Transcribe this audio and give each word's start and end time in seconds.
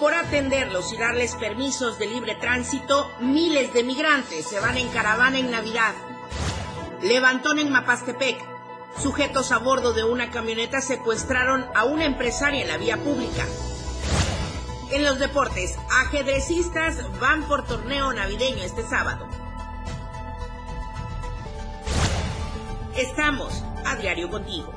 por 0.00 0.14
atenderlos 0.14 0.92
y 0.92 0.96
darles 0.96 1.34
permisos 1.34 1.98
de 1.98 2.06
libre 2.06 2.34
tránsito, 2.34 3.10
miles 3.20 3.72
de 3.72 3.84
migrantes 3.84 4.46
se 4.46 4.60
van 4.60 4.76
en 4.76 4.88
caravana 4.88 5.38
en 5.38 5.50
Navidad. 5.50 5.94
Levantón 7.02 7.58
en 7.58 7.70
Mapastepec. 7.70 8.36
Sujetos 9.02 9.52
a 9.52 9.58
bordo 9.58 9.92
de 9.92 10.04
una 10.04 10.30
camioneta 10.30 10.80
secuestraron 10.80 11.66
a 11.74 11.84
una 11.84 12.06
empresaria 12.06 12.62
en 12.62 12.68
la 12.68 12.78
vía 12.78 12.96
pública. 12.96 13.44
En 14.90 15.04
los 15.04 15.18
deportes, 15.18 15.76
ajedrecistas 15.90 17.02
van 17.18 17.42
por 17.48 17.66
torneo 17.66 18.12
navideño 18.12 18.62
este 18.62 18.82
sábado. 18.82 19.28
Estamos 22.96 23.62
a 23.84 23.96
diario 23.96 24.30
contigo. 24.30 24.75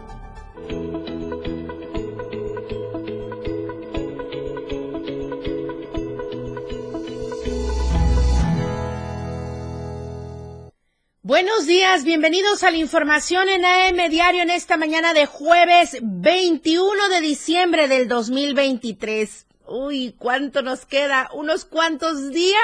Buenos 11.30 11.68
días, 11.68 12.06
bienvenidos 12.06 12.64
a 12.64 12.72
la 12.72 12.78
información 12.78 13.50
en 13.50 13.64
AM 13.64 14.10
Diario 14.10 14.42
en 14.42 14.50
esta 14.50 14.78
mañana 14.78 15.14
de 15.14 15.28
jueves 15.28 15.96
21 16.02 17.08
de 17.08 17.22
diciembre 17.22 17.88
del 17.88 18.08
2023. 18.08 19.46
Uy, 19.68 20.16
¿cuánto 20.18 20.64
nos 20.64 20.88
queda? 20.88 21.30
Unos 21.36 21.66
cuantos 21.66 22.32
días 22.32 22.60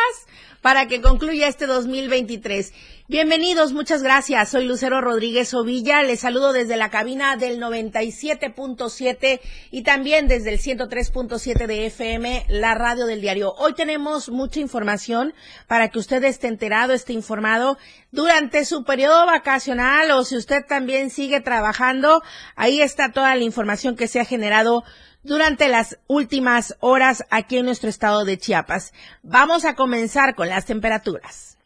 para 0.65 0.87
que 0.87 0.99
concluya 0.99 1.47
este 1.47 1.67
2023. 1.67 2.73
Bienvenidos, 3.07 3.71
muchas 3.71 4.01
gracias. 4.01 4.49
Soy 4.49 4.65
Lucero 4.65 4.99
Rodríguez 4.99 5.53
Ovilla. 5.53 6.01
Les 6.01 6.21
saludo 6.21 6.53
desde 6.53 6.75
la 6.75 6.89
cabina 6.89 7.37
del 7.37 7.61
97.7 7.61 9.41
y 9.69 9.83
también 9.83 10.27
desde 10.27 10.51
el 10.51 10.59
103.7 10.59 11.67
de 11.67 11.85
FM, 11.85 12.47
la 12.49 12.73
radio 12.73 13.05
del 13.05 13.21
diario. 13.21 13.53
Hoy 13.59 13.75
tenemos 13.75 14.29
mucha 14.29 14.59
información 14.59 15.35
para 15.67 15.89
que 15.89 15.99
usted 15.99 16.23
esté 16.23 16.47
enterado, 16.47 16.93
esté 16.93 17.13
informado 17.13 17.77
durante 18.09 18.65
su 18.65 18.83
periodo 18.85 19.27
vacacional 19.27 20.09
o 20.09 20.23
si 20.23 20.35
usted 20.35 20.65
también 20.67 21.11
sigue 21.11 21.41
trabajando. 21.41 22.23
Ahí 22.55 22.81
está 22.81 23.11
toda 23.11 23.35
la 23.35 23.43
información 23.43 23.95
que 23.95 24.07
se 24.07 24.19
ha 24.19 24.25
generado 24.25 24.83
durante 25.25 25.67
las 25.67 25.97
últimas 26.07 26.77
horas 26.79 27.25
aquí 27.29 27.57
en 27.57 27.65
nuestro 27.65 27.89
estado 27.89 28.23
de 28.25 28.37
Chiapas. 28.37 28.93
Vamos 29.23 29.65
a 29.65 29.75
comenzar 29.75 30.35
con 30.35 30.47
las 30.47 30.65
temperaturas. 30.65 31.57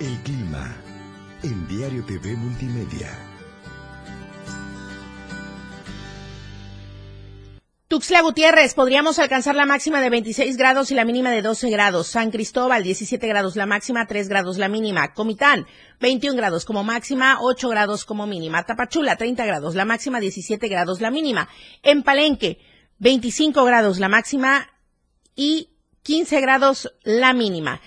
El 0.00 0.18
clima 0.22 0.76
en 1.42 1.68
Diario 1.68 2.04
TV 2.04 2.36
Multimedia. 2.36 3.29
Tuxtla 7.90 8.22
Gutiérrez, 8.22 8.74
podríamos 8.74 9.18
alcanzar 9.18 9.56
la 9.56 9.66
máxima 9.66 10.00
de 10.00 10.10
26 10.10 10.56
grados 10.56 10.92
y 10.92 10.94
la 10.94 11.04
mínima 11.04 11.32
de 11.32 11.42
12 11.42 11.70
grados. 11.70 12.06
San 12.06 12.30
Cristóbal, 12.30 12.84
17 12.84 13.26
grados 13.26 13.56
la 13.56 13.66
máxima, 13.66 14.06
3 14.06 14.28
grados 14.28 14.58
la 14.58 14.68
mínima. 14.68 15.12
Comitán, 15.12 15.66
21 15.98 16.36
grados 16.36 16.64
como 16.64 16.84
máxima, 16.84 17.38
8 17.40 17.68
grados 17.68 18.04
como 18.04 18.28
mínima. 18.28 18.62
Tapachula, 18.62 19.16
30 19.16 19.44
grados 19.44 19.74
la 19.74 19.84
máxima, 19.84 20.20
17 20.20 20.68
grados 20.68 21.00
la 21.00 21.10
mínima. 21.10 21.48
En 21.82 22.04
Palenque, 22.04 22.60
25 23.00 23.64
grados 23.64 23.98
la 23.98 24.08
máxima 24.08 24.70
y 25.34 25.70
15 26.04 26.40
grados 26.40 26.94
la 27.02 27.32
mínima 27.32 27.80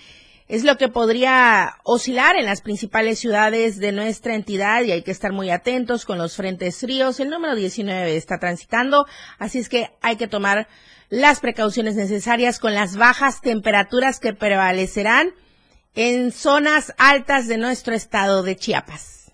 es 0.47 0.63
lo 0.63 0.77
que 0.77 0.89
podría 0.89 1.77
oscilar 1.83 2.35
en 2.35 2.45
las 2.45 2.61
principales 2.61 3.19
ciudades 3.19 3.79
de 3.79 3.91
nuestra 3.91 4.35
entidad 4.35 4.83
y 4.83 4.91
hay 4.91 5.03
que 5.03 5.11
estar 5.11 5.31
muy 5.31 5.49
atentos 5.49 6.05
con 6.05 6.17
los 6.17 6.35
frentes 6.35 6.79
fríos. 6.79 7.19
El 7.19 7.29
número 7.29 7.55
19 7.55 8.15
está 8.15 8.39
transitando, 8.39 9.05
así 9.39 9.59
es 9.59 9.69
que 9.69 9.91
hay 10.01 10.15
que 10.15 10.27
tomar 10.27 10.67
las 11.09 11.39
precauciones 11.39 11.95
necesarias 11.95 12.59
con 12.59 12.73
las 12.73 12.97
bajas 12.97 13.41
temperaturas 13.41 14.19
que 14.19 14.33
prevalecerán 14.33 15.33
en 15.95 16.31
zonas 16.31 16.93
altas 16.97 17.47
de 17.47 17.57
nuestro 17.57 17.93
estado 17.93 18.43
de 18.43 18.55
Chiapas. 18.55 19.31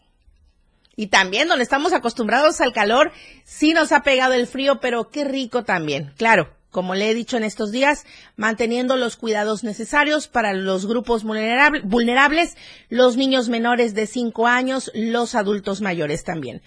Y 0.95 1.07
también 1.07 1.47
donde 1.47 1.63
estamos 1.63 1.93
acostumbrados 1.93 2.59
al 2.59 2.73
calor, 2.73 3.13
sí 3.45 3.73
nos 3.73 3.93
ha 3.93 4.03
pegado 4.03 4.33
el 4.33 4.47
frío, 4.47 4.81
pero 4.81 5.09
qué 5.09 5.23
rico 5.23 5.63
también. 5.63 6.13
Claro, 6.17 6.53
como 6.71 6.95
le 6.95 7.09
he 7.09 7.13
dicho 7.13 7.37
en 7.37 7.43
estos 7.43 7.71
días, 7.71 8.05
manteniendo 8.35 8.95
los 8.95 9.15
cuidados 9.15 9.63
necesarios 9.63 10.27
para 10.27 10.53
los 10.53 10.85
grupos 10.85 11.23
vulnerables, 11.23 12.57
los 12.89 13.17
niños 13.17 13.49
menores 13.49 13.93
de 13.93 14.05
5 14.05 14.47
años, 14.47 14.91
los 14.93 15.35
adultos 15.35 15.81
mayores 15.81 16.23
también. 16.23 16.61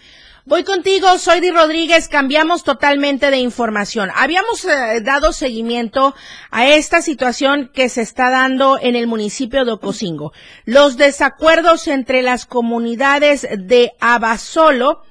Voy 0.44 0.64
contigo, 0.64 1.18
soy 1.18 1.38
Di 1.40 1.52
Rodríguez, 1.52 2.08
cambiamos 2.08 2.64
totalmente 2.64 3.30
de 3.30 3.38
información. 3.38 4.10
Habíamos 4.12 4.64
eh, 4.64 5.00
dado 5.00 5.32
seguimiento 5.32 6.16
a 6.50 6.66
esta 6.66 7.00
situación 7.00 7.70
que 7.72 7.88
se 7.88 8.02
está 8.02 8.28
dando 8.28 8.76
en 8.80 8.96
el 8.96 9.06
municipio 9.06 9.64
de 9.64 9.70
Ocosingo. 9.70 10.32
Los 10.64 10.96
desacuerdos 10.96 11.86
entre 11.86 12.22
las 12.22 12.44
comunidades 12.44 13.46
de 13.56 13.92
Abasolo 14.00 15.04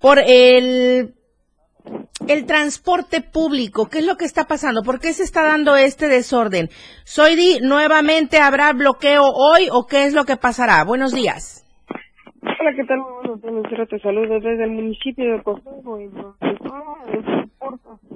por 0.00 0.18
el 0.18 1.14
el 2.28 2.46
transporte 2.46 3.20
público, 3.20 3.86
¿qué 3.90 3.98
es 3.98 4.06
lo 4.06 4.16
que 4.16 4.24
está 4.24 4.44
pasando? 4.44 4.82
¿Por 4.82 5.00
qué 5.00 5.12
se 5.12 5.22
está 5.22 5.42
dando 5.44 5.76
este 5.76 6.08
desorden? 6.08 6.68
Soy 7.04 7.58
nuevamente 7.62 8.38
habrá 8.38 8.72
bloqueo 8.72 9.24
hoy 9.24 9.68
o 9.70 9.86
qué 9.86 10.04
es 10.04 10.14
lo 10.14 10.24
que 10.24 10.36
pasará? 10.36 10.84
Buenos 10.84 11.12
días. 11.14 11.60
Hola, 12.42 12.72
¿qué 12.76 12.84
tal? 12.84 13.00
Buenos 13.40 13.68
días, 13.70 13.88
te 13.88 13.98
saludo 14.00 14.40
desde 14.40 14.64
el 14.64 14.70
municipio 14.70 15.32
de 15.32 15.42
Costeño 15.42 16.00
y 16.00 16.10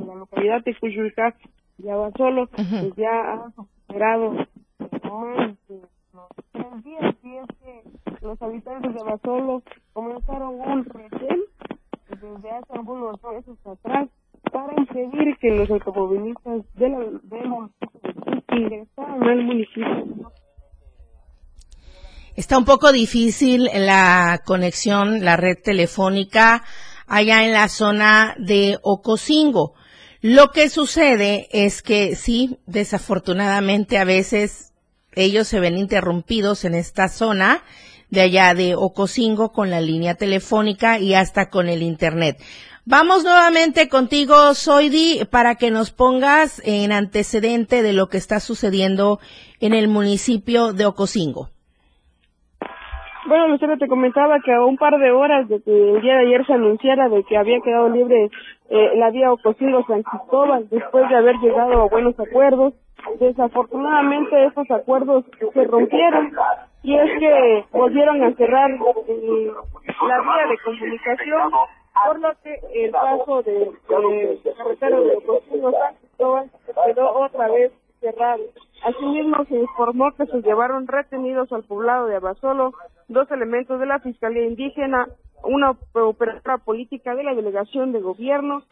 la 0.06 0.14
localidad 0.14 0.62
de 0.64 0.74
Cuyulcá, 0.78 1.34
ya 1.78 1.96
va 1.96 2.10
solo, 2.16 2.46
pues 2.46 2.94
ya 2.96 3.10
ha 3.10 3.52
superado 3.54 4.46
los 8.28 8.42
habitantes 8.42 8.94
de 8.94 9.02
Basolo 9.02 9.62
comenzaron 9.92 10.60
un 10.60 10.84
retén 10.84 11.40
desde 12.20 12.50
hace 12.50 12.72
algunos 12.72 13.16
meses 13.22 13.66
atrás 13.66 14.08
para 14.52 14.72
impedir 14.76 15.36
que 15.40 15.50
los 15.50 15.70
automovilistas 15.70 16.62
de 16.74 16.88
la, 16.88 16.98
de 16.98 18.58
ingresaran 18.60 19.22
al 19.22 19.44
municipio. 19.44 20.32
Está 22.34 22.56
un 22.56 22.64
poco 22.64 22.92
difícil 22.92 23.68
la 23.74 24.40
conexión, 24.44 25.24
la 25.24 25.36
red 25.36 25.56
telefónica 25.62 26.64
allá 27.06 27.44
en 27.44 27.52
la 27.52 27.68
zona 27.68 28.36
de 28.38 28.78
Ocosingo. 28.82 29.74
Lo 30.20 30.50
que 30.50 30.68
sucede 30.68 31.48
es 31.52 31.82
que 31.82 32.16
sí, 32.16 32.58
desafortunadamente 32.66 33.98
a 33.98 34.04
veces 34.04 34.72
ellos 35.14 35.48
se 35.48 35.60
ven 35.60 35.78
interrumpidos 35.78 36.64
en 36.64 36.74
esta 36.74 37.08
zona 37.08 37.62
de 38.10 38.20
allá 38.20 38.54
de 38.54 38.74
Ocosingo 38.74 39.52
con 39.52 39.70
la 39.70 39.80
línea 39.80 40.14
telefónica 40.14 40.98
y 40.98 41.14
hasta 41.14 41.50
con 41.50 41.68
el 41.68 41.82
internet. 41.82 42.38
Vamos 42.90 43.22
nuevamente 43.22 43.90
contigo, 43.90 44.54
Soidi, 44.54 45.26
para 45.30 45.56
que 45.56 45.70
nos 45.70 45.90
pongas 45.90 46.62
en 46.64 46.90
antecedente 46.90 47.82
de 47.82 47.92
lo 47.92 48.06
que 48.06 48.16
está 48.16 48.40
sucediendo 48.40 49.18
en 49.60 49.74
el 49.74 49.88
municipio 49.88 50.72
de 50.72 50.86
Ocosingo. 50.86 51.48
Bueno, 53.26 53.48
Lucero, 53.48 53.76
te 53.76 53.88
comentaba 53.88 54.38
que 54.42 54.54
a 54.54 54.64
un 54.64 54.78
par 54.78 54.96
de 54.96 55.12
horas 55.12 55.46
de 55.50 55.60
que 55.60 55.70
el 55.70 56.00
día 56.00 56.14
de 56.14 56.28
ayer 56.28 56.46
se 56.46 56.54
anunciara 56.54 57.10
de 57.10 57.22
que 57.24 57.36
había 57.36 57.60
quedado 57.60 57.90
libre 57.90 58.30
eh, 58.70 58.90
la 58.96 59.10
vía 59.10 59.32
Ocosingo-San 59.32 60.02
Cristóbal, 60.02 60.66
después 60.70 61.06
de 61.10 61.14
haber 61.14 61.36
llegado 61.40 61.82
a 61.82 61.88
buenos 61.88 62.18
acuerdos, 62.18 62.72
desafortunadamente 63.20 64.46
esos 64.46 64.70
acuerdos 64.70 65.26
se 65.52 65.64
rompieron 65.64 66.32
y 66.82 66.94
es 66.96 67.18
que 67.18 67.64
volvieron 67.72 68.22
a 68.22 68.32
cerrar 68.34 68.70
eh, 68.70 69.52
la 70.06 70.20
vía 70.20 70.46
de 70.48 70.58
comunicación, 70.64 71.50
por 72.06 72.20
lo 72.20 72.28
que 72.42 72.60
el 72.74 72.90
paso 72.92 73.42
de, 73.42 73.52
de, 73.52 74.54
carretera 74.56 75.00
de 75.00 75.16
Ocosingo 75.16 75.72
San 75.72 75.94
Cristóbal 75.96 76.50
quedó 76.86 77.12
otra 77.12 77.48
vez 77.48 77.72
cerrado. 78.00 78.42
Asimismo, 78.84 79.44
se 79.46 79.56
informó 79.56 80.12
que 80.12 80.26
se 80.26 80.40
llevaron 80.42 80.86
retenidos 80.86 81.52
al 81.52 81.64
poblado 81.64 82.06
de 82.06 82.16
Abasolo 82.16 82.74
dos 83.08 83.28
elementos 83.30 83.80
de 83.80 83.86
la 83.86 83.98
Fiscalía 83.98 84.44
Indígena, 84.44 85.08
una 85.42 85.70
operadora 85.70 86.58
política 86.58 87.14
de 87.14 87.24
la 87.24 87.34
Delegación 87.34 87.92
de 87.92 88.00
Gobierno, 88.00 88.62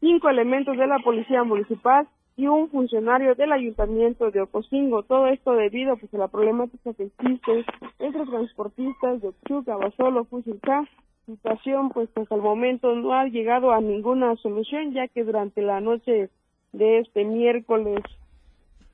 cinco 0.00 0.28
elementos 0.28 0.76
de 0.76 0.86
la 0.86 0.98
Policía 1.00 1.42
Municipal 1.42 2.06
y 2.36 2.46
un 2.46 2.68
funcionario 2.68 3.34
del 3.34 3.52
Ayuntamiento 3.52 4.30
de 4.30 4.42
Ocosingo. 4.42 5.02
Todo 5.02 5.26
esto 5.28 5.52
debido 5.52 5.96
pues, 5.96 6.12
a 6.14 6.18
la 6.18 6.28
problemática 6.28 6.92
que 6.94 7.04
existe 7.04 7.64
entre 7.98 8.26
transportistas 8.26 9.22
de 9.22 9.28
Ochuca, 9.28 9.74
Abasolo, 9.74 10.24
Fusilcá. 10.24 10.86
Situación 11.24 11.88
pues 11.90 12.08
hasta 12.14 12.36
el 12.36 12.42
momento 12.42 12.94
no 12.94 13.12
ha 13.12 13.26
llegado 13.26 13.72
a 13.72 13.80
ninguna 13.80 14.36
solución 14.36 14.92
ya 14.92 15.08
que 15.08 15.24
durante 15.24 15.60
la 15.60 15.80
noche 15.80 16.30
de 16.72 16.98
este 17.00 17.24
miércoles 17.24 18.00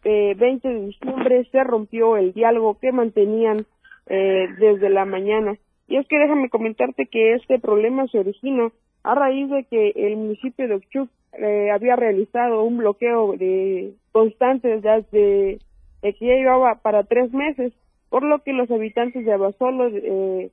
20 0.04 0.66
de 0.66 0.86
diciembre 0.86 1.44
se 1.50 1.62
rompió 1.62 2.16
el 2.16 2.32
diálogo 2.32 2.78
que 2.78 2.90
mantenían 2.90 3.66
eh, 4.06 4.48
desde 4.58 4.88
la 4.88 5.04
mañana. 5.04 5.56
Y 5.88 5.96
es 5.96 6.06
que 6.08 6.18
déjame 6.18 6.48
comentarte 6.48 7.06
que 7.06 7.34
este 7.34 7.58
problema 7.58 8.06
se 8.08 8.18
originó 8.18 8.72
a 9.02 9.14
raíz 9.14 9.50
de 9.50 9.64
que 9.64 9.92
el 9.94 10.16
municipio 10.16 10.66
de 10.68 10.74
Ochuc 10.76 11.10
eh, 11.38 11.70
había 11.70 11.96
realizado 11.96 12.64
un 12.64 12.78
bloqueo 12.78 13.36
de 13.36 13.94
constante 14.12 14.80
desde 14.80 15.58
que 16.02 16.26
ya 16.26 16.34
llevaba 16.34 16.76
para 16.76 17.04
tres 17.04 17.32
meses, 17.32 17.72
por 18.08 18.24
lo 18.24 18.40
que 18.40 18.52
los 18.52 18.70
habitantes 18.70 19.24
de 19.24 19.32
Abasolo 19.32 19.88
eh, 19.88 20.50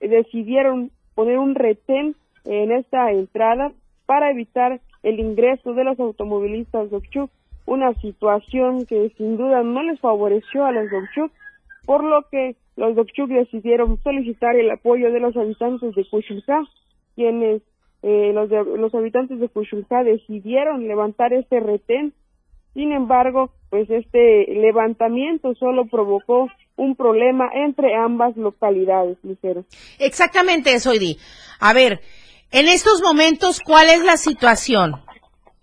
decidieron 0.00 0.90
poner 1.14 1.38
un 1.38 1.54
retén 1.54 2.14
en 2.44 2.72
esta 2.72 3.10
entrada 3.10 3.72
para 4.06 4.30
evitar 4.30 4.80
el 5.02 5.20
ingreso 5.20 5.74
de 5.74 5.84
los 5.84 5.98
automovilistas 5.98 6.90
de 6.90 6.96
Okchuk, 6.96 7.30
una 7.66 7.92
situación 7.94 8.86
que 8.86 9.10
sin 9.16 9.36
duda 9.36 9.62
no 9.62 9.82
les 9.82 10.00
favoreció 10.00 10.64
a 10.64 10.72
los 10.72 10.90
Okchuk, 10.92 11.32
por 11.86 12.04
lo 12.04 12.22
que 12.30 12.56
los 12.76 12.94
Dokchuk 12.96 13.28
decidieron 13.28 13.98
solicitar 14.02 14.56
el 14.56 14.70
apoyo 14.70 15.12
de 15.12 15.20
los 15.20 15.36
habitantes 15.36 15.94
de 15.94 16.04
Kushulka, 16.08 16.64
quienes 17.14 17.62
eh, 18.06 18.32
los, 18.34 18.50
los 18.50 18.94
habitantes 18.94 19.40
de 19.40 19.48
Kushulka 19.48 20.04
decidieron 20.04 20.86
levantar 20.86 21.32
este 21.32 21.58
retén. 21.58 22.12
Sin 22.74 22.92
embargo, 22.92 23.50
pues 23.70 23.88
este 23.88 24.46
levantamiento 24.52 25.54
solo 25.54 25.86
provocó 25.86 26.48
un 26.76 26.96
problema 26.96 27.48
entre 27.54 27.94
ambas 27.96 28.36
localidades, 28.36 29.16
Lucero. 29.22 29.64
Exactamente, 29.98 30.78
Soidi. 30.80 31.16
A 31.60 31.72
ver, 31.72 32.00
en 32.50 32.68
estos 32.68 33.00
momentos, 33.02 33.60
¿cuál 33.60 33.88
es 33.88 34.04
la 34.04 34.18
situación? 34.18 34.96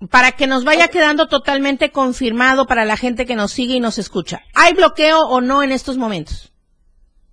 Para 0.09 0.31
que 0.31 0.47
nos 0.47 0.65
vaya 0.65 0.88
quedando 0.88 1.27
totalmente 1.27 1.91
confirmado 1.91 2.65
para 2.65 2.85
la 2.85 2.97
gente 2.97 3.27
que 3.27 3.35
nos 3.35 3.51
sigue 3.51 3.75
y 3.75 3.79
nos 3.79 3.99
escucha. 3.99 4.39
¿Hay 4.55 4.73
bloqueo 4.73 5.27
o 5.27 5.41
no 5.41 5.61
en 5.61 5.71
estos 5.71 5.97
momentos? 5.99 6.51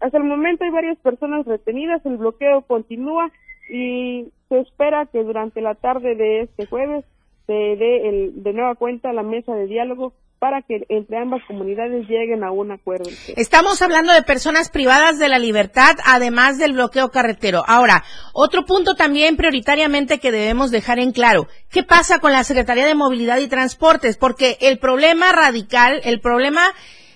Hasta 0.01 0.19
el 0.19 0.25
momento 0.25 0.65
hay 0.65 0.71
varias 0.71 0.99
personas 0.99 1.47
retenidas, 1.47 2.05
el 2.05 2.19
bloqueo 2.19 2.61
continúa 2.67 3.31
y 3.71 4.27
se 4.49 4.61
espera 4.61 5.07
que 5.07 5.23
durante 5.23 5.61
la 5.61 5.75
tarde 5.75 6.15
de 6.15 6.43
este 6.43 6.67
jueves 6.67 7.05
se 7.47 7.53
dé 7.53 8.09
el, 8.09 8.43
de 8.43 8.53
nueva 8.53 8.75
cuenta 8.75 9.13
la 9.13 9.23
mesa 9.23 9.55
de 9.55 9.67
diálogo 9.67 10.13
para 10.39 10.63
que 10.63 10.85
entre 10.89 11.19
ambas 11.19 11.43
comunidades 11.49 12.07
lleguen 12.09 12.45
a 12.45 12.53
un 12.53 12.71
acuerdo. 12.71 13.11
Estamos 13.37 13.83
hablando 13.83 14.13
de 14.13 14.23
personas 14.23 14.71
privadas 14.71 15.19
de 15.19 15.29
la 15.29 15.39
libertad, 15.39 15.97
además 16.05 16.59
del 16.59 16.75
bloqueo 16.75 17.09
carretero. 17.09 17.65
Ahora, 17.67 18.05
otro 18.33 18.65
punto 18.65 18.95
también 18.95 19.37
prioritariamente 19.37 20.21
que 20.21 20.31
debemos 20.31 20.71
dejar 20.71 21.01
en 21.01 21.11
claro, 21.11 21.49
¿qué 21.71 21.83
pasa 21.83 22.21
con 22.21 22.33
la 22.33 22.45
Secretaría 22.45 22.87
de 22.87 22.95
Movilidad 22.95 23.39
y 23.39 23.49
Transportes? 23.49 24.17
Porque 24.17 24.59
el 24.61 24.79
problema 24.79 25.33
radical, 25.33 26.01
el 26.05 26.21
problema 26.21 26.63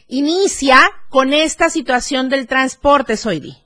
inicia 0.08 0.78
con 1.08 1.32
esta 1.32 1.70
situación 1.70 2.28
del 2.28 2.48
transporte, 2.48 3.16
Soidi. 3.16 3.61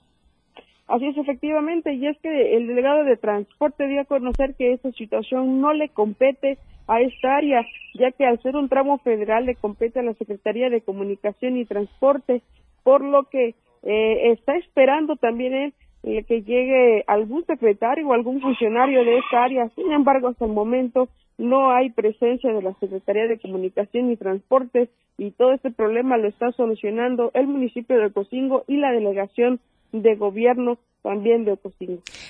Así 0.89 1.07
es, 1.07 1.17
efectivamente, 1.17 1.95
y 1.95 2.07
es 2.07 2.17
que 2.21 2.57
el 2.57 2.69
delegado 2.69 3.05
de 3.05 3.17
transporte 3.17 3.89
dio 3.89 4.03
a 4.03 4.05
conocer 4.05 4.55
que 4.55 4.73
esta 4.73 4.93
situación 4.93 5.61
no 5.61 5.73
le 5.73 5.89
compete 5.89 6.59
a 6.87 7.01
esta 7.01 7.37
área, 7.37 7.67
ya 7.95 8.13
que 8.13 8.25
al 8.25 8.41
ser 8.41 8.55
un 8.55 8.69
tramo 8.69 8.99
federal 8.99 9.47
le 9.47 9.57
compete 9.57 9.99
a 9.99 10.05
la 10.05 10.15
Secretaría 10.15 10.71
de 10.71 10.83
Comunicación 10.83 11.57
y 11.57 11.65
Transporte, 11.65 12.43
por 12.85 13.03
lo 13.03 13.25
que 13.25 13.57
eh, 13.83 14.31
está 14.31 14.57
esperando 14.57 15.17
también 15.17 15.75
eh, 16.05 16.23
que 16.23 16.43
llegue 16.43 17.03
algún 17.09 17.45
secretario 17.47 18.07
o 18.07 18.13
algún 18.13 18.41
funcionario 18.41 19.05
de 19.05 19.19
esta 19.19 19.43
área. 19.43 19.69
Sin 19.71 19.91
embargo, 19.91 20.29
hasta 20.29 20.45
el 20.45 20.53
momento 20.53 21.09
no 21.37 21.73
hay 21.73 21.91
presencia 21.91 22.53
de 22.53 22.63
la 22.63 22.75
Secretaría 22.75 23.27
de 23.27 23.41
Comunicación 23.41 24.13
y 24.13 24.17
Transportes 24.17 24.89
y 25.19 25.33
todo 25.33 25.53
este 25.53 25.73
problema 25.73 26.17
lo 26.17 26.29
está 26.29 26.53
solucionando 26.53 27.33
el 27.35 27.49
municipio 27.49 27.99
de 27.99 28.07
Ocosingo 28.07 28.63
y 28.69 28.77
la 28.77 28.93
delegación 28.93 29.59
de 30.03 30.17
gobierno 30.17 30.79
también 31.03 31.45
de. 31.45 31.57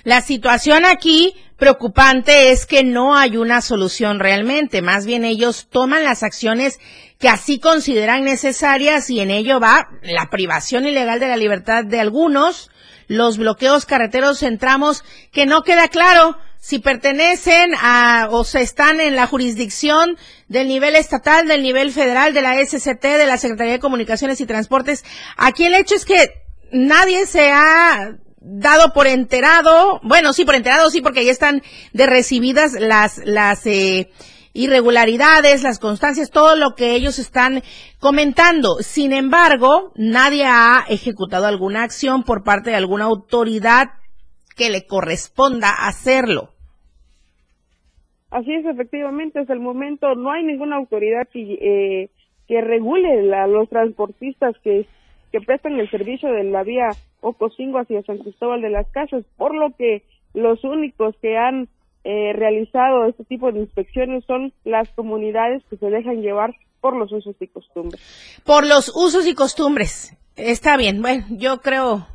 La 0.05 0.21
situación 0.21 0.85
aquí 0.85 1.35
preocupante 1.57 2.51
es 2.51 2.67
que 2.67 2.85
no 2.85 3.17
hay 3.17 3.39
una 3.39 3.63
solución 3.63 4.21
realmente, 4.21 4.83
más 4.83 5.07
bien 5.07 5.25
ellos 5.25 5.69
toman 5.71 6.05
las 6.05 6.23
acciones 6.23 6.79
que 7.19 7.31
así 7.31 7.59
consideran 7.59 8.25
necesarias 8.25 9.09
y 9.09 9.21
en 9.21 9.31
ello 9.31 9.61
va 9.61 9.89
la 10.03 10.29
privación 10.31 10.87
ilegal 10.87 11.21
de 11.21 11.29
la 11.29 11.39
libertad 11.39 11.85
de 11.85 12.01
algunos, 12.01 12.71
los 13.09 13.39
bloqueos 13.39 13.87
carreteros 13.87 14.43
en 14.43 14.59
tramos 14.59 15.05
que 15.33 15.47
no 15.47 15.63
queda 15.63 15.89
claro 15.89 16.37
si 16.59 16.79
pertenecen 16.79 17.71
a 17.81 18.29
o 18.31 18.45
se 18.45 18.61
están 18.61 19.01
en 19.01 19.17
la 19.17 19.27
jurisdicción 19.27 20.19
del 20.49 20.69
nivel 20.69 20.97
estatal, 20.97 21.47
del 21.47 21.63
nivel 21.63 21.93
federal, 21.93 22.35
de 22.35 22.43
la 22.43 22.63
SCT, 22.63 23.03
de 23.03 23.27
la 23.27 23.39
Secretaría 23.39 23.75
de 23.75 23.79
Comunicaciones 23.79 24.41
y 24.41 24.47
Transportes. 24.47 25.05
Aquí 25.37 25.65
el 25.65 25.75
hecho 25.75 25.95
es 25.95 26.05
que 26.05 26.46
nadie 26.73 27.27
se 27.27 27.51
ha 27.51 28.17
dado 28.41 28.93
por 28.93 29.07
enterado, 29.07 30.01
bueno, 30.03 30.33
sí, 30.33 30.45
por 30.45 30.55
enterado, 30.55 30.91
sí, 30.91 31.01
porque 31.01 31.21
ahí 31.21 31.29
están 31.29 31.63
de 31.93 32.07
recibidas 32.07 32.75
las, 32.79 33.19
las 33.25 33.67
eh, 33.67 34.09
irregularidades, 34.53 35.63
las 35.63 35.79
constancias, 35.79 36.31
todo 36.31 36.57
lo 36.57 36.75
que 36.77 36.95
ellos 36.95 37.19
están 37.19 37.63
comentando. 37.99 38.77
Sin 38.81 39.13
embargo, 39.13 39.93
nadie 39.97 40.45
ha 40.47 40.85
ejecutado 40.89 41.47
alguna 41.47 41.83
acción 41.83 42.23
por 42.23 42.45
parte 42.45 42.71
de 42.71 42.77
alguna 42.77 43.05
autoridad 43.05 43.89
que 44.57 44.71
le 44.71 44.87
corresponda 44.87 45.71
hacerlo. 45.71 46.51
Así 48.31 48.53
es, 48.53 48.65
efectivamente, 48.67 49.41
hasta 49.41 49.53
el 49.53 49.61
momento 49.61 50.15
no 50.15 50.31
hay 50.31 50.43
ninguna 50.43 50.77
autoridad 50.77 51.29
que, 51.33 51.41
eh, 51.41 52.11
que 52.49 52.61
regule 52.61 53.35
a 53.35 53.47
los 53.47 53.69
transportistas 53.69 54.57
que, 54.63 54.87
que 55.37 55.45
prestan 55.45 55.79
el 55.79 55.91
servicio 55.91 56.31
de 56.31 56.45
la 56.45 56.63
vía 56.63 56.89
Ocosingo 57.21 57.79
hacia 57.79 58.03
San 58.05 58.19
Cristóbal 58.19 58.63
de 58.63 58.71
las 58.71 58.87
Casas, 58.89 59.23
por 59.37 59.55
lo 59.55 59.77
que 59.77 60.03
los 60.33 60.65
únicos 60.65 61.15
que 61.21 61.37
han 61.37 61.69
eh, 62.05 62.33
realizado 62.33 63.05
este 63.07 63.25
tipo 63.25 63.53
de 63.53 63.61
inspecciones 63.61 64.25
son 64.25 64.55
las 64.65 64.89
comunidades 64.91 65.63
que 65.69 65.77
se 65.77 65.91
dejan 65.91 66.23
llevar 66.23 66.55
por 66.81 66.97
los 66.97 67.13
usos 67.13 67.37
y 67.41 67.49
costumbres. 67.49 68.01
Por 68.45 68.67
los 68.67 68.91
usos 68.95 69.27
y 69.27 69.35
costumbres. 69.35 70.17
Está 70.37 70.79
bien. 70.79 71.03
Bueno, 71.03 71.27
yo 71.31 71.61
creo 71.61 72.07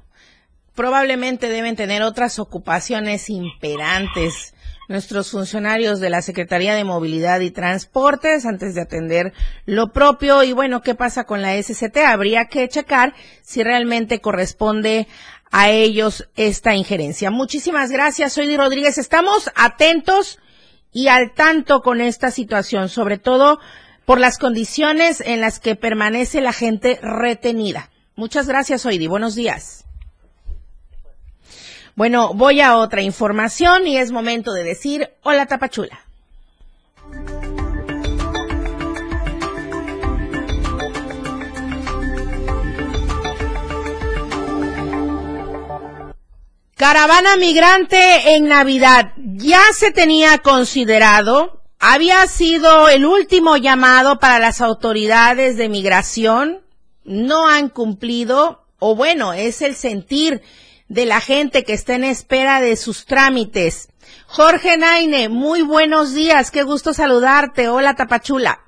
probablemente 0.74 1.50
deben 1.50 1.76
tener 1.76 2.02
otras 2.02 2.40
ocupaciones 2.40 3.30
imperantes 3.30 4.56
nuestros 4.88 5.32
funcionarios 5.32 6.00
de 6.00 6.10
la 6.10 6.22
Secretaría 6.22 6.76
de 6.76 6.84
Movilidad 6.84 7.40
y 7.40 7.52
Transportes 7.52 8.46
antes 8.46 8.76
de 8.76 8.82
atender 8.82 9.34
lo 9.66 9.92
propio. 9.92 10.44
Y 10.44 10.54
bueno, 10.54 10.82
¿qué 10.82 10.96
pasa 10.96 11.24
con 11.24 11.42
la 11.42 11.62
SCT? 11.62 11.98
Habría 12.06 12.46
que 12.46 12.68
checar 12.68 13.14
si 13.42 13.64
realmente 13.64 14.20
corresponde 14.20 15.08
a 15.52 15.70
ellos 15.70 16.30
esta 16.36 16.76
injerencia. 16.76 17.30
Muchísimas 17.30 17.92
gracias, 17.92 18.34
soy 18.34 18.48
Di 18.48 18.58
Rodríguez. 18.58 18.98
Estamos 18.98 19.52
atentos 19.56 20.40
y 20.94 21.08
al 21.08 21.34
tanto 21.34 21.82
con 21.82 22.02
esta 22.02 22.32
situación, 22.32 22.90
sobre 22.90 23.18
todo 23.18 23.60
por 24.06 24.20
las 24.20 24.38
condiciones 24.38 25.22
en 25.22 25.42
las 25.42 25.60
que 25.60 25.76
permanece 25.76 26.42
la 26.42 26.54
gente 26.54 27.00
retenida. 27.02 27.90
Muchas 28.16 28.48
gracias, 28.48 28.86
Oidi. 28.86 29.08
Buenos 29.08 29.36
días. 29.36 29.86
Bueno, 31.96 32.34
voy 32.34 32.62
a 32.62 32.78
otra 32.78 33.02
información 33.02 33.86
y 33.88 33.98
es 33.98 34.12
momento 34.12 34.54
de 34.54 34.64
decir 34.64 35.10
hola 35.24 35.46
Tapachula. 35.46 36.00
Caravana 46.76 47.38
migrante 47.38 48.36
en 48.36 48.48
Navidad 48.48 49.14
ya 49.18 49.62
se 49.72 49.92
tenía 49.92 50.40
considerado, 50.40 51.62
había 51.78 52.26
sido 52.26 52.90
el 52.90 53.06
último 53.06 53.58
llamado 53.58 54.20
para 54.20 54.40
las 54.40 54.62
autoridades 54.62 55.58
de 55.58 55.70
migración, 55.70 56.62
no 57.04 57.48
han 57.48 57.70
cumplido, 57.70 58.66
o 58.80 58.96
bueno, 58.96 59.34
es 59.34 59.62
el 59.62 59.76
sentir 59.76 60.42
de 60.92 61.06
la 61.06 61.22
gente 61.22 61.64
que 61.64 61.72
está 61.72 61.96
en 61.96 62.04
espera 62.04 62.60
de 62.60 62.76
sus 62.76 63.06
trámites. 63.06 63.88
Jorge 64.28 64.78
Naine, 64.78 65.30
muy 65.30 65.62
buenos 65.62 66.14
días, 66.14 66.52
qué 66.52 66.64
gusto 66.64 66.94
saludarte. 66.94 67.70
Hola 67.70 67.96
Tapachula. 67.96 68.60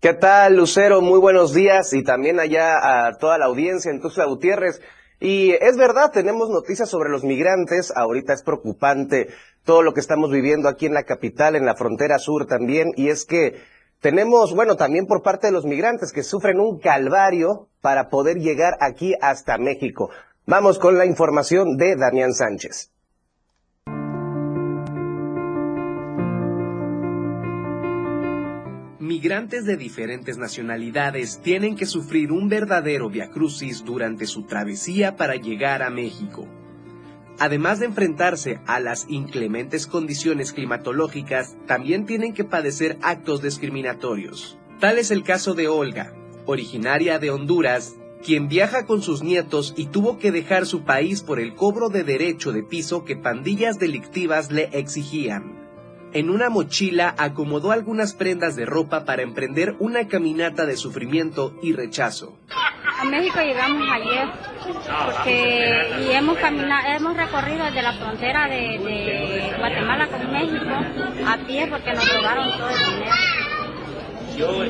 ¿Qué 0.00 0.14
tal, 0.14 0.54
Lucero? 0.54 1.00
Muy 1.00 1.18
buenos 1.18 1.52
días 1.52 1.94
y 1.94 2.04
también 2.04 2.38
allá 2.38 3.06
a 3.08 3.18
toda 3.18 3.38
la 3.38 3.46
audiencia 3.46 3.90
en 3.90 4.00
Tuzla 4.00 4.26
Gutiérrez. 4.26 4.80
Y 5.18 5.50
es 5.50 5.76
verdad, 5.76 6.12
tenemos 6.12 6.48
noticias 6.48 6.88
sobre 6.88 7.10
los 7.10 7.24
migrantes. 7.24 7.92
Ahorita 7.96 8.32
es 8.34 8.44
preocupante 8.44 9.26
todo 9.64 9.82
lo 9.82 9.94
que 9.94 10.00
estamos 10.00 10.30
viviendo 10.30 10.68
aquí 10.68 10.86
en 10.86 10.94
la 10.94 11.02
capital, 11.02 11.56
en 11.56 11.66
la 11.66 11.74
frontera 11.74 12.20
sur 12.20 12.46
también. 12.46 12.92
Y 12.96 13.08
es 13.08 13.24
que 13.24 13.60
tenemos, 14.00 14.54
bueno, 14.54 14.76
también 14.76 15.06
por 15.06 15.22
parte 15.22 15.48
de 15.48 15.52
los 15.52 15.64
migrantes 15.64 16.12
que 16.12 16.22
sufren 16.22 16.60
un 16.60 16.78
calvario 16.78 17.68
para 17.80 18.10
poder 18.10 18.36
llegar 18.36 18.74
aquí 18.80 19.14
hasta 19.20 19.58
México. 19.58 20.10
Vamos 20.44 20.80
con 20.80 20.98
la 20.98 21.06
información 21.06 21.76
de 21.76 21.94
Damián 21.94 22.34
Sánchez. 22.34 22.90
Migrantes 28.98 29.64
de 29.66 29.76
diferentes 29.76 30.38
nacionalidades 30.38 31.40
tienen 31.42 31.76
que 31.76 31.86
sufrir 31.86 32.32
un 32.32 32.48
verdadero 32.48 33.08
viacrucis 33.08 33.84
durante 33.84 34.26
su 34.26 34.42
travesía 34.42 35.14
para 35.14 35.36
llegar 35.36 35.80
a 35.80 35.90
México. 35.90 36.48
además 37.38 37.78
de 37.80 37.86
enfrentarse 37.86 38.60
a 38.66 38.78
las 38.78 39.06
inclementes 39.08 39.86
condiciones 39.86 40.52
climatológicas, 40.52 41.56
también 41.66 42.04
tienen 42.04 42.34
que 42.34 42.44
padecer 42.44 42.98
actos 43.02 43.42
discriminatorios. 43.42 44.58
Tal 44.80 44.98
es 44.98 45.10
el 45.10 45.22
caso 45.22 45.54
de 45.54 45.66
Olga, 45.68 46.12
originaria 46.46 47.18
de 47.18 47.30
Honduras, 47.30 47.96
quien 48.24 48.48
viaja 48.48 48.86
con 48.86 49.02
sus 49.02 49.22
nietos 49.22 49.74
y 49.76 49.86
tuvo 49.86 50.18
que 50.18 50.32
dejar 50.32 50.66
su 50.66 50.84
país 50.84 51.22
por 51.22 51.40
el 51.40 51.54
cobro 51.54 51.88
de 51.88 52.04
derecho 52.04 52.52
de 52.52 52.62
piso 52.62 53.04
que 53.04 53.16
pandillas 53.16 53.78
delictivas 53.78 54.50
le 54.50 54.70
exigían. 54.72 55.62
En 56.14 56.28
una 56.28 56.50
mochila 56.50 57.14
acomodó 57.16 57.72
algunas 57.72 58.12
prendas 58.12 58.54
de 58.54 58.66
ropa 58.66 59.06
para 59.06 59.22
emprender 59.22 59.76
una 59.78 60.08
caminata 60.08 60.66
de 60.66 60.76
sufrimiento 60.76 61.56
y 61.62 61.72
rechazo. 61.72 62.36
A 63.00 63.04
México 63.04 63.40
llegamos 63.40 63.88
ayer 63.90 64.28
porque 65.06 66.04
y 66.06 66.12
hemos 66.12 66.36
caminado, 66.38 66.86
hemos 66.94 67.16
recorrido 67.16 67.64
desde 67.64 67.82
la 67.82 67.94
frontera 67.94 68.46
de, 68.46 68.78
de 68.78 69.54
Guatemala 69.58 70.08
con 70.08 70.32
México 70.32 70.70
a 71.26 71.36
pie 71.46 71.66
porque 71.66 71.92
nos 71.94 72.14
robaron 72.14 72.50
todo 72.58 72.68
el 72.68 72.94
dinero. 72.94 73.51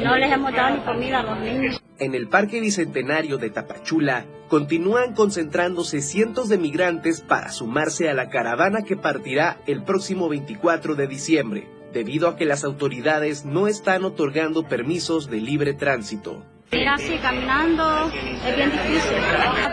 No 0.04 0.16
les 0.16 0.32
hemos 0.32 0.52
dado 0.52 0.76
ni 0.76 0.82
comida 0.82 1.20
a 1.20 1.22
los 1.22 1.38
niños. 1.38 1.82
En 1.98 2.14
el 2.14 2.28
Parque 2.28 2.60
Bicentenario 2.60 3.38
de 3.38 3.50
Tapachula 3.50 4.24
continúan 4.48 5.14
concentrándose 5.14 6.02
cientos 6.02 6.48
de 6.48 6.58
migrantes 6.58 7.20
para 7.20 7.50
sumarse 7.50 8.08
a 8.10 8.14
la 8.14 8.28
caravana 8.28 8.82
que 8.82 8.96
partirá 8.96 9.58
el 9.66 9.82
próximo 9.82 10.28
24 10.28 10.94
de 10.94 11.06
diciembre, 11.06 11.68
debido 11.92 12.28
a 12.28 12.36
que 12.36 12.44
las 12.44 12.64
autoridades 12.64 13.44
no 13.44 13.66
están 13.66 14.04
otorgando 14.04 14.68
permisos 14.68 15.30
de 15.30 15.40
libre 15.40 15.74
tránsito. 15.74 16.44
Ir 16.72 16.88
así 16.88 17.18
caminando 17.18 18.10
es 18.46 18.56
bien 18.56 18.70
difícil 18.72 19.18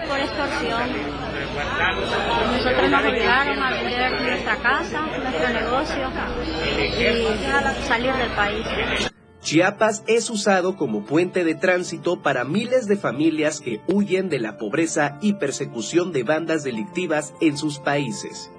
por 0.07 0.19
extorsión. 0.19 1.29
Nosotros 2.51 2.91
nos 2.91 3.05
obligaron 3.05 3.63
a 3.63 3.71
vender 3.71 4.21
nuestra 4.21 4.55
casa, 4.57 5.01
nuestro 5.01 5.49
negocio 5.49 6.11
y 6.99 7.87
salir 7.87 8.13
del 8.13 8.31
país. 8.31 9.09
Chiapas 9.49 10.03
es 10.05 10.29
usado 10.29 10.75
como 10.75 11.05
puente 11.05 11.43
de 11.43 11.55
tránsito 11.55 12.21
para 12.21 12.43
miles 12.43 12.85
de 12.85 12.97
familias 12.97 13.61
que 13.61 13.81
huyen 13.87 14.29
de 14.29 14.37
la 14.37 14.59
pobreza 14.59 15.17
y 15.23 15.33
persecución 15.33 16.11
de 16.11 16.21
bandas 16.21 16.63
delictivas 16.63 17.33
en 17.41 17.57
sus 17.57 17.79
países. 17.79 18.51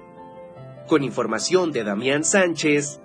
Con 0.89 1.05
información 1.05 1.71
de 1.71 1.85
Damián 1.85 2.25
Sánchez, 2.25 2.99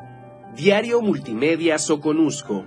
Diario 0.56 1.00
Multimedia 1.00 1.78
Soconusco. 1.78 2.64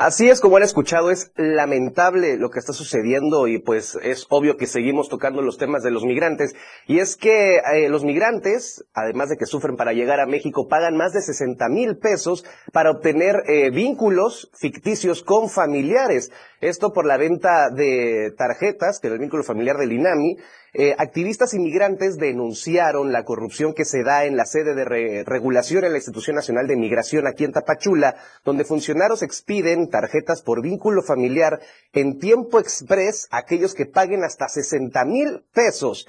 Así 0.00 0.30
es 0.30 0.40
como 0.40 0.56
han 0.56 0.62
escuchado, 0.62 1.10
es 1.10 1.30
lamentable 1.36 2.38
lo 2.38 2.48
que 2.48 2.58
está 2.58 2.72
sucediendo 2.72 3.48
y 3.48 3.58
pues 3.58 3.98
es 4.02 4.24
obvio 4.30 4.56
que 4.56 4.66
seguimos 4.66 5.10
tocando 5.10 5.42
los 5.42 5.58
temas 5.58 5.82
de 5.82 5.90
los 5.90 6.04
migrantes. 6.04 6.54
Y 6.86 7.00
es 7.00 7.18
que 7.18 7.58
eh, 7.58 7.90
los 7.90 8.02
migrantes, 8.02 8.82
además 8.94 9.28
de 9.28 9.36
que 9.36 9.44
sufren 9.44 9.76
para 9.76 9.92
llegar 9.92 10.18
a 10.18 10.24
México, 10.24 10.68
pagan 10.68 10.96
más 10.96 11.12
de 11.12 11.20
60 11.20 11.68
mil 11.68 11.98
pesos 11.98 12.46
para 12.72 12.90
obtener 12.90 13.42
eh, 13.46 13.68
vínculos 13.68 14.50
ficticios 14.58 15.22
con 15.22 15.50
familiares. 15.50 16.32
Esto 16.62 16.94
por 16.94 17.04
la 17.04 17.18
venta 17.18 17.68
de 17.68 18.32
tarjetas, 18.38 19.00
que 19.00 19.08
es 19.08 19.12
el 19.12 19.18
vínculo 19.18 19.44
familiar 19.44 19.76
del 19.76 19.92
INAMI, 19.92 20.38
eh, 20.72 20.94
activistas 20.98 21.52
inmigrantes 21.54 22.16
denunciaron 22.16 23.12
la 23.12 23.24
corrupción 23.24 23.74
que 23.74 23.84
se 23.84 24.04
da 24.04 24.24
en 24.24 24.36
la 24.36 24.44
sede 24.44 24.74
de 24.74 25.24
regulación 25.24 25.84
en 25.84 25.92
la 25.92 25.98
Institución 25.98 26.36
Nacional 26.36 26.68
de 26.68 26.76
Migración 26.76 27.26
aquí 27.26 27.44
en 27.44 27.52
Tapachula, 27.52 28.16
donde 28.44 28.64
funcionarios 28.64 29.22
expiden 29.22 29.88
tarjetas 29.88 30.42
por 30.42 30.62
vínculo 30.62 31.02
familiar 31.02 31.60
en 31.92 32.18
tiempo 32.18 32.60
express 32.60 33.26
a 33.30 33.38
aquellos 33.38 33.74
que 33.74 33.86
paguen 33.86 34.22
hasta 34.22 34.48
60 34.48 35.04
mil 35.06 35.44
pesos. 35.52 36.06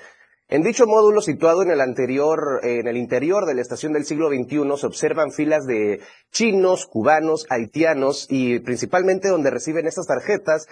En 0.47 0.63
dicho 0.63 0.85
módulo 0.85 1.21
situado 1.21 1.63
en 1.63 1.71
el 1.71 1.79
anterior, 1.79 2.59
en 2.61 2.85
el 2.85 2.97
interior 2.97 3.45
de 3.45 3.55
la 3.55 3.61
estación 3.61 3.93
del 3.93 4.03
siglo 4.03 4.27
XXI, 4.27 4.77
se 4.77 4.85
observan 4.85 5.31
filas 5.31 5.65
de 5.65 6.01
chinos, 6.29 6.87
cubanos, 6.87 7.47
haitianos 7.49 8.27
y 8.29 8.59
principalmente 8.59 9.29
donde 9.29 9.49
reciben 9.49 9.87
estas 9.87 10.07
tarjetas 10.07 10.67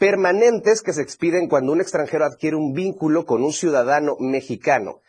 permanentes 0.00 0.80
que 0.80 0.94
se 0.94 1.02
expiden 1.02 1.46
cuando 1.46 1.72
un 1.72 1.82
extranjero 1.82 2.24
adquiere 2.24 2.56
un 2.56 2.72
vínculo 2.72 3.26
con 3.26 3.44
un 3.44 3.52
ciudadano 3.52 4.16
mexicano. 4.18 5.02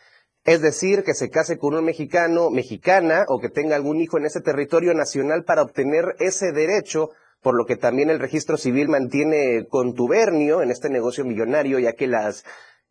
Es 0.44 0.60
decir, 0.60 1.02
que 1.02 1.14
se 1.14 1.30
case 1.30 1.56
con 1.56 1.74
un 1.74 1.82
mexicano, 1.82 2.50
mexicana 2.50 3.24
o 3.28 3.40
que 3.40 3.48
tenga 3.48 3.74
algún 3.74 4.02
hijo 4.02 4.18
en 4.18 4.26
ese 4.26 4.42
territorio 4.42 4.92
nacional 4.92 5.44
para 5.44 5.62
obtener 5.62 6.14
ese 6.18 6.52
derecho, 6.52 7.08
por 7.40 7.54
lo 7.54 7.64
que 7.64 7.76
también 7.76 8.10
el 8.10 8.20
registro 8.20 8.58
civil 8.58 8.90
mantiene 8.90 9.66
contubernio 9.66 10.60
en 10.60 10.70
este 10.70 10.90
negocio 10.90 11.24
millonario, 11.24 11.78
ya 11.78 11.94
que 11.94 12.06
las 12.06 12.44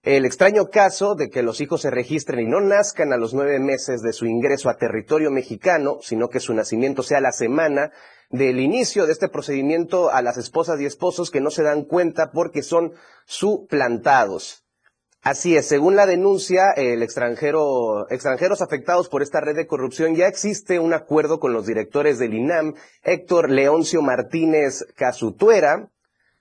el 0.04 0.26
extraño 0.26 0.70
caso 0.70 1.14
de 1.14 1.30
que 1.30 1.44
los 1.44 1.62
hijos 1.62 1.82
se 1.82 1.92
registren 1.92 2.40
y 2.40 2.50
no 2.50 2.60
nazcan 2.60 3.14
a 3.14 3.18
los 3.18 3.36
nueve 3.36 3.60
meses 3.60 4.02
de 4.02 4.14
su 4.14 4.26
ingreso 4.26 4.70
a 4.70 4.78
territorio 4.78 5.30
mexicano, 5.30 6.00
sino 6.02 6.30
que 6.30 6.40
su 6.40 6.54
nacimiento 6.56 7.04
sea 7.04 7.22
la 7.22 7.32
semana 7.32 7.92
del 8.32 8.60
inicio 8.60 9.06
de 9.06 9.12
este 9.12 9.30
procedimiento 9.30 10.12
a 10.12 10.24
las 10.24 10.38
esposas 10.38 10.80
y 10.82 10.86
esposos 10.86 11.30
que 11.30 11.42
no 11.42 11.52
se 11.52 11.64
dan 11.64 11.84
cuenta 11.84 12.32
porque 12.32 12.64
son 12.64 12.94
suplantados. 13.26 14.66
Así 15.22 15.56
es, 15.56 15.68
según 15.68 15.96
la 15.96 16.08
denuncia, 16.08 16.72
el 16.76 17.04
extranjero, 17.04 18.10
extranjeros 18.10 18.64
afectados 18.64 19.08
por 19.08 19.22
esta 19.22 19.40
red 19.40 19.56
de 19.56 19.68
corrupción 19.68 20.16
ya 20.16 20.26
existe 20.26 20.80
un 20.80 20.94
acuerdo 20.94 21.40
con 21.40 21.54
los 21.54 21.68
directores 21.68 22.18
del 22.18 22.34
INAM, 22.34 22.74
Héctor 23.04 23.52
Leoncio 23.52 24.02
Martínez 24.02 24.84
Casutuera, 24.96 25.92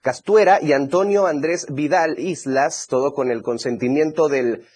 Castuera 0.03 0.61
y 0.63 0.73
Antonio 0.73 1.27
Andrés 1.27 1.67
Vidal 1.71 2.19
Islas, 2.19 2.87
todo 2.89 3.13
con 3.13 3.31
el 3.31 3.43
consentimiento 3.43 4.29
del 4.29 4.67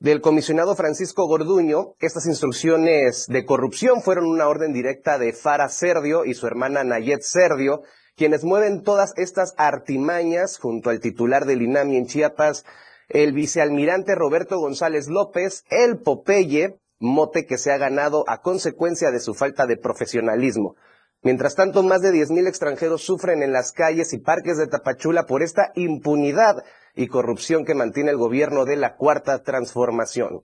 del 0.00 0.22
comisionado 0.22 0.74
Francisco 0.76 1.26
Gorduño, 1.26 1.94
estas 2.00 2.24
instrucciones 2.24 3.26
de 3.28 3.44
corrupción 3.44 4.00
fueron 4.00 4.24
una 4.24 4.48
orden 4.48 4.72
directa 4.72 5.18
de 5.18 5.34
Fara 5.34 5.68
Serdio 5.68 6.24
y 6.24 6.32
su 6.32 6.46
hermana 6.46 6.82
Nayet 6.84 7.20
Serdio, 7.20 7.82
quienes 8.16 8.42
mueven 8.42 8.82
todas 8.82 9.12
estas 9.16 9.52
artimañas 9.58 10.58
junto 10.58 10.88
al 10.88 11.00
titular 11.00 11.44
del 11.44 11.60
INAMI 11.60 11.98
en 11.98 12.06
Chiapas, 12.06 12.64
el 13.10 13.34
vicealmirante 13.34 14.14
Roberto 14.14 14.58
González 14.58 15.08
López, 15.08 15.64
el 15.68 15.98
Popeye, 15.98 16.80
mote 16.98 17.44
que 17.44 17.58
se 17.58 17.70
ha 17.70 17.76
ganado 17.76 18.24
a 18.26 18.40
consecuencia 18.40 19.10
de 19.10 19.20
su 19.20 19.34
falta 19.34 19.66
de 19.66 19.76
profesionalismo. 19.76 20.76
Mientras 21.22 21.54
tanto, 21.54 21.82
más 21.82 22.00
de 22.00 22.12
10.000 22.12 22.48
extranjeros 22.48 23.02
sufren 23.02 23.42
en 23.42 23.52
las 23.52 23.72
calles 23.72 24.12
y 24.14 24.18
parques 24.18 24.56
de 24.56 24.66
Tapachula 24.66 25.26
por 25.26 25.42
esta 25.42 25.70
impunidad 25.74 26.64
y 26.94 27.08
corrupción 27.08 27.64
que 27.64 27.74
mantiene 27.74 28.10
el 28.10 28.16
gobierno 28.16 28.64
de 28.64 28.76
la 28.76 28.96
Cuarta 28.96 29.42
Transformación. 29.42 30.42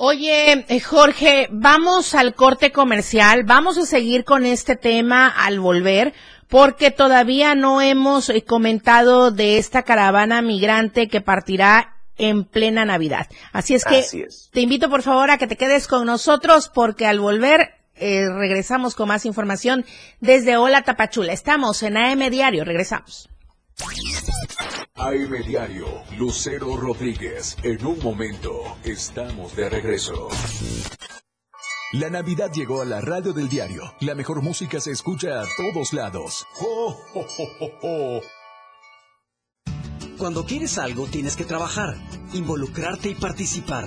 Oye, 0.00 0.64
eh, 0.68 0.80
Jorge, 0.80 1.48
vamos 1.50 2.14
al 2.14 2.34
corte 2.34 2.70
comercial, 2.70 3.42
vamos 3.42 3.76
a 3.78 3.84
seguir 3.84 4.24
con 4.24 4.46
este 4.46 4.76
tema 4.76 5.28
al 5.28 5.58
volver, 5.58 6.14
porque 6.48 6.90
todavía 6.90 7.54
no 7.54 7.82
hemos 7.82 8.30
eh, 8.30 8.44
comentado 8.44 9.32
de 9.32 9.58
esta 9.58 9.82
caravana 9.82 10.40
migrante 10.40 11.08
que 11.08 11.20
partirá 11.20 11.96
en 12.16 12.44
plena 12.44 12.84
Navidad. 12.84 13.26
Así 13.52 13.74
es 13.74 13.84
que 13.84 14.04
te 14.52 14.60
invito 14.60 14.88
por 14.88 15.02
favor 15.02 15.30
a 15.30 15.38
que 15.38 15.46
te 15.46 15.56
quedes 15.56 15.88
con 15.88 16.06
nosotros 16.06 16.70
porque 16.72 17.06
al 17.06 17.20
volver 17.20 17.77
eh, 18.00 18.28
regresamos 18.28 18.94
con 18.94 19.08
más 19.08 19.24
información 19.26 19.84
desde 20.20 20.56
Hola 20.56 20.82
Tapachula. 20.82 21.32
Estamos 21.32 21.82
en 21.82 21.96
AM 21.96 22.30
Diario, 22.30 22.64
regresamos. 22.64 23.28
AM 24.94 25.42
Diario, 25.46 25.86
Lucero 26.16 26.76
Rodríguez. 26.76 27.56
En 27.62 27.86
un 27.86 27.98
momento, 28.00 28.76
estamos 28.84 29.54
de 29.54 29.68
regreso. 29.68 30.28
La 31.92 32.10
Navidad 32.10 32.50
llegó 32.52 32.82
a 32.82 32.84
la 32.84 33.00
radio 33.00 33.32
del 33.32 33.48
diario. 33.48 33.82
La 34.00 34.14
mejor 34.14 34.42
música 34.42 34.78
se 34.78 34.90
escucha 34.90 35.40
a 35.40 35.46
todos 35.56 35.94
lados. 35.94 36.46
Cuando 40.18 40.44
quieres 40.44 40.76
algo, 40.76 41.06
tienes 41.06 41.36
que 41.36 41.44
trabajar, 41.44 41.94
involucrarte 42.34 43.08
y 43.08 43.14
participar. 43.14 43.86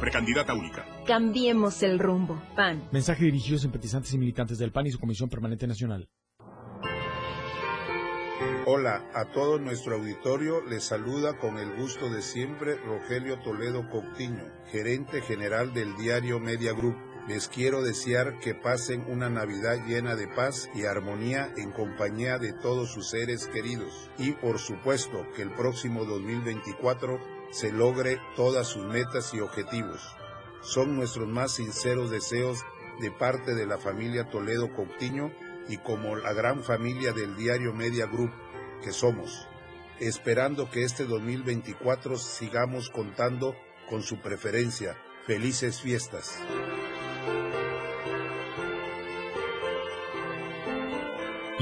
Precandidata 0.00 0.54
única. 0.54 0.86
Cambiemos 1.06 1.82
el 1.82 1.98
rumbo. 1.98 2.42
PAN. 2.56 2.88
Mensaje 2.90 3.24
dirigido 3.24 3.58
a 3.58 3.60
simpatizantes 3.60 4.14
y 4.14 4.18
militantes 4.18 4.56
del 4.56 4.72
PAN 4.72 4.86
y 4.86 4.92
su 4.92 4.98
Comisión 4.98 5.28
Permanente 5.28 5.66
Nacional. 5.66 6.08
Hola, 8.64 9.10
a 9.14 9.26
todo 9.26 9.58
nuestro 9.58 9.96
auditorio 9.96 10.62
les 10.64 10.84
saluda 10.84 11.36
con 11.36 11.58
el 11.58 11.76
gusto 11.76 12.08
de 12.08 12.22
siempre 12.22 12.76
Rogelio 12.76 13.40
Toledo 13.40 13.86
Coutinho, 13.90 14.44
gerente 14.70 15.20
general 15.20 15.74
del 15.74 15.94
diario 15.96 16.40
Media 16.40 16.72
Group. 16.72 16.96
Les 17.28 17.48
quiero 17.48 17.82
desear 17.82 18.38
que 18.38 18.54
pasen 18.54 19.04
una 19.06 19.28
Navidad 19.28 19.84
llena 19.86 20.16
de 20.16 20.28
paz 20.28 20.70
y 20.74 20.84
armonía 20.84 21.52
en 21.58 21.72
compañía 21.72 22.38
de 22.38 22.54
todos 22.54 22.90
sus 22.90 23.10
seres 23.10 23.46
queridos. 23.48 24.10
Y 24.18 24.32
por 24.32 24.58
supuesto 24.58 25.26
que 25.36 25.42
el 25.42 25.50
próximo 25.50 26.06
2024 26.06 27.39
se 27.50 27.72
logre 27.72 28.20
todas 28.36 28.66
sus 28.68 28.84
metas 28.84 29.34
y 29.34 29.40
objetivos. 29.40 30.00
Son 30.62 30.96
nuestros 30.96 31.28
más 31.28 31.52
sinceros 31.52 32.10
deseos 32.10 32.64
de 33.00 33.10
parte 33.10 33.54
de 33.54 33.66
la 33.66 33.78
familia 33.78 34.28
Toledo 34.28 34.72
Coutinho 34.74 35.32
y 35.68 35.78
como 35.78 36.16
la 36.16 36.32
gran 36.32 36.62
familia 36.62 37.12
del 37.12 37.36
diario 37.36 37.72
Media 37.72 38.06
Group 38.06 38.32
que 38.82 38.92
somos, 38.92 39.48
esperando 39.98 40.70
que 40.70 40.84
este 40.84 41.04
2024 41.04 42.16
sigamos 42.16 42.90
contando 42.90 43.54
con 43.88 44.02
su 44.02 44.20
preferencia. 44.20 44.96
Felices 45.26 45.80
fiestas. 45.80 46.38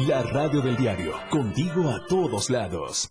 La 0.07 0.23
radio 0.23 0.63
del 0.63 0.77
diario, 0.77 1.13
contigo 1.29 1.91
a 1.91 2.07
todos 2.07 2.51
lados. 2.51 3.11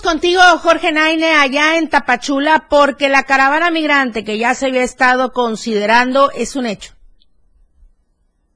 Contigo, 0.00 0.40
Jorge 0.62 0.92
Naine, 0.92 1.32
allá 1.32 1.78
en 1.78 1.88
Tapachula, 1.88 2.66
porque 2.68 3.08
la 3.08 3.22
caravana 3.22 3.70
migrante 3.70 4.24
que 4.24 4.38
ya 4.38 4.54
se 4.54 4.66
había 4.66 4.82
estado 4.82 5.32
considerando 5.32 6.30
es 6.32 6.56
un 6.56 6.66
hecho. 6.66 6.94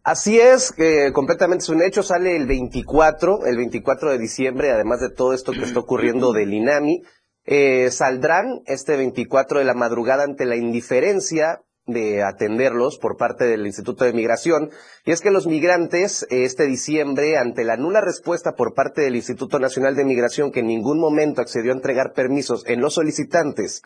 Así 0.03 0.40
es, 0.40 0.72
que 0.72 1.12
completamente 1.12 1.64
es 1.64 1.68
un 1.68 1.83
hecho. 1.83 2.03
Sale 2.03 2.37
el 2.37 2.46
24, 2.46 3.46
el 3.46 3.57
24 3.57 4.11
de 4.12 4.18
diciembre, 4.18 4.70
además 4.70 5.01
de 5.01 5.11
todo 5.11 5.35
esto 5.35 5.53
que 5.53 5.64
está 5.64 5.81
ocurriendo 5.81 6.33
del 6.35 6.55
INAMI. 6.55 7.03
Eh, 7.44 7.90
saldrán 7.90 8.61
este 8.66 8.96
24 8.96 9.59
de 9.59 9.64
la 9.64 9.74
madrugada 9.74 10.24
ante 10.24 10.44
la 10.44 10.57
indiferencia 10.57 11.62
de 11.88 12.22
atenderlos 12.22 12.98
por 12.98 13.16
parte 13.16 13.44
del 13.44 13.66
Instituto 13.66 14.05
de 14.05 14.12
Migración. 14.12 14.70
Y 15.05 15.11
es 15.11 15.20
que 15.20 15.33
los 15.33 15.48
migrantes 15.48 16.27
este 16.31 16.66
diciembre, 16.66 17.37
ante 17.37 17.64
la 17.64 17.77
nula 17.77 18.01
respuesta 18.01 18.53
por 18.53 18.74
parte 18.74 19.01
del 19.01 19.16
Instituto 19.16 19.59
Nacional 19.59 19.96
de 19.96 20.05
Migración, 20.05 20.53
que 20.53 20.61
en 20.61 20.68
ningún 20.68 21.01
momento 21.01 21.40
accedió 21.40 21.72
a 21.72 21.77
entregar 21.77 22.12
permisos 22.14 22.64
en 22.66 22.81
los 22.81 22.94
solicitantes, 22.94 23.83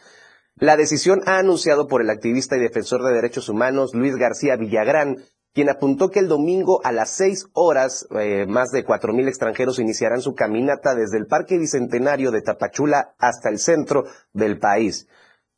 la 0.57 0.77
decisión 0.77 1.23
ha 1.27 1.39
anunciado 1.39 1.89
por 1.89 2.03
el 2.03 2.11
activista 2.11 2.57
y 2.57 2.61
defensor 2.61 3.03
de 3.03 3.15
derechos 3.15 3.49
humanos 3.49 3.95
Luis 3.95 4.17
García 4.17 4.57
Villagrán, 4.57 5.17
quien 5.55 5.71
apuntó 5.71 6.11
que 6.11 6.19
el 6.19 6.29
domingo 6.29 6.81
a 6.85 6.93
las 6.93 7.11
seis 7.11 7.47
horas 7.53 8.07
eh, 8.19 8.47
más 8.47 8.71
de 8.71 8.85
cuatro 8.85 9.13
mil 9.13 9.29
extranjeros 9.29 9.79
iniciarán 9.79 10.21
su 10.21 10.35
caminata 10.35 10.95
desde 10.95 11.19
el 11.19 11.27
Parque 11.27 11.59
Bicentenario 11.59 12.31
de 12.31 12.43
Tapachula 12.43 13.15
hasta 13.19 13.49
el 13.49 13.59
centro 13.59 14.05
del 14.33 14.59
país. 14.59 15.09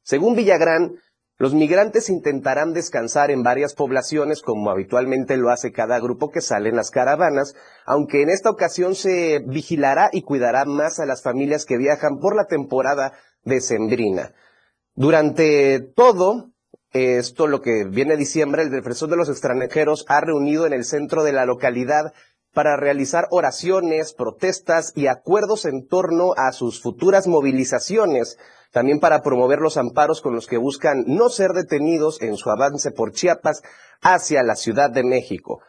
Según 0.02 0.37
Villagrán, 0.37 0.92
los 1.37 1.53
migrantes 1.53 2.11
intentarán 2.11 2.73
descansar 2.73 3.31
en 3.33 3.42
varias 3.42 3.75
poblaciones 3.75 4.40
como 4.40 4.70
habitualmente 4.70 5.37
lo 5.37 5.51
hace 5.51 5.73
cada 5.73 5.99
grupo 5.99 6.31
que 6.31 6.40
sale 6.40 6.68
en 6.68 6.77
las 6.77 6.90
caravanas, 6.90 7.55
aunque 7.87 8.23
en 8.23 8.31
esta 8.31 8.51
ocasión 8.51 8.94
se 8.94 9.40
vigilará 9.44 10.11
y 10.12 10.23
cuidará 10.23 10.64
más 10.64 11.01
a 11.01 11.07
las 11.07 11.23
familias 11.23 11.64
que 11.64 11.77
viajan 11.77 12.18
por 12.20 12.37
la 12.37 12.47
temporada 12.47 13.14
decembrina. 13.42 14.33
Durante 14.94 15.81
todo 15.81 16.53
esto, 16.92 17.49
lo 17.49 17.61
que 17.61 17.85
viene 17.85 18.16
diciembre, 18.16 18.62
el 18.62 18.70
defensor 18.70 19.09
de 19.09 19.16
los 19.16 19.29
extranjeros 19.29 20.05
ha 20.09 20.20
reunido 20.20 20.66
en 20.66 20.73
el 20.73 20.85
centro 20.85 21.25
de 21.25 21.33
la 21.33 21.47
localidad 21.47 22.12
para 22.55 22.77
realizar 22.77 23.27
oraciones, 23.31 24.14
protestas 24.14 24.93
y 24.95 25.09
acuerdos 25.09 25.67
en 25.67 25.87
torno 25.87 26.33
a 26.37 26.53
sus 26.53 26.81
futuras 26.81 27.27
movilizaciones 27.27 28.38
también 28.75 28.99
para 28.99 29.23
promover 29.23 29.61
los 29.61 29.77
amparos 29.77 30.21
con 30.21 30.35
los 30.35 30.49
que 30.49 30.59
buscan 30.59 31.05
no 31.07 31.29
ser 31.29 31.53
detenidos 31.53 32.21
en 32.21 32.37
su 32.37 32.51
avance 32.51 32.90
por 32.90 33.12
Chiapas 33.12 33.62
hacia 34.03 34.43
la 34.43 34.57
Ciudad 34.57 34.90
de 34.90 35.05
México. 35.05 35.61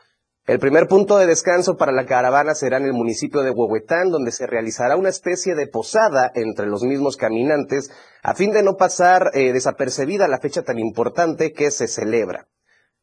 El 0.48 0.60
primer 0.60 0.88
punto 0.88 1.18
de 1.18 1.28
descanso 1.28 1.78
para 1.78 1.92
la 1.92 2.06
caravana 2.06 2.54
será 2.56 2.78
en 2.78 2.86
el 2.86 2.94
municipio 2.94 3.42
de 3.42 3.52
Huehuetán, 3.52 4.10
donde 4.10 4.32
se 4.32 4.46
realizará 4.46 4.96
una 4.96 5.10
especie 5.10 5.56
de 5.56 5.68
posada 5.68 6.32
entre 6.36 6.68
los 6.68 6.84
mismos 6.84 7.16
caminantes, 7.16 7.92
a 8.22 8.36
fin 8.36 8.52
de 8.52 8.64
no 8.64 8.76
pasar 8.76 9.32
eh, 9.34 9.54
desapercibida 9.54 10.28
la 10.28 10.40
fecha 10.40 10.64
tan 10.64 10.80
importante 10.80 11.52
que 11.52 11.72
se 11.72 11.88
celebra. 11.88 12.48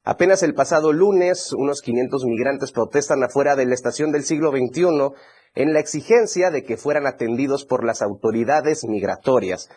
Apenas 0.04 0.42
el 0.42 0.54
pasado 0.54 0.92
lunes, 0.92 1.52
unos 1.52 1.80
500 1.80 2.24
migrantes 2.24 2.72
protestan 2.72 3.22
afuera 3.22 3.54
de 3.54 3.66
la 3.66 3.74
estación 3.74 4.10
del 4.10 4.24
siglo 4.24 4.50
XXI 4.50 5.12
en 5.54 5.72
la 5.72 5.78
exigencia 5.78 6.50
de 6.50 6.64
que 6.64 6.76
fueran 6.76 7.06
atendidos 7.06 7.64
por 7.64 7.84
las 7.84 8.02
autoridades 8.02 8.84
migratorias. 8.84 9.70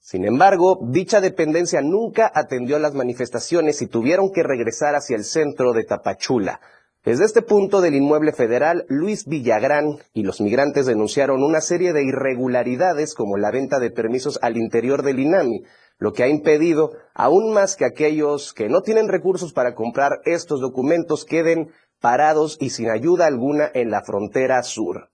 Sin 0.00 0.24
embargo, 0.24 0.80
dicha 0.90 1.20
dependencia 1.20 1.80
nunca 1.80 2.30
atendió 2.34 2.80
las 2.80 2.94
manifestaciones 2.94 3.80
y 3.80 3.86
tuvieron 3.86 4.32
que 4.32 4.42
regresar 4.42 4.96
hacia 4.96 5.16
el 5.16 5.24
centro 5.24 5.72
de 5.72 5.84
Tapachula. 5.84 6.60
Desde 7.04 7.24
este 7.24 7.42
punto 7.42 7.80
del 7.80 7.94
inmueble 7.94 8.32
federal, 8.32 8.84
Luis 8.88 9.26
Villagrán 9.26 9.98
y 10.12 10.24
los 10.24 10.40
migrantes 10.40 10.86
denunciaron 10.86 11.44
una 11.44 11.60
serie 11.60 11.92
de 11.92 12.04
irregularidades 12.04 13.14
como 13.14 13.36
la 13.36 13.52
venta 13.52 13.78
de 13.78 13.92
permisos 13.92 14.40
al 14.42 14.56
interior 14.56 15.02
del 15.02 15.20
INAMI, 15.20 15.62
lo 15.98 16.12
que 16.12 16.22
ha 16.22 16.28
impedido 16.28 16.92
aún 17.14 17.52
más 17.52 17.76
que 17.76 17.84
aquellos 17.84 18.52
que 18.52 18.68
no 18.68 18.82
tienen 18.82 19.08
recursos 19.08 19.52
para 19.52 19.74
comprar 19.74 20.20
estos 20.24 20.60
documentos 20.60 21.24
queden 21.24 21.72
parados 22.00 22.56
y 22.60 22.70
sin 22.70 22.90
ayuda 22.90 23.26
alguna 23.26 23.70
en 23.74 23.90
la 23.90 24.02
frontera 24.02 24.62
sur. 24.62 25.10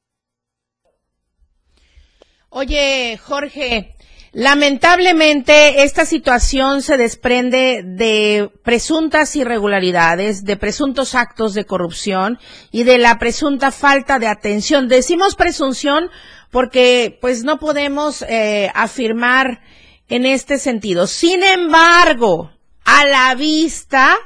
Oye, 2.50 3.18
Jorge, 3.20 3.96
Lamentablemente, 4.36 5.84
esta 5.84 6.04
situación 6.04 6.82
se 6.82 6.96
desprende 6.96 7.84
de 7.84 8.50
presuntas 8.64 9.36
irregularidades, 9.36 10.42
de 10.44 10.56
presuntos 10.56 11.14
actos 11.14 11.54
de 11.54 11.64
corrupción 11.66 12.40
y 12.72 12.82
de 12.82 12.98
la 12.98 13.20
presunta 13.20 13.70
falta 13.70 14.18
de 14.18 14.26
atención. 14.26 14.88
Decimos 14.88 15.36
presunción 15.36 16.10
porque 16.50 17.16
pues 17.20 17.44
no 17.44 17.60
podemos 17.60 18.22
eh, 18.22 18.72
afirmar 18.74 19.60
en 20.08 20.26
este 20.26 20.58
sentido. 20.58 21.06
Sin 21.06 21.42
embargo, 21.42 22.50
a 22.84 23.06
la 23.06 23.34
vista 23.34 24.16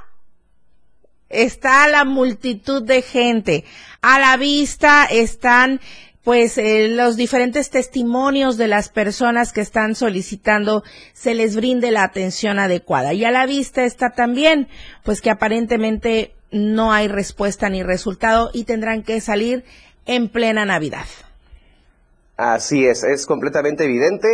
está 1.29 1.89
la 1.89 2.05
multitud 2.05 2.83
de 2.83 3.03
gente. 3.03 3.65
A 4.01 4.19
la 4.19 4.37
vista 4.37 5.05
están 5.05 5.81
pues 6.29 6.59
eh, 6.59 6.89
los 6.89 7.17
diferentes 7.17 7.71
testimonios 7.71 8.59
de 8.59 8.69
las 8.69 8.91
personas 8.91 9.55
que 9.55 9.63
están 9.63 9.95
solicitando 9.95 10.83
se 11.15 11.35
les 11.35 11.57
brinde 11.57 11.91
la 11.91 12.03
atención 12.03 12.59
adecuada. 12.59 13.15
Y 13.15 13.25
a 13.25 13.31
la 13.31 13.47
vista 13.47 13.85
está 13.85 14.11
también, 14.11 14.69
pues 15.05 15.23
que 15.23 15.31
aparentemente 15.31 16.35
no 16.51 16.93
hay 16.93 17.09
respuesta 17.09 17.71
ni 17.71 17.83
resultado 17.83 18.51
y 18.53 18.65
tendrán 18.65 19.05
que 19.05 19.23
salir 19.23 19.65
en 20.05 20.29
plena 20.29 20.67
Navidad. 20.67 21.07
Así 22.37 22.85
es, 22.87 23.05
es 23.05 23.25
completamente 23.25 23.85
evidente. 23.85 24.29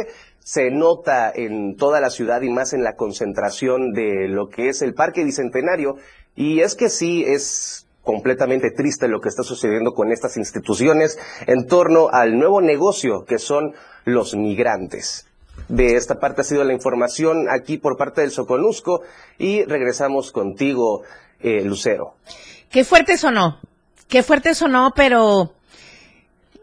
Se 0.44 0.70
nota 0.70 1.32
en 1.34 1.74
toda 1.74 2.00
la 2.00 2.10
ciudad 2.10 2.42
y 2.42 2.50
más 2.50 2.72
en 2.74 2.84
la 2.84 2.94
concentración 2.94 3.92
de 3.92 4.28
lo 4.28 4.48
que 4.48 4.68
es 4.68 4.82
el 4.82 4.94
Parque 4.94 5.24
Bicentenario. 5.24 5.96
Y 6.36 6.60
es 6.60 6.76
que 6.76 6.88
sí, 6.88 7.24
es 7.26 7.84
completamente 8.04 8.70
triste 8.70 9.08
lo 9.08 9.20
que 9.20 9.30
está 9.30 9.42
sucediendo 9.42 9.92
con 9.92 10.12
estas 10.12 10.36
instituciones 10.36 11.18
en 11.46 11.66
torno 11.66 12.10
al 12.12 12.38
nuevo 12.38 12.60
negocio 12.60 13.24
que 13.24 13.38
son 13.38 13.74
los 14.04 14.36
migrantes. 14.36 15.26
De 15.68 15.96
esta 15.96 16.20
parte 16.20 16.42
ha 16.42 16.44
sido 16.44 16.62
la 16.64 16.74
información 16.74 17.46
aquí 17.48 17.78
por 17.78 17.96
parte 17.96 18.20
del 18.20 18.30
Soconusco 18.30 19.00
y 19.38 19.64
regresamos 19.64 20.30
contigo, 20.30 21.02
eh, 21.40 21.62
Lucero. 21.62 22.14
Qué 22.70 22.84
fuerte 22.84 23.16
sonó, 23.16 23.60
qué 24.08 24.22
fuerte 24.22 24.54
sonó, 24.54 24.92
pero 24.94 25.54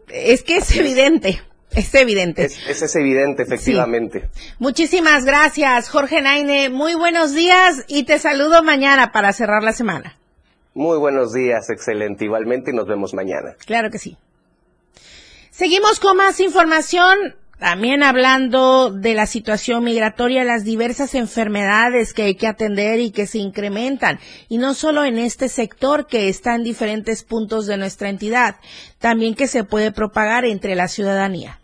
es 0.08 0.42
que 0.42 0.58
es 0.58 0.76
evidente. 0.76 1.40
Es 1.74 1.94
evidente. 1.94 2.44
Es, 2.44 2.82
es, 2.82 2.96
evidente, 2.96 3.42
efectivamente. 3.42 4.28
Muchísimas 4.58 5.24
gracias, 5.24 5.88
Jorge 5.88 6.20
Naine. 6.20 6.68
Muy 6.68 6.94
buenos 6.94 7.34
días 7.34 7.84
y 7.88 8.04
te 8.04 8.18
saludo 8.18 8.62
mañana 8.62 9.12
para 9.12 9.32
cerrar 9.32 9.62
la 9.62 9.72
semana. 9.72 10.18
Muy 10.74 10.98
buenos 10.98 11.32
días, 11.32 11.68
excelente. 11.70 12.24
Igualmente 12.24 12.70
y 12.70 12.74
nos 12.74 12.86
vemos 12.86 13.14
mañana. 13.14 13.54
Claro 13.66 13.90
que 13.90 13.98
sí. 13.98 14.16
Seguimos 15.50 16.00
con 16.00 16.16
más 16.16 16.40
información. 16.40 17.36
También 17.58 18.02
hablando 18.02 18.90
de 18.90 19.14
la 19.14 19.26
situación 19.26 19.84
migratoria, 19.84 20.42
las 20.42 20.64
diversas 20.64 21.14
enfermedades 21.14 22.12
que 22.12 22.22
hay 22.22 22.34
que 22.34 22.48
atender 22.48 22.98
y 22.98 23.12
que 23.12 23.28
se 23.28 23.38
incrementan. 23.38 24.18
Y 24.48 24.58
no 24.58 24.74
solo 24.74 25.04
en 25.04 25.16
este 25.16 25.48
sector 25.48 26.08
que 26.08 26.28
está 26.28 26.56
en 26.56 26.64
diferentes 26.64 27.22
puntos 27.22 27.66
de 27.66 27.76
nuestra 27.76 28.08
entidad, 28.08 28.56
también 28.98 29.36
que 29.36 29.46
se 29.46 29.62
puede 29.62 29.92
propagar 29.92 30.44
entre 30.44 30.74
la 30.74 30.88
ciudadanía. 30.88 31.60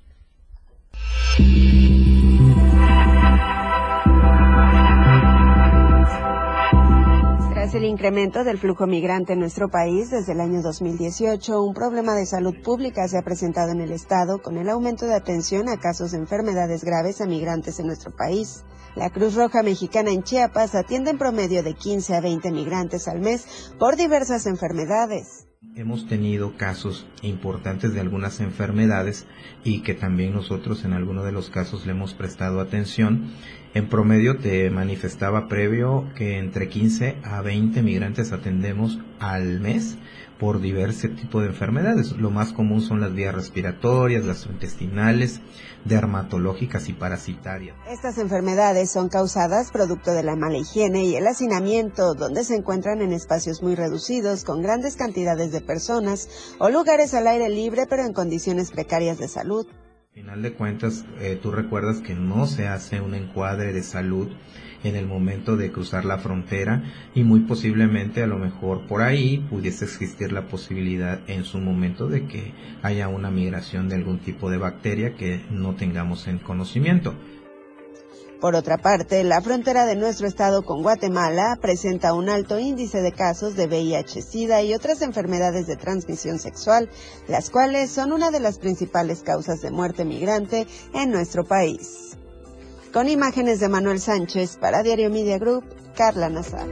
El 7.78 7.84
incremento 7.84 8.42
del 8.42 8.58
flujo 8.58 8.88
migrante 8.88 9.34
en 9.34 9.38
nuestro 9.38 9.68
país 9.68 10.10
desde 10.10 10.32
el 10.32 10.40
año 10.40 10.62
2018, 10.62 11.62
un 11.62 11.74
problema 11.74 12.14
de 12.14 12.26
salud 12.26 12.54
pública 12.60 13.06
se 13.06 13.18
ha 13.18 13.22
presentado 13.22 13.70
en 13.70 13.80
el 13.80 13.92
Estado 13.92 14.42
con 14.42 14.56
el 14.56 14.68
aumento 14.68 15.06
de 15.06 15.14
atención 15.14 15.68
a 15.68 15.78
casos 15.78 16.10
de 16.10 16.18
enfermedades 16.18 16.82
graves 16.82 17.20
a 17.20 17.26
migrantes 17.26 17.78
en 17.78 17.86
nuestro 17.86 18.10
país. 18.10 18.64
La 18.96 19.10
Cruz 19.10 19.36
Roja 19.36 19.62
Mexicana 19.62 20.10
en 20.10 20.24
Chiapas 20.24 20.74
atiende 20.74 21.10
en 21.10 21.18
promedio 21.18 21.62
de 21.62 21.74
15 21.74 22.16
a 22.16 22.20
20 22.20 22.50
migrantes 22.50 23.06
al 23.06 23.20
mes 23.20 23.46
por 23.78 23.94
diversas 23.94 24.46
enfermedades. 24.46 25.47
Hemos 25.74 26.06
tenido 26.06 26.56
casos 26.56 27.04
importantes 27.20 27.92
de 27.92 27.98
algunas 27.98 28.38
enfermedades 28.38 29.26
y 29.64 29.80
que 29.80 29.92
también 29.92 30.32
nosotros 30.32 30.84
en 30.84 30.92
algunos 30.92 31.24
de 31.24 31.32
los 31.32 31.50
casos 31.50 31.84
le 31.84 31.90
hemos 31.92 32.14
prestado 32.14 32.60
atención 32.60 33.32
en 33.78 33.88
promedio 33.88 34.38
te 34.38 34.68
manifestaba 34.70 35.46
previo 35.46 36.04
que 36.16 36.38
entre 36.38 36.68
15 36.68 37.18
a 37.22 37.42
20 37.42 37.80
migrantes 37.82 38.32
atendemos 38.32 38.98
al 39.20 39.60
mes 39.60 39.96
por 40.40 40.60
diversos 40.60 41.14
tipos 41.14 41.42
de 41.42 41.48
enfermedades. 41.48 42.12
Lo 42.12 42.30
más 42.30 42.52
común 42.52 42.80
son 42.80 43.00
las 43.00 43.14
vías 43.14 43.34
respiratorias, 43.34 44.26
gastrointestinales, 44.26 45.40
dermatológicas 45.84 46.88
y 46.88 46.92
parasitarias. 46.92 47.76
Estas 47.88 48.18
enfermedades 48.18 48.90
son 48.90 49.08
causadas 49.08 49.70
producto 49.70 50.12
de 50.12 50.24
la 50.24 50.34
mala 50.34 50.58
higiene 50.58 51.04
y 51.04 51.14
el 51.14 51.26
hacinamiento, 51.26 52.14
donde 52.14 52.42
se 52.42 52.56
encuentran 52.56 53.00
en 53.00 53.12
espacios 53.12 53.62
muy 53.62 53.76
reducidos 53.76 54.42
con 54.42 54.60
grandes 54.60 54.96
cantidades 54.96 55.52
de 55.52 55.60
personas 55.60 56.28
o 56.58 56.68
lugares 56.68 57.14
al 57.14 57.28
aire 57.28 57.48
libre 57.48 57.86
pero 57.88 58.04
en 58.04 58.12
condiciones 58.12 58.72
precarias 58.72 59.18
de 59.18 59.28
salud 59.28 59.66
final 60.18 60.42
de 60.42 60.52
cuentas, 60.52 61.06
eh, 61.20 61.38
tú 61.40 61.52
recuerdas 61.52 62.00
que 62.00 62.12
no 62.12 62.48
se 62.48 62.66
hace 62.66 63.00
un 63.00 63.14
encuadre 63.14 63.72
de 63.72 63.84
salud 63.84 64.26
en 64.82 64.96
el 64.96 65.06
momento 65.06 65.56
de 65.56 65.70
cruzar 65.70 66.04
la 66.04 66.18
frontera 66.18 66.82
y 67.14 67.22
muy 67.22 67.40
posiblemente 67.40 68.20
a 68.20 68.26
lo 68.26 68.36
mejor 68.36 68.88
por 68.88 69.02
ahí 69.02 69.38
pudiese 69.48 69.84
existir 69.84 70.32
la 70.32 70.48
posibilidad 70.48 71.20
en 71.28 71.44
su 71.44 71.60
momento 71.60 72.08
de 72.08 72.26
que 72.26 72.52
haya 72.82 73.06
una 73.06 73.30
migración 73.30 73.88
de 73.88 73.94
algún 73.94 74.18
tipo 74.18 74.50
de 74.50 74.58
bacteria 74.58 75.14
que 75.14 75.40
no 75.50 75.76
tengamos 75.76 76.26
en 76.26 76.38
conocimiento. 76.38 77.14
Por 78.40 78.54
otra 78.54 78.78
parte, 78.78 79.24
la 79.24 79.40
frontera 79.40 79.84
de 79.84 79.96
nuestro 79.96 80.28
estado 80.28 80.62
con 80.62 80.82
Guatemala 80.82 81.58
presenta 81.60 82.14
un 82.14 82.28
alto 82.28 82.60
índice 82.60 83.02
de 83.02 83.10
casos 83.10 83.56
de 83.56 83.66
VIH, 83.66 84.22
SIDA 84.22 84.62
y 84.62 84.74
otras 84.74 85.02
enfermedades 85.02 85.66
de 85.66 85.74
transmisión 85.74 86.38
sexual, 86.38 86.88
las 87.26 87.50
cuales 87.50 87.90
son 87.90 88.12
una 88.12 88.30
de 88.30 88.38
las 88.38 88.60
principales 88.60 89.22
causas 89.22 89.60
de 89.60 89.72
muerte 89.72 90.04
migrante 90.04 90.68
en 90.94 91.10
nuestro 91.10 91.44
país. 91.44 92.16
Con 92.92 93.08
imágenes 93.08 93.58
de 93.58 93.68
Manuel 93.68 93.98
Sánchez 93.98 94.56
para 94.56 94.84
Diario 94.84 95.10
Media 95.10 95.38
Group, 95.38 95.64
Carla 95.96 96.28
Nazar. 96.28 96.68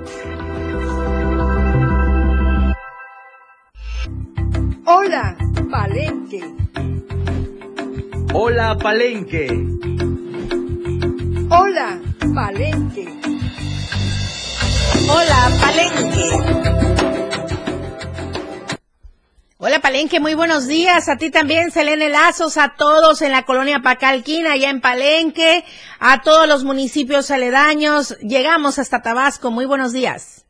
Hola, 4.86 5.36
Palenque. 5.68 6.42
Hola, 8.32 8.78
Palenque. 8.80 10.15
Hola, 11.48 12.00
Palenque. 12.34 13.06
Hola, 15.08 15.50
Palenque. 15.60 16.30
Hola 19.58 19.78
Palenque, 19.80 20.18
muy 20.18 20.34
buenos 20.34 20.66
días. 20.66 21.08
A 21.08 21.16
ti 21.18 21.30
también, 21.30 21.70
Selene 21.70 22.08
Lazos, 22.08 22.56
a 22.56 22.74
todos 22.76 23.22
en 23.22 23.30
la 23.30 23.44
colonia 23.44 23.78
Pacalquina, 23.78 24.52
allá 24.52 24.70
en 24.70 24.80
Palenque, 24.80 25.64
a 26.00 26.22
todos 26.22 26.48
los 26.48 26.64
municipios 26.64 27.30
aledaños. 27.30 28.18
Llegamos 28.18 28.80
hasta 28.80 29.02
Tabasco. 29.02 29.52
Muy 29.52 29.66
buenos 29.66 29.92
días. 29.92 30.46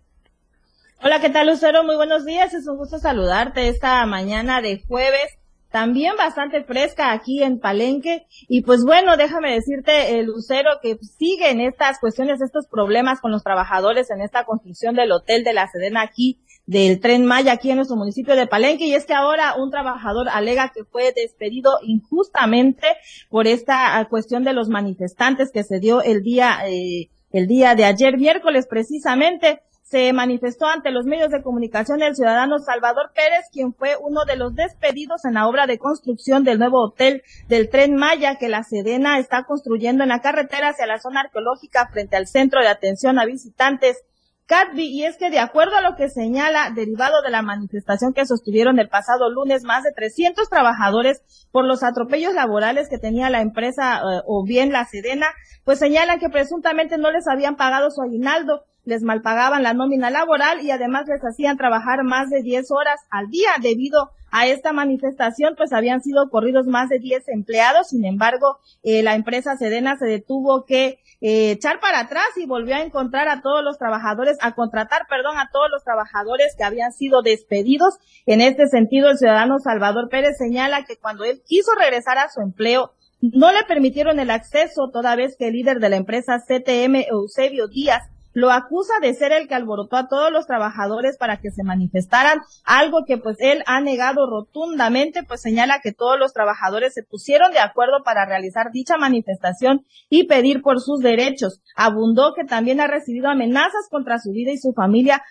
Hola, 1.02 1.20
¿qué 1.20 1.28
tal, 1.28 1.48
Lucero? 1.48 1.84
Muy 1.84 1.96
buenos 1.96 2.24
días. 2.24 2.54
Es 2.54 2.66
un 2.66 2.78
gusto 2.78 2.98
saludarte 2.98 3.68
esta 3.68 4.06
mañana 4.06 4.62
de 4.62 4.82
jueves 4.88 5.38
también 5.76 6.16
bastante 6.16 6.64
fresca 6.64 7.12
aquí 7.12 7.42
en 7.42 7.60
Palenque. 7.60 8.26
Y 8.48 8.62
pues 8.62 8.82
bueno, 8.82 9.18
déjame 9.18 9.52
decirte, 9.52 10.18
el 10.18 10.24
Lucero, 10.24 10.70
que 10.80 10.96
siguen 11.18 11.60
estas 11.60 12.00
cuestiones, 12.00 12.40
estos 12.40 12.66
problemas 12.66 13.20
con 13.20 13.30
los 13.30 13.44
trabajadores 13.44 14.10
en 14.10 14.22
esta 14.22 14.46
construcción 14.46 14.94
del 14.94 15.12
hotel 15.12 15.44
de 15.44 15.52
la 15.52 15.68
Sedena 15.68 16.00
aquí, 16.00 16.40
del 16.64 16.98
tren 16.98 17.26
Maya 17.26 17.52
aquí 17.52 17.68
en 17.68 17.76
nuestro 17.76 17.98
municipio 17.98 18.34
de 18.36 18.46
Palenque. 18.46 18.86
Y 18.86 18.94
es 18.94 19.04
que 19.04 19.12
ahora 19.12 19.54
un 19.58 19.70
trabajador 19.70 20.30
alega 20.30 20.72
que 20.74 20.84
fue 20.84 21.12
despedido 21.12 21.72
injustamente 21.82 22.86
por 23.28 23.46
esta 23.46 23.98
ah, 23.98 24.08
cuestión 24.08 24.44
de 24.44 24.54
los 24.54 24.70
manifestantes 24.70 25.52
que 25.52 25.62
se 25.62 25.78
dio 25.78 26.00
el 26.00 26.22
día, 26.22 26.56
eh, 26.66 27.10
el 27.32 27.46
día 27.46 27.74
de 27.74 27.84
ayer 27.84 28.16
miércoles 28.16 28.66
precisamente 28.66 29.60
se 29.88 30.12
manifestó 30.12 30.66
ante 30.66 30.90
los 30.90 31.06
medios 31.06 31.30
de 31.30 31.42
comunicación 31.42 32.02
el 32.02 32.16
ciudadano 32.16 32.58
Salvador 32.58 33.12
Pérez, 33.14 33.46
quien 33.52 33.72
fue 33.72 33.96
uno 34.00 34.24
de 34.24 34.34
los 34.34 34.52
despedidos 34.52 35.24
en 35.24 35.34
la 35.34 35.46
obra 35.46 35.68
de 35.68 35.78
construcción 35.78 36.42
del 36.42 36.58
nuevo 36.58 36.82
hotel 36.82 37.22
del 37.46 37.70
tren 37.70 37.94
Maya 37.94 38.34
que 38.36 38.48
la 38.48 38.64
Sedena 38.64 39.20
está 39.20 39.44
construyendo 39.44 40.02
en 40.02 40.08
la 40.08 40.20
carretera 40.20 40.70
hacia 40.70 40.88
la 40.88 40.98
zona 40.98 41.20
arqueológica 41.20 41.88
frente 41.92 42.16
al 42.16 42.26
centro 42.26 42.60
de 42.62 42.68
atención 42.68 43.20
a 43.20 43.26
visitantes 43.26 44.02
Catby, 44.46 44.84
y 44.84 45.04
es 45.04 45.16
que 45.16 45.30
de 45.30 45.40
acuerdo 45.40 45.74
a 45.76 45.80
lo 45.80 45.96
que 45.96 46.08
señala, 46.08 46.70
derivado 46.70 47.20
de 47.22 47.30
la 47.30 47.42
manifestación 47.42 48.12
que 48.12 48.26
sostuvieron 48.26 48.78
el 48.78 48.88
pasado 48.88 49.28
lunes, 49.28 49.64
más 49.64 49.82
de 49.82 49.90
300 49.90 50.48
trabajadores 50.48 51.48
por 51.50 51.64
los 51.64 51.82
atropellos 51.82 52.32
laborales 52.32 52.88
que 52.88 52.98
tenía 52.98 53.28
la 53.28 53.40
empresa 53.40 53.96
eh, 53.98 54.22
o 54.24 54.44
bien 54.44 54.70
la 54.70 54.84
Sedena, 54.84 55.26
pues 55.64 55.80
señalan 55.80 56.20
que 56.20 56.28
presuntamente 56.28 56.96
no 56.96 57.10
les 57.10 57.26
habían 57.26 57.56
pagado 57.56 57.90
su 57.90 58.02
aguinaldo 58.02 58.64
les 58.86 59.02
malpagaban 59.02 59.64
la 59.64 59.74
nómina 59.74 60.10
laboral 60.10 60.62
y 60.62 60.70
además 60.70 61.06
les 61.08 61.20
hacían 61.20 61.56
trabajar 61.56 62.04
más 62.04 62.30
de 62.30 62.40
10 62.40 62.70
horas 62.70 63.00
al 63.10 63.28
día. 63.28 63.50
Debido 63.60 64.12
a 64.30 64.46
esta 64.46 64.72
manifestación, 64.72 65.54
pues 65.56 65.72
habían 65.72 66.02
sido 66.02 66.30
corridos 66.30 66.66
más 66.66 66.88
de 66.88 67.00
10 67.00 67.28
empleados. 67.28 67.88
Sin 67.88 68.04
embargo, 68.04 68.58
eh, 68.84 69.02
la 69.02 69.16
empresa 69.16 69.56
Sedena 69.56 69.96
se 69.96 70.06
detuvo 70.06 70.64
que 70.64 71.00
eh, 71.20 71.50
echar 71.50 71.80
para 71.80 72.00
atrás 72.00 72.26
y 72.36 72.46
volvió 72.46 72.76
a 72.76 72.82
encontrar 72.82 73.28
a 73.28 73.42
todos 73.42 73.64
los 73.64 73.76
trabajadores, 73.76 74.38
a 74.40 74.54
contratar, 74.54 75.02
perdón, 75.08 75.36
a 75.36 75.50
todos 75.52 75.68
los 75.70 75.82
trabajadores 75.82 76.54
que 76.56 76.64
habían 76.64 76.92
sido 76.92 77.22
despedidos. 77.22 77.94
En 78.24 78.40
este 78.40 78.68
sentido, 78.68 79.10
el 79.10 79.18
ciudadano 79.18 79.58
Salvador 79.58 80.08
Pérez 80.08 80.36
señala 80.38 80.84
que 80.84 80.96
cuando 80.96 81.24
él 81.24 81.42
quiso 81.44 81.72
regresar 81.74 82.18
a 82.18 82.28
su 82.28 82.40
empleo, 82.40 82.92
no 83.20 83.50
le 83.50 83.64
permitieron 83.64 84.20
el 84.20 84.30
acceso 84.30 84.90
toda 84.92 85.16
vez 85.16 85.36
que 85.36 85.48
el 85.48 85.54
líder 85.54 85.80
de 85.80 85.88
la 85.88 85.96
empresa 85.96 86.38
CTM, 86.38 87.06
Eusebio 87.10 87.66
Díaz, 87.66 88.02
lo 88.36 88.50
acusa 88.50 88.92
de 89.00 89.14
ser 89.14 89.32
el 89.32 89.48
que 89.48 89.54
alborotó 89.54 89.96
a 89.96 90.08
todos 90.08 90.30
los 90.30 90.46
trabajadores 90.46 91.16
para 91.16 91.38
que 91.40 91.50
se 91.50 91.64
manifestaran, 91.64 92.40
algo 92.64 93.06
que 93.06 93.16
pues 93.16 93.38
él 93.40 93.62
ha 93.64 93.80
negado 93.80 94.28
rotundamente, 94.28 95.22
pues 95.22 95.40
señala 95.40 95.80
que 95.82 95.92
todos 95.92 96.18
los 96.18 96.34
trabajadores 96.34 96.92
se 96.92 97.02
pusieron 97.02 97.50
de 97.52 97.60
acuerdo 97.60 98.02
para 98.04 98.26
realizar 98.26 98.72
dicha 98.72 98.98
manifestación 98.98 99.86
y 100.10 100.26
pedir 100.26 100.60
por 100.60 100.82
sus 100.82 101.00
derechos. 101.00 101.62
Abundó 101.76 102.34
que 102.34 102.44
también 102.44 102.78
ha 102.82 102.86
recibido 102.86 103.30
amenazas 103.30 103.88
contra 103.90 104.18
su 104.18 104.32
vida 104.32 104.52
y 104.52 104.58
su 104.58 104.74
familia 104.74 105.22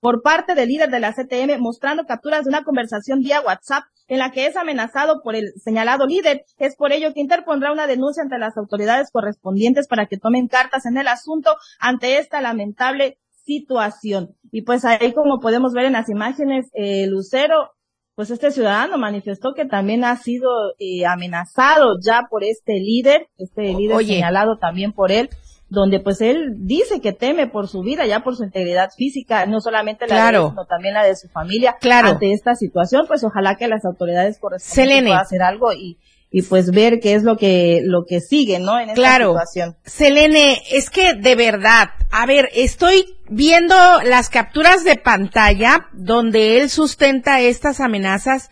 por 0.00 0.22
parte 0.22 0.54
del 0.54 0.70
líder 0.70 0.88
de 0.88 1.00
la 1.00 1.12
CTM 1.12 1.60
mostrando 1.60 2.06
capturas 2.06 2.44
de 2.44 2.48
una 2.48 2.64
conversación 2.64 3.20
vía 3.20 3.42
WhatsApp 3.42 3.84
en 4.10 4.18
la 4.18 4.32
que 4.32 4.46
es 4.46 4.56
amenazado 4.56 5.22
por 5.22 5.36
el 5.36 5.52
señalado 5.62 6.04
líder. 6.04 6.44
Es 6.58 6.76
por 6.76 6.92
ello 6.92 7.14
que 7.14 7.20
interpondrá 7.20 7.72
una 7.72 7.86
denuncia 7.86 8.24
ante 8.24 8.38
las 8.38 8.56
autoridades 8.58 9.10
correspondientes 9.12 9.86
para 9.86 10.06
que 10.06 10.18
tomen 10.18 10.48
cartas 10.48 10.84
en 10.84 10.98
el 10.98 11.06
asunto 11.06 11.54
ante 11.78 12.18
esta 12.18 12.40
lamentable 12.40 13.18
situación. 13.44 14.34
Y 14.50 14.62
pues 14.62 14.84
ahí 14.84 15.14
como 15.14 15.38
podemos 15.38 15.72
ver 15.72 15.84
en 15.84 15.92
las 15.92 16.10
imágenes, 16.10 16.70
eh, 16.74 17.06
Lucero, 17.06 17.70
pues 18.16 18.30
este 18.30 18.50
ciudadano 18.50 18.98
manifestó 18.98 19.54
que 19.54 19.64
también 19.64 20.04
ha 20.04 20.16
sido 20.16 20.50
eh, 20.80 21.06
amenazado 21.06 21.94
ya 22.04 22.22
por 22.28 22.42
este 22.42 22.80
líder, 22.80 23.28
este 23.38 23.72
líder 23.74 24.04
señalado 24.04 24.58
también 24.58 24.92
por 24.92 25.12
él 25.12 25.30
donde 25.70 26.00
pues 26.00 26.20
él 26.20 26.56
dice 26.58 27.00
que 27.00 27.12
teme 27.12 27.46
por 27.46 27.68
su 27.68 27.80
vida, 27.82 28.04
ya 28.04 28.20
por 28.20 28.36
su 28.36 28.42
integridad 28.44 28.90
física, 28.94 29.46
no 29.46 29.60
solamente 29.60 30.06
la 30.06 30.30
de 30.30 30.36
él, 30.36 30.44
sino 30.50 30.66
también 30.66 30.94
la 30.94 31.04
de 31.04 31.16
su 31.16 31.28
familia. 31.28 31.76
Claro. 31.80 32.08
Ante 32.08 32.32
esta 32.32 32.56
situación, 32.56 33.06
pues 33.06 33.22
ojalá 33.24 33.56
que 33.56 33.68
las 33.68 33.84
autoridades 33.84 34.38
correspondientes 34.38 35.04
puedan 35.04 35.20
hacer 35.20 35.42
algo 35.42 35.72
y, 35.72 35.96
y 36.32 36.42
pues 36.42 36.72
ver 36.72 36.98
qué 37.00 37.14
es 37.14 37.22
lo 37.22 37.36
que, 37.36 37.82
lo 37.84 38.04
que 38.04 38.20
sigue, 38.20 38.58
¿no? 38.58 38.80
En 38.80 38.90
esta 38.90 38.94
claro. 38.94 39.32
situación. 39.32 39.76
Selene, 39.84 40.60
es 40.72 40.90
que 40.90 41.14
de 41.14 41.36
verdad, 41.36 41.90
a 42.10 42.26
ver, 42.26 42.48
estoy 42.52 43.04
viendo 43.28 43.74
las 44.02 44.28
capturas 44.28 44.82
de 44.82 44.96
pantalla 44.96 45.88
donde 45.92 46.60
él 46.60 46.68
sustenta 46.68 47.40
estas 47.40 47.80
amenazas 47.80 48.50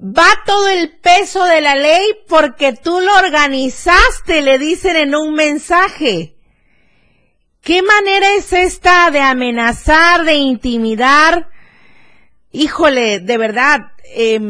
va 0.00 0.42
todo 0.46 0.68
el 0.68 0.98
peso 0.98 1.44
de 1.44 1.60
la 1.60 1.74
ley 1.74 2.02
porque 2.26 2.72
tú 2.72 3.00
lo 3.00 3.14
organizaste, 3.18 4.42
le 4.42 4.58
dicen 4.58 4.96
en 4.96 5.14
un 5.14 5.34
mensaje. 5.34 6.36
¿Qué 7.60 7.82
manera 7.82 8.34
es 8.34 8.52
esta 8.54 9.10
de 9.10 9.20
amenazar, 9.20 10.24
de 10.24 10.36
intimidar? 10.36 11.48
Híjole, 12.50 13.20
de 13.20 13.38
verdad. 13.38 13.78
Eh, 14.14 14.40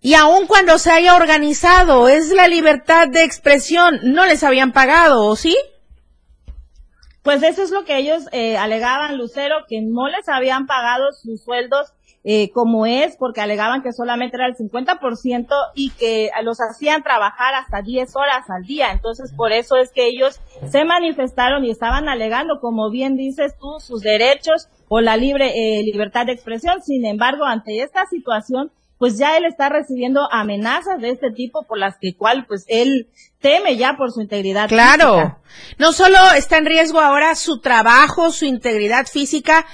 y 0.00 0.14
aun 0.14 0.46
cuando 0.46 0.78
se 0.78 0.90
haya 0.90 1.14
organizado, 1.14 2.08
es 2.08 2.30
la 2.30 2.48
libertad 2.48 3.08
de 3.08 3.22
expresión. 3.22 4.00
No 4.02 4.26
les 4.26 4.42
habían 4.42 4.72
pagado, 4.72 5.24
¿o 5.26 5.36
sí? 5.36 5.56
Pues 7.22 7.42
eso 7.42 7.62
es 7.62 7.70
lo 7.70 7.84
que 7.84 7.96
ellos 7.98 8.24
eh, 8.32 8.56
alegaban, 8.56 9.18
Lucero, 9.18 9.64
que 9.68 9.80
no 9.82 10.08
les 10.08 10.28
habían 10.28 10.66
pagado 10.66 11.12
sus 11.12 11.42
sueldos 11.42 11.95
eh, 12.28 12.50
como 12.50 12.86
es, 12.86 13.16
porque 13.16 13.40
alegaban 13.40 13.84
que 13.84 13.92
solamente 13.92 14.36
era 14.36 14.48
el 14.48 14.56
50% 14.56 15.46
y 15.76 15.90
que 15.90 16.28
los 16.42 16.58
hacían 16.60 17.04
trabajar 17.04 17.54
hasta 17.54 17.82
10 17.82 18.16
horas 18.16 18.50
al 18.50 18.64
día. 18.64 18.90
Entonces, 18.90 19.32
por 19.32 19.52
eso 19.52 19.76
es 19.76 19.92
que 19.92 20.08
ellos 20.08 20.40
se 20.68 20.84
manifestaron 20.84 21.64
y 21.64 21.70
estaban 21.70 22.08
alegando, 22.08 22.58
como 22.60 22.90
bien 22.90 23.16
dices 23.16 23.54
tú, 23.60 23.78
sus 23.78 24.02
derechos 24.02 24.68
o 24.88 25.00
la 25.00 25.16
libre 25.16 25.52
eh, 25.54 25.84
libertad 25.84 26.26
de 26.26 26.32
expresión. 26.32 26.82
Sin 26.82 27.06
embargo, 27.06 27.44
ante 27.44 27.80
esta 27.80 28.06
situación, 28.06 28.72
pues 28.98 29.18
ya 29.18 29.36
él 29.36 29.44
está 29.44 29.68
recibiendo 29.68 30.26
amenazas 30.32 31.00
de 31.00 31.10
este 31.10 31.30
tipo 31.30 31.62
por 31.62 31.78
las 31.78 31.96
que 32.00 32.16
cual 32.16 32.44
pues 32.46 32.64
él 32.66 33.08
teme 33.40 33.76
ya 33.76 33.96
por 33.96 34.10
su 34.10 34.20
integridad 34.20 34.68
claro. 34.68 35.38
No 35.78 35.92
solo 35.92 36.16
está 36.36 36.58
en 36.58 36.66
riesgo 36.66 36.98
ahora 36.98 37.36
su 37.36 37.60
trabajo, 37.60 38.32
su 38.32 38.46
integridad 38.46 39.06
física, 39.06 39.64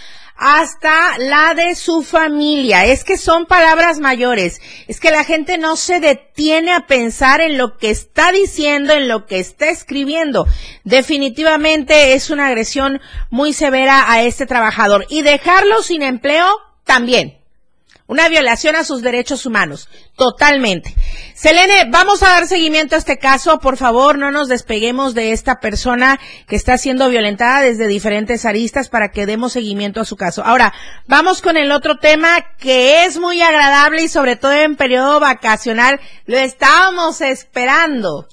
hasta 0.45 1.19
la 1.19 1.55
de 1.55 1.77
su 1.77 2.03
familia. 2.03 2.85
Es 2.85 3.05
que 3.05 3.17
son 3.17 3.47
palabras 3.47 4.01
mayores. 4.01 4.61
Es 4.89 4.99
que 4.99 5.13
la 5.13 5.23
gente 5.23 5.57
no 5.57 5.77
se 5.77 6.01
detiene 6.01 6.73
a 6.73 6.87
pensar 6.89 7.41
en 7.41 7.57
lo 7.57 7.79
que 7.79 7.91
está 7.91 8.33
diciendo, 8.33 8.93
en 8.93 9.07
lo 9.07 9.27
que 9.27 9.39
está 9.39 9.71
escribiendo. 9.71 10.47
Definitivamente 10.83 12.15
es 12.15 12.31
una 12.31 12.49
agresión 12.49 13.01
muy 13.31 13.53
severa 13.53 14.11
a 14.11 14.23
este 14.23 14.45
trabajador. 14.45 15.07
Y 15.09 15.23
dejarlo 15.23 15.81
sin 15.83 16.03
empleo 16.03 16.47
también. 16.85 17.42
Una 18.13 18.29
violación 18.29 18.77
a 18.77 18.85
sus 18.85 19.01
derechos 19.01 19.47
humanos. 19.47 19.89
Totalmente. 20.17 20.95
Selene, 21.35 21.87
vamos 21.89 22.23
a 22.23 22.29
dar 22.29 22.47
seguimiento 22.47 22.95
a 22.95 22.99
este 22.99 23.17
caso. 23.17 23.59
Por 23.59 23.79
favor, 23.79 24.19
no 24.19 24.31
nos 24.31 24.49
despeguemos 24.49 25.15
de 25.15 25.33
esta 25.33 25.61
persona 25.61 26.21
que 26.47 26.57
está 26.57 26.77
siendo 26.77 27.09
violentada 27.09 27.63
desde 27.63 27.87
diferentes 27.87 28.45
aristas 28.45 28.91
para 28.91 29.13
que 29.13 29.25
demos 29.25 29.55
seguimiento 29.55 29.99
a 29.99 30.05
su 30.05 30.17
caso. 30.17 30.45
Ahora, 30.45 30.75
vamos 31.07 31.41
con 31.41 31.57
el 31.57 31.73
otro 31.73 31.97
tema 32.01 32.37
que 32.59 33.07
es 33.07 33.19
muy 33.19 33.41
agradable 33.41 34.03
y 34.03 34.09
sobre 34.09 34.37
todo 34.37 34.53
en 34.53 34.77
periodo 34.77 35.19
vacacional. 35.19 35.99
Lo 36.27 36.37
estábamos 36.37 37.23
esperando. 37.23 38.29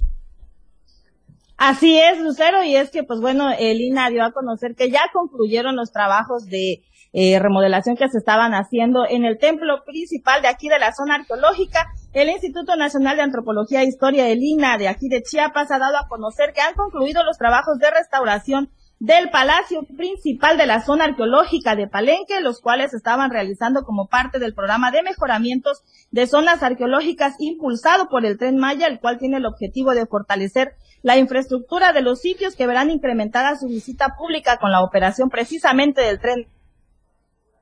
Así 1.55 1.97
es, 1.97 2.19
Lucero, 2.19 2.65
y 2.65 2.75
es 2.75 2.89
que, 2.89 3.03
pues 3.03 3.21
bueno, 3.21 3.49
el 3.57 3.79
INA 3.79 4.09
dio 4.09 4.25
a 4.25 4.33
conocer 4.33 4.75
que 4.75 4.91
ya 4.91 5.03
concluyeron 5.13 5.77
los 5.77 5.93
trabajos 5.93 6.47
de 6.47 6.83
eh, 7.13 7.39
remodelación 7.39 7.95
que 7.95 8.09
se 8.09 8.17
estaban 8.17 8.53
haciendo 8.53 9.05
en 9.07 9.25
el 9.25 9.37
templo 9.37 9.83
principal 9.85 10.41
de 10.41 10.47
aquí 10.47 10.69
de 10.69 10.79
la 10.79 10.93
zona 10.93 11.15
arqueológica. 11.15 11.87
El 12.13 12.29
Instituto 12.29 12.75
Nacional 12.75 13.17
de 13.17 13.23
Antropología 13.23 13.81
e 13.81 13.85
Historia, 13.85 14.27
el 14.29 14.41
INA, 14.41 14.77
de 14.77 14.87
aquí 14.87 15.09
de 15.09 15.21
Chiapas, 15.21 15.71
ha 15.71 15.79
dado 15.79 15.97
a 15.97 16.07
conocer 16.07 16.53
que 16.53 16.61
han 16.61 16.75
concluido 16.75 17.23
los 17.23 17.37
trabajos 17.37 17.77
de 17.79 17.91
restauración 17.91 18.69
del 18.99 19.29
Palacio 19.29 19.83
Principal 19.83 20.57
de 20.57 20.65
la 20.65 20.81
Zona 20.81 21.05
Arqueológica 21.05 21.75
de 21.75 21.87
Palenque, 21.87 22.41
los 22.41 22.59
cuales 22.59 22.93
estaban 22.93 23.31
realizando 23.31 23.83
como 23.83 24.07
parte 24.07 24.39
del 24.39 24.53
programa 24.53 24.91
de 24.91 25.03
mejoramientos 25.03 25.83
de 26.11 26.27
zonas 26.27 26.63
arqueológicas 26.63 27.35
impulsado 27.39 28.09
por 28.09 28.25
el 28.25 28.37
Tren 28.37 28.57
Maya, 28.57 28.87
el 28.87 28.99
cual 28.99 29.17
tiene 29.17 29.37
el 29.37 29.45
objetivo 29.45 29.91
de 29.91 30.05
fortalecer 30.05 30.73
la 31.01 31.17
infraestructura 31.17 31.93
de 31.93 32.01
los 32.01 32.19
sitios 32.19 32.55
que 32.55 32.67
verán 32.67 32.89
incrementada 32.89 33.55
su 33.55 33.67
visita 33.67 34.15
pública 34.17 34.57
con 34.57 34.71
la 34.71 34.83
operación 34.83 35.29
precisamente 35.29 36.01
del 36.01 36.19
Tren 36.19 36.47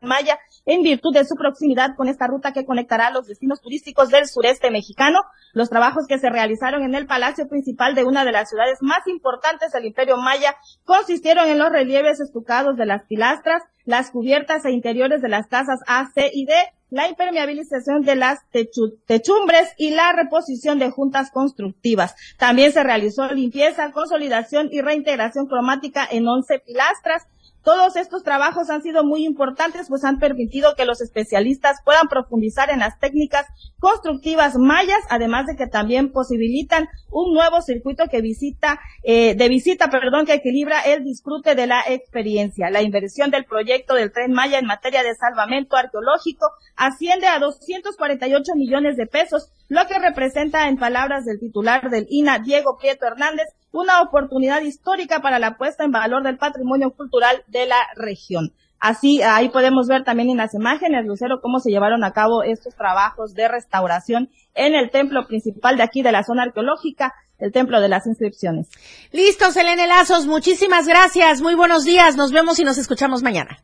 Maya 0.02 0.40
en 0.66 0.82
virtud 0.82 1.14
de 1.14 1.26
su 1.26 1.36
proximidad 1.36 1.96
con 1.96 2.08
esta 2.08 2.28
ruta 2.28 2.52
que 2.54 2.66
conectará 2.66 3.10
los 3.12 3.28
destinos 3.28 3.62
turísticos 3.62 4.10
del 4.10 4.28
sureste 4.28 4.70
mexicano. 4.72 5.20
Los 5.54 5.70
trabajos 5.70 6.06
que 6.08 6.20
se 6.20 6.30
realizaron 6.30 6.84
en 6.84 6.96
el 6.96 7.08
palacio 7.08 7.48
principal 7.48 7.96
de 7.96 8.04
una 8.04 8.26
de 8.26 8.32
las 8.32 8.50
ciudades 8.50 8.80
más 8.82 9.08
importantes 9.08 9.72
del 9.72 9.86
imperio 9.86 10.18
maya 10.18 10.56
consistieron 10.84 11.48
en 11.48 11.58
los 11.58 11.70
relieves 11.70 12.20
estucados 12.20 12.76
de 12.78 12.86
las 12.86 13.04
pilastras, 13.06 13.64
las 13.86 14.12
cubiertas 14.12 14.66
e 14.66 14.72
interiores 14.72 15.22
de 15.22 15.30
las 15.30 15.48
casas 15.48 15.80
A, 15.88 16.10
C 16.14 16.30
y 16.34 16.46
D, 16.46 16.54
la 16.90 17.08
impermeabilización 17.08 18.02
de 18.02 18.16
las 18.16 18.40
techumbres 18.50 19.74
y 19.78 19.92
la 19.92 20.14
reposición 20.14 20.80
de 20.80 20.90
juntas 20.90 21.32
constructivas. 21.32 22.16
También 22.38 22.72
se 22.72 22.84
realizó 22.84 23.28
limpieza, 23.28 23.92
consolidación 23.92 24.70
y 24.72 24.82
reintegración 24.82 25.48
cromática 25.48 26.08
en 26.10 26.28
11 26.28 26.60
pilastras, 26.60 27.28
todos 27.68 27.98
estos 27.98 28.24
trabajos 28.24 28.70
han 28.70 28.82
sido 28.82 29.04
muy 29.04 29.26
importantes, 29.26 29.88
pues 29.90 30.06
han 30.06 30.20
permitido 30.20 30.74
que 30.78 30.86
los 30.86 31.02
especialistas 31.02 31.82
puedan 31.84 32.08
profundizar 32.08 32.70
en 32.70 32.80
las 32.80 32.98
técnicas 32.98 33.46
constructivas 33.78 34.56
mayas, 34.56 35.00
además 35.10 35.48
de 35.48 35.58
que 35.58 35.68
también 35.68 36.14
posibilitan 36.14 36.88
un 37.12 37.34
nuevo 37.34 37.62
circuito 37.62 38.06
que 38.10 38.22
visita, 38.22 38.80
eh, 39.04 39.36
de 39.36 39.50
visita, 39.50 39.90
perdón, 39.90 40.26
que 40.26 40.36
equilibra 40.36 40.80
el 40.80 41.04
disfrute 41.04 41.56
de 41.56 41.68
la 41.68 41.82
experiencia. 41.86 42.70
La 42.70 42.84
inversión 42.84 43.32
del 43.32 43.44
proyecto 43.44 43.96
del 43.96 44.14
Tren 44.14 44.32
Maya 44.32 44.60
en 44.60 44.66
materia 44.66 45.04
de 45.04 45.14
salvamento 45.16 45.76
arqueológico 45.76 46.48
asciende 46.78 47.28
a 47.28 47.38
248 47.38 48.56
millones 48.56 48.96
de 48.96 49.08
pesos, 49.08 49.52
lo 49.70 49.86
que 49.88 50.00
representa, 50.00 50.68
en 50.68 50.78
palabras 50.78 51.26
del 51.26 51.40
titular 51.40 51.90
del 51.90 52.08
INA, 52.10 52.40
Diego 52.40 52.78
Prieto 52.78 53.06
Hernández, 53.06 53.48
una 53.72 54.02
oportunidad 54.02 54.62
histórica 54.62 55.22
para 55.22 55.40
la 55.40 55.58
puesta 55.58 55.84
en 55.84 55.92
valor 55.92 56.24
del 56.24 56.38
patrimonio 56.38 56.92
cultural 56.92 57.44
de 57.48 57.66
la 57.66 57.88
región. 57.96 58.54
Así, 58.80 59.22
ahí 59.24 59.50
podemos 59.50 59.88
ver 59.88 60.04
también 60.04 60.30
en 60.30 60.38
las 60.38 60.54
imágenes, 60.54 61.06
Lucero, 61.06 61.42
cómo 61.42 61.60
se 61.60 61.72
llevaron 61.72 62.04
a 62.04 62.14
cabo 62.14 62.44
estos 62.44 62.76
trabajos 62.76 63.34
de 63.34 63.48
restauración 63.48 64.30
en 64.54 64.76
el 64.76 64.92
templo 64.92 65.26
principal 65.28 65.78
de 65.78 65.84
aquí 65.84 66.04
de 66.04 66.12
la 66.12 66.24
zona 66.24 66.44
arqueológica, 66.44 67.14
el 67.40 67.52
templo 67.52 67.82
de 67.82 67.90
las 67.90 68.06
inscripciones. 68.06 68.70
Listo, 69.12 69.52
Selene 69.52 69.88
Lazos, 69.88 70.28
muchísimas 70.28 70.88
gracias, 70.88 71.42
muy 71.42 71.56
buenos 71.56 71.86
días, 71.86 72.16
nos 72.16 72.32
vemos 72.32 72.60
y 72.60 72.64
nos 72.64 72.78
escuchamos 72.78 73.24
mañana. 73.24 73.58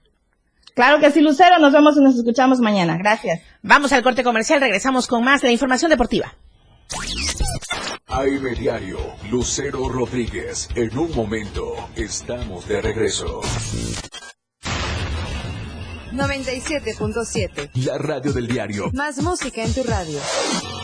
Claro 0.75 0.99
que 0.99 1.11
sí, 1.11 1.21
Lucero, 1.21 1.59
nos 1.59 1.71
vemos 1.71 1.95
y 1.97 2.01
nos 2.01 2.15
escuchamos 2.15 2.59
mañana. 2.59 2.97
Gracias. 2.97 3.41
Vamos 3.61 3.91
al 3.93 4.03
corte 4.03 4.23
comercial, 4.23 4.59
regresamos 4.59 5.07
con 5.07 5.23
más 5.23 5.41
de 5.41 5.49
la 5.49 5.53
información 5.53 5.89
deportiva. 5.89 6.33
AM 8.07 8.55
Diario, 8.57 8.99
Lucero 9.29 9.89
Rodríguez. 9.89 10.69
En 10.75 10.97
un 10.97 11.15
momento, 11.15 11.89
estamos 11.95 12.67
de 12.67 12.81
regreso. 12.81 13.41
97.7. 16.13 17.71
La 17.85 17.97
radio 17.97 18.31
del 18.33 18.47
diario. 18.47 18.91
Más 18.93 19.19
música 19.21 19.63
en 19.63 19.73
tu 19.73 19.83
radio. 19.83 20.19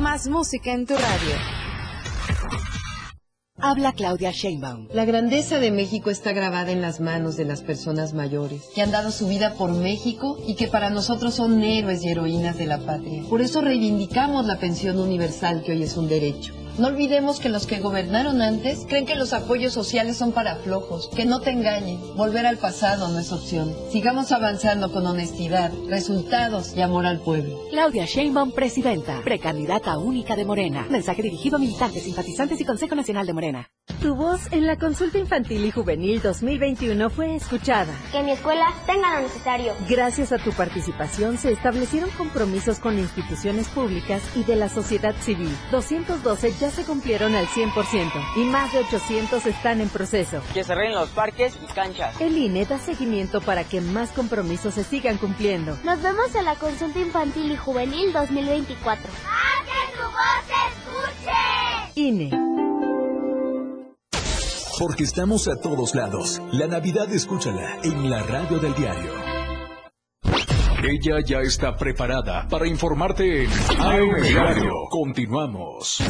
Más 0.00 0.28
música 0.28 0.72
en 0.72 0.86
tu 0.86 0.94
radio. 0.94 1.34
Habla 3.58 3.92
Claudia 3.92 4.30
Sheinbaum. 4.30 4.88
La 4.94 5.04
grandeza 5.04 5.58
de 5.58 5.70
México 5.70 6.08
está 6.08 6.32
grabada 6.32 6.70
en 6.70 6.80
las 6.80 7.00
manos 7.00 7.36
de 7.36 7.44
las 7.44 7.60
personas 7.60 8.14
mayores, 8.14 8.62
que 8.74 8.80
han 8.80 8.92
dado 8.92 9.10
su 9.10 9.28
vida 9.28 9.52
por 9.58 9.72
México 9.72 10.38
y 10.46 10.54
que 10.54 10.68
para 10.68 10.88
nosotros 10.88 11.34
son 11.34 11.62
héroes 11.62 12.02
y 12.02 12.08
heroínas 12.08 12.56
de 12.56 12.64
la 12.64 12.78
patria. 12.78 13.24
Por 13.28 13.42
eso 13.42 13.60
reivindicamos 13.60 14.46
la 14.46 14.58
pensión 14.58 14.98
universal 14.98 15.62
que 15.62 15.72
hoy 15.72 15.82
es 15.82 15.94
un 15.98 16.08
derecho. 16.08 16.54
No 16.80 16.86
olvidemos 16.86 17.40
que 17.40 17.50
los 17.50 17.66
que 17.66 17.78
gobernaron 17.78 18.40
antes 18.40 18.86
creen 18.88 19.04
que 19.04 19.14
los 19.14 19.34
apoyos 19.34 19.74
sociales 19.74 20.16
son 20.16 20.32
para 20.32 20.56
flojos, 20.56 21.10
que 21.14 21.26
no 21.26 21.40
te 21.40 21.50
engañen. 21.50 22.00
Volver 22.16 22.46
al 22.46 22.56
pasado 22.56 23.08
no 23.08 23.18
es 23.18 23.32
opción. 23.32 23.76
Sigamos 23.92 24.32
avanzando 24.32 24.90
con 24.90 25.06
honestidad, 25.06 25.70
resultados 25.90 26.74
y 26.74 26.80
amor 26.80 27.04
al 27.04 27.20
pueblo. 27.20 27.60
Claudia 27.68 28.06
Sheinbaum, 28.06 28.52
presidenta, 28.52 29.20
precandidata 29.22 29.98
única 29.98 30.36
de 30.36 30.46
Morena. 30.46 30.86
Mensaje 30.88 31.20
dirigido 31.20 31.56
a 31.56 31.60
militantes, 31.60 32.02
simpatizantes 32.02 32.58
y 32.58 32.64
Consejo 32.64 32.94
Nacional 32.94 33.26
de 33.26 33.34
Morena. 33.34 33.70
Tu 34.00 34.14
voz 34.14 34.50
en 34.50 34.66
la 34.66 34.78
consulta 34.78 35.18
infantil 35.18 35.62
y 35.66 35.70
juvenil 35.70 36.22
2021 36.22 37.10
fue 37.10 37.34
escuchada. 37.34 37.92
Que 38.10 38.22
mi 38.22 38.30
escuela 38.30 38.72
tenga 38.86 39.16
lo 39.16 39.20
necesario. 39.20 39.74
Gracias 39.86 40.32
a 40.32 40.38
tu 40.38 40.52
participación 40.52 41.36
se 41.36 41.52
establecieron 41.52 42.08
compromisos 42.16 42.78
con 42.78 42.98
instituciones 42.98 43.68
públicas 43.68 44.22
y 44.34 44.44
de 44.44 44.56
la 44.56 44.70
sociedad 44.70 45.14
civil. 45.16 45.54
212 45.70 46.54
ya 46.58 46.69
se 46.70 46.84
cumplieron 46.84 47.34
al 47.34 47.46
100% 47.46 48.12
y 48.36 48.44
más 48.44 48.72
de 48.72 48.80
800 48.80 49.46
están 49.46 49.80
en 49.80 49.88
proceso. 49.88 50.40
Que 50.54 50.64
se 50.64 50.74
los 50.74 51.10
parques 51.10 51.54
y 51.62 51.72
canchas. 51.72 52.20
El 52.20 52.36
INE 52.36 52.64
da 52.64 52.78
seguimiento 52.78 53.40
para 53.40 53.64
que 53.64 53.80
más 53.80 54.10
compromisos 54.10 54.74
se 54.74 54.84
sigan 54.84 55.18
cumpliendo. 55.18 55.76
Nos 55.84 56.02
vemos 56.02 56.34
en 56.34 56.44
la 56.44 56.56
consulta 56.56 56.98
infantil 56.98 57.52
y 57.52 57.56
juvenil 57.56 58.12
2024. 58.12 59.10
¡A 59.26 59.64
que 59.64 59.96
tu 59.96 60.04
voz 60.04 60.44
se 60.46 60.54
escuche! 60.70 61.92
INE. 61.94 62.30
Porque 64.78 65.04
estamos 65.04 65.46
a 65.46 65.56
todos 65.60 65.94
lados. 65.94 66.40
La 66.52 66.66
Navidad 66.66 67.12
escúchala 67.12 67.78
en 67.82 68.08
la 68.08 68.22
radio 68.22 68.58
del 68.58 68.74
diario. 68.74 69.19
Ella 70.82 71.20
ya 71.24 71.40
está 71.40 71.76
preparada 71.76 72.48
para 72.48 72.66
informarte 72.66 73.44
en 73.44 73.50
AM 73.78 74.22
Diario. 74.22 74.72
Continuamos. 74.90 76.02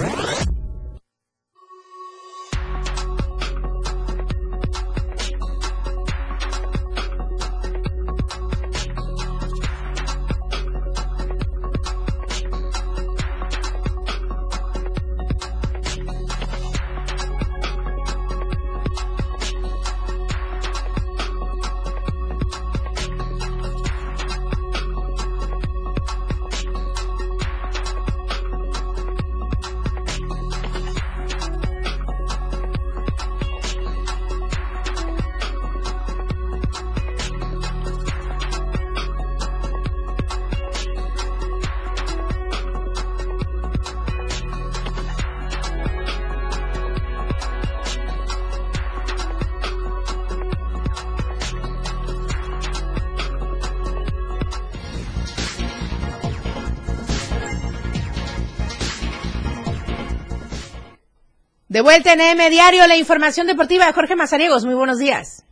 De 61.80 61.82
vuelta 61.82 62.12
en 62.12 62.20
M 62.20 62.50
Diario, 62.50 62.86
la 62.86 62.98
información 62.98 63.46
deportiva 63.46 63.86
de 63.86 63.94
Jorge 63.94 64.14
Mazariegos. 64.14 64.66
Muy 64.66 64.74
buenos 64.74 64.98
días. 64.98 65.46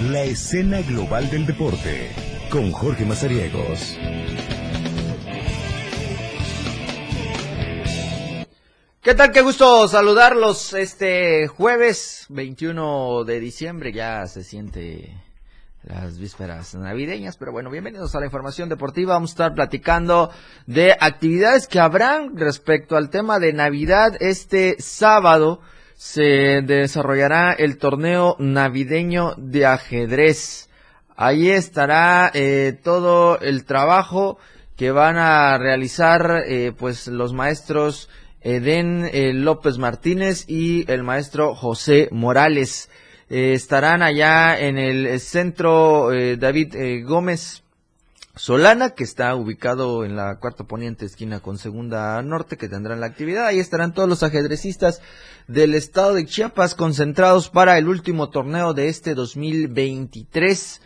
La 0.00 0.22
escena 0.22 0.80
global 0.82 1.28
del 1.28 1.44
deporte 1.44 2.08
con 2.52 2.70
Jorge 2.70 3.04
Mazariegos. 3.04 3.98
¿Qué 9.02 9.14
tal? 9.16 9.32
Qué 9.32 9.40
gusto 9.40 9.88
saludarlos 9.88 10.72
este 10.74 11.48
jueves 11.48 12.26
21 12.28 13.24
de 13.24 13.40
diciembre. 13.40 13.92
Ya 13.92 14.24
se 14.28 14.44
siente 14.44 15.16
las 15.82 16.18
vísperas 16.18 16.74
navideñas, 16.74 17.36
pero 17.36 17.52
bueno, 17.52 17.70
bienvenidos 17.70 18.14
a 18.14 18.20
la 18.20 18.26
información 18.26 18.68
deportiva. 18.68 19.14
Vamos 19.14 19.30
a 19.30 19.34
estar 19.34 19.54
platicando 19.54 20.30
de 20.66 20.92
actividades 20.98 21.66
que 21.66 21.80
habrán 21.80 22.36
respecto 22.36 22.96
al 22.96 23.10
tema 23.10 23.38
de 23.38 23.52
Navidad. 23.52 24.16
Este 24.20 24.76
sábado 24.80 25.60
se 25.94 26.62
desarrollará 26.62 27.52
el 27.52 27.78
torneo 27.78 28.36
navideño 28.38 29.34
de 29.36 29.66
ajedrez. 29.66 30.68
Ahí 31.16 31.50
estará 31.50 32.30
eh, 32.34 32.78
todo 32.82 33.40
el 33.40 33.64
trabajo 33.64 34.38
que 34.76 34.90
van 34.92 35.16
a 35.16 35.58
realizar 35.58 36.44
eh, 36.46 36.72
pues 36.76 37.08
los 37.08 37.32
maestros 37.32 38.08
Eden 38.40 39.08
eh, 39.12 39.32
López 39.32 39.78
Martínez 39.78 40.44
y 40.48 40.90
el 40.90 41.02
maestro 41.02 41.54
José 41.54 42.08
Morales. 42.12 42.88
Eh, 43.30 43.52
estarán 43.52 44.02
allá 44.02 44.58
en 44.58 44.78
el 44.78 45.20
centro 45.20 46.12
eh, 46.12 46.38
David 46.38 46.74
eh, 46.74 47.02
Gómez 47.02 47.62
Solana, 48.34 48.90
que 48.90 49.04
está 49.04 49.34
ubicado 49.34 50.04
en 50.04 50.16
la 50.16 50.38
cuarta 50.38 50.64
poniente 50.64 51.04
esquina 51.04 51.40
con 51.40 51.58
segunda 51.58 52.22
norte, 52.22 52.56
que 52.56 52.68
tendrán 52.68 53.00
la 53.00 53.06
actividad. 53.06 53.46
Ahí 53.46 53.58
estarán 53.58 53.92
todos 53.92 54.08
los 54.08 54.22
ajedrecistas 54.22 55.02
del 55.46 55.74
estado 55.74 56.14
de 56.14 56.24
Chiapas 56.24 56.74
concentrados 56.74 57.50
para 57.50 57.76
el 57.76 57.88
último 57.88 58.30
torneo 58.30 58.72
de 58.72 58.88
este 58.88 59.14
2023. 59.14 60.80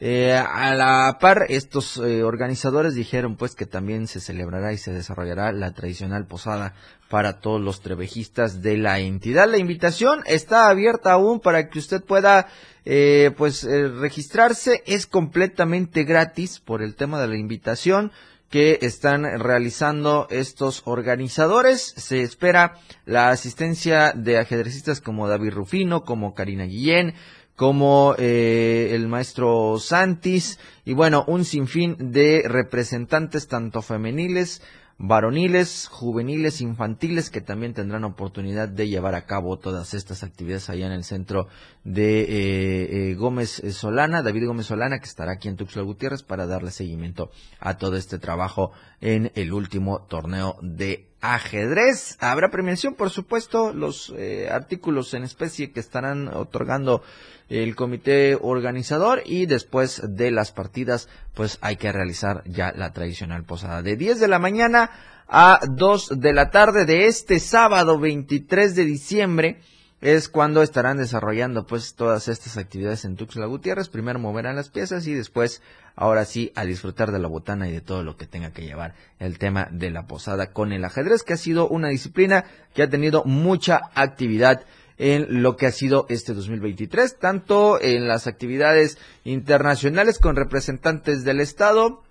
Eh, 0.00 0.32
a 0.32 0.74
la 0.76 1.18
par, 1.20 1.46
estos 1.48 1.96
eh, 1.96 2.22
organizadores 2.22 2.94
dijeron 2.94 3.36
pues 3.36 3.56
que 3.56 3.66
también 3.66 4.06
se 4.06 4.20
celebrará 4.20 4.72
y 4.72 4.78
se 4.78 4.92
desarrollará 4.92 5.50
la 5.50 5.72
tradicional 5.72 6.24
posada 6.26 6.74
para 7.10 7.40
todos 7.40 7.60
los 7.60 7.80
trevejistas 7.80 8.62
de 8.62 8.76
la 8.76 9.00
entidad. 9.00 9.48
La 9.48 9.58
invitación 9.58 10.22
está 10.26 10.68
abierta 10.68 11.12
aún 11.12 11.40
para 11.40 11.68
que 11.68 11.80
usted 11.80 12.04
pueda 12.04 12.46
eh, 12.84 13.32
pues 13.36 13.64
registrarse. 13.64 14.84
Es 14.86 15.06
completamente 15.06 16.04
gratis 16.04 16.60
por 16.60 16.80
el 16.80 16.94
tema 16.94 17.20
de 17.20 17.28
la 17.28 17.36
invitación 17.36 18.12
que 18.50 18.78
están 18.82 19.24
realizando 19.40 20.26
estos 20.30 20.82
organizadores. 20.86 21.82
Se 21.96 22.22
espera 22.22 22.78
la 23.04 23.30
asistencia 23.30 24.12
de 24.14 24.38
ajedrecistas 24.38 25.00
como 25.00 25.28
David 25.28 25.52
Rufino, 25.52 26.04
como 26.04 26.34
Karina 26.34 26.64
Guillén, 26.64 27.14
como 27.58 28.14
eh, 28.18 28.90
el 28.92 29.08
maestro 29.08 29.80
Santis 29.80 30.60
y 30.84 30.94
bueno, 30.94 31.24
un 31.26 31.44
sinfín 31.44 31.96
de 31.98 32.44
representantes 32.46 33.48
tanto 33.48 33.82
femeniles, 33.82 34.62
varoniles, 34.96 35.88
juveniles, 35.90 36.60
infantiles 36.60 37.30
que 37.30 37.40
también 37.40 37.74
tendrán 37.74 38.04
oportunidad 38.04 38.68
de 38.68 38.86
llevar 38.88 39.16
a 39.16 39.26
cabo 39.26 39.58
todas 39.58 39.92
estas 39.92 40.22
actividades 40.22 40.70
allá 40.70 40.86
en 40.86 40.92
el 40.92 41.02
centro 41.02 41.48
de 41.82 42.20
eh, 42.20 43.10
eh, 43.10 43.14
Gómez 43.16 43.60
Solana, 43.72 44.22
David 44.22 44.46
Gómez 44.46 44.66
Solana, 44.66 45.00
que 45.00 45.06
estará 45.06 45.32
aquí 45.32 45.48
en 45.48 45.56
Tuxtla 45.56 45.82
Gutiérrez 45.82 46.22
para 46.22 46.46
darle 46.46 46.70
seguimiento 46.70 47.32
a 47.58 47.76
todo 47.76 47.96
este 47.96 48.20
trabajo 48.20 48.70
en 49.00 49.32
el 49.34 49.52
último 49.52 50.06
torneo 50.08 50.56
de 50.62 51.06
ajedrez. 51.20 52.16
Habrá 52.20 52.50
premiación, 52.50 52.94
por 52.94 53.10
supuesto, 53.10 53.72
los 53.72 54.12
eh, 54.16 54.48
artículos 54.50 55.14
en 55.14 55.24
especie 55.24 55.72
que 55.72 55.80
estarán 55.80 56.28
otorgando 56.28 57.02
el 57.48 57.74
comité 57.76 58.38
organizador 58.40 59.22
y 59.24 59.46
después 59.46 60.02
de 60.04 60.30
las 60.30 60.52
partidas 60.52 61.08
pues 61.34 61.58
hay 61.62 61.76
que 61.76 61.90
realizar 61.92 62.42
ya 62.44 62.72
la 62.76 62.92
tradicional 62.92 63.44
posada 63.44 63.82
de 63.82 63.96
10 63.96 64.20
de 64.20 64.28
la 64.28 64.38
mañana 64.38 64.90
a 65.28 65.60
2 65.66 66.20
de 66.20 66.32
la 66.34 66.50
tarde 66.50 66.84
de 66.84 67.06
este 67.06 67.38
sábado 67.38 67.98
23 67.98 68.74
de 68.74 68.84
diciembre 68.84 69.60
es 70.00 70.28
cuando 70.28 70.62
estarán 70.62 70.98
desarrollando 70.98 71.66
pues 71.66 71.94
todas 71.94 72.28
estas 72.28 72.56
actividades 72.56 73.04
en 73.04 73.16
Tuxtla 73.16 73.46
Gutiérrez. 73.46 73.88
Primero 73.88 74.18
moverán 74.18 74.56
las 74.56 74.68
piezas 74.68 75.06
y 75.06 75.14
después, 75.14 75.60
ahora 75.96 76.24
sí, 76.24 76.52
a 76.54 76.64
disfrutar 76.64 77.10
de 77.10 77.18
la 77.18 77.28
botana 77.28 77.68
y 77.68 77.72
de 77.72 77.80
todo 77.80 78.04
lo 78.04 78.16
que 78.16 78.26
tenga 78.26 78.52
que 78.52 78.62
llevar 78.62 78.94
el 79.18 79.38
tema 79.38 79.68
de 79.72 79.90
la 79.90 80.06
posada 80.06 80.52
con 80.52 80.72
el 80.72 80.84
ajedrez, 80.84 81.24
que 81.24 81.32
ha 81.32 81.38
sido 81.38 81.68
una 81.68 81.88
disciplina 81.88 82.44
que 82.74 82.82
ha 82.82 82.90
tenido 82.90 83.24
mucha 83.24 83.80
actividad 83.94 84.64
en 84.98 85.42
lo 85.42 85.56
que 85.56 85.66
ha 85.66 85.72
sido 85.72 86.06
este 86.08 86.34
2023, 86.34 87.18
tanto 87.18 87.80
en 87.80 88.08
las 88.08 88.26
actividades 88.26 88.98
internacionales 89.24 90.18
con 90.18 90.36
representantes 90.36 91.24
del 91.24 91.40
Estado, 91.40 92.02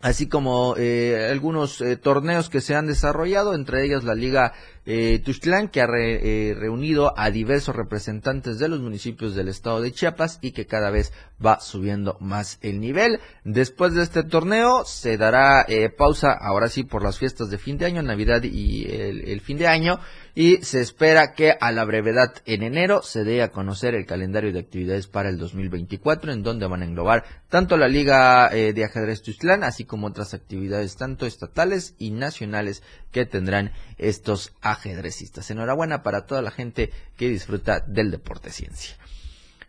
así 0.00 0.28
como 0.28 0.74
eh, 0.78 1.28
algunos 1.30 1.80
eh, 1.82 1.96
torneos 1.96 2.48
que 2.48 2.62
se 2.62 2.74
han 2.74 2.86
desarrollado, 2.86 3.54
entre 3.54 3.84
ellas 3.84 4.04
la 4.04 4.14
Liga 4.14 4.54
eh, 4.84 5.22
que 5.70 5.80
ha 5.80 5.86
eh, 5.86 6.54
reunido 6.58 7.12
a 7.16 7.30
diversos 7.30 7.76
representantes 7.76 8.58
de 8.58 8.68
los 8.68 8.80
municipios 8.80 9.34
del 9.34 9.48
estado 9.48 9.80
de 9.80 9.92
Chiapas 9.92 10.38
y 10.42 10.52
que 10.52 10.66
cada 10.66 10.90
vez 10.90 11.12
va 11.44 11.60
subiendo 11.60 12.16
más 12.20 12.58
el 12.62 12.80
nivel. 12.80 13.20
Después 13.44 13.94
de 13.94 14.02
este 14.02 14.22
torneo 14.22 14.84
se 14.84 15.16
dará 15.16 15.66
pausa, 15.96 16.32
ahora 16.32 16.68
sí, 16.68 16.84
por 16.84 17.02
las 17.02 17.18
fiestas 17.18 17.50
de 17.50 17.58
fin 17.58 17.78
de 17.78 17.86
año, 17.86 18.02
Navidad 18.02 18.42
y 18.42 18.86
el 18.86 19.40
fin 19.40 19.58
de 19.58 19.66
año 19.66 19.98
y 20.34 20.58
se 20.62 20.80
espera 20.80 21.34
que 21.34 21.54
a 21.60 21.72
la 21.72 21.84
brevedad 21.84 22.34
en 22.46 22.62
enero 22.62 23.02
se 23.02 23.24
dé 23.24 23.42
a 23.42 23.50
conocer 23.50 23.94
el 23.94 24.06
calendario 24.06 24.52
de 24.52 24.60
actividades 24.60 25.06
para 25.06 25.28
el 25.28 25.38
2024 25.38 26.32
en 26.32 26.42
donde 26.42 26.66
van 26.66 26.82
a 26.82 26.86
englobar 26.86 27.24
tanto 27.48 27.76
la 27.76 27.88
Liga 27.88 28.48
eh, 28.52 28.72
de 28.72 28.84
Ajedrez 28.84 29.22
Tuzlán 29.22 29.62
así 29.62 29.84
como 29.84 30.06
otras 30.06 30.32
actividades 30.32 30.96
tanto 30.96 31.26
estatales 31.26 31.94
y 31.98 32.12
nacionales 32.12 32.82
que 33.10 33.26
tendrán 33.26 33.72
estos 33.98 34.54
ajedrecistas. 34.72 35.50
Enhorabuena 35.50 36.02
para 36.02 36.26
toda 36.26 36.42
la 36.42 36.50
gente 36.50 36.92
que 37.16 37.28
disfruta 37.28 37.80
del 37.80 38.10
deporte 38.10 38.50
ciencia. 38.50 38.96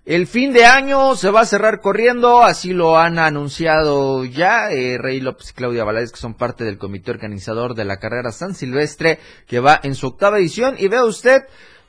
El 0.05 0.27
fin 0.27 0.51
de 0.51 0.65
año 0.65 1.15
se 1.15 1.29
va 1.29 1.41
a 1.41 1.45
cerrar 1.45 1.79
corriendo, 1.79 2.43
así 2.43 2.73
lo 2.73 2.99
han 2.99 3.19
anunciado 3.19 4.25
ya 4.25 4.69
eh, 4.69 4.97
Rey 4.97 5.21
López 5.21 5.51
y 5.51 5.53
Claudia 5.53 5.85
Valadez, 5.85 6.11
que 6.11 6.19
son 6.19 6.33
parte 6.33 6.65
del 6.65 6.77
comité 6.77 7.11
organizador 7.11 7.73
de 7.73 7.85
la 7.85 7.99
carrera 7.99 8.33
San 8.33 8.53
Silvestre, 8.53 9.19
que 9.47 9.61
va 9.61 9.79
en 9.81 9.95
su 9.95 10.07
octava 10.07 10.39
edición. 10.39 10.75
Y 10.77 10.89
vea 10.89 11.05
usted, 11.05 11.43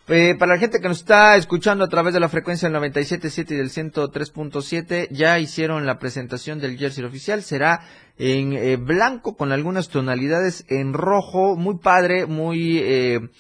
eh, 0.09 0.35
para 0.39 0.55
la 0.55 0.59
gente 0.59 0.81
que 0.81 0.89
nos 0.89 0.99
está 0.99 1.37
escuchando 1.37 1.85
a 1.85 1.89
través 1.89 2.15
de 2.15 2.21
la 2.21 2.29
frecuencia 2.29 2.69
del 2.69 2.79
97.7 2.79 3.51
y 3.51 3.57
del 3.57 3.71
103.7, 3.71 5.09
ya 5.11 5.39
hicieron 5.39 5.87
la 5.87 5.99
presentación 5.99 6.61
del 6.61 6.79
jersey 6.79 7.05
oficial. 7.05 7.43
Será 7.43 7.81
en 8.19 8.53
eh, 8.53 8.77
blanco 8.77 9.37
con 9.37 9.53
algunas 9.53 9.89
tonalidades 9.89 10.65
en 10.69 10.93
rojo, 10.93 11.57
muy 11.57 11.79
padre, 11.79 12.27
muy 12.27 13.31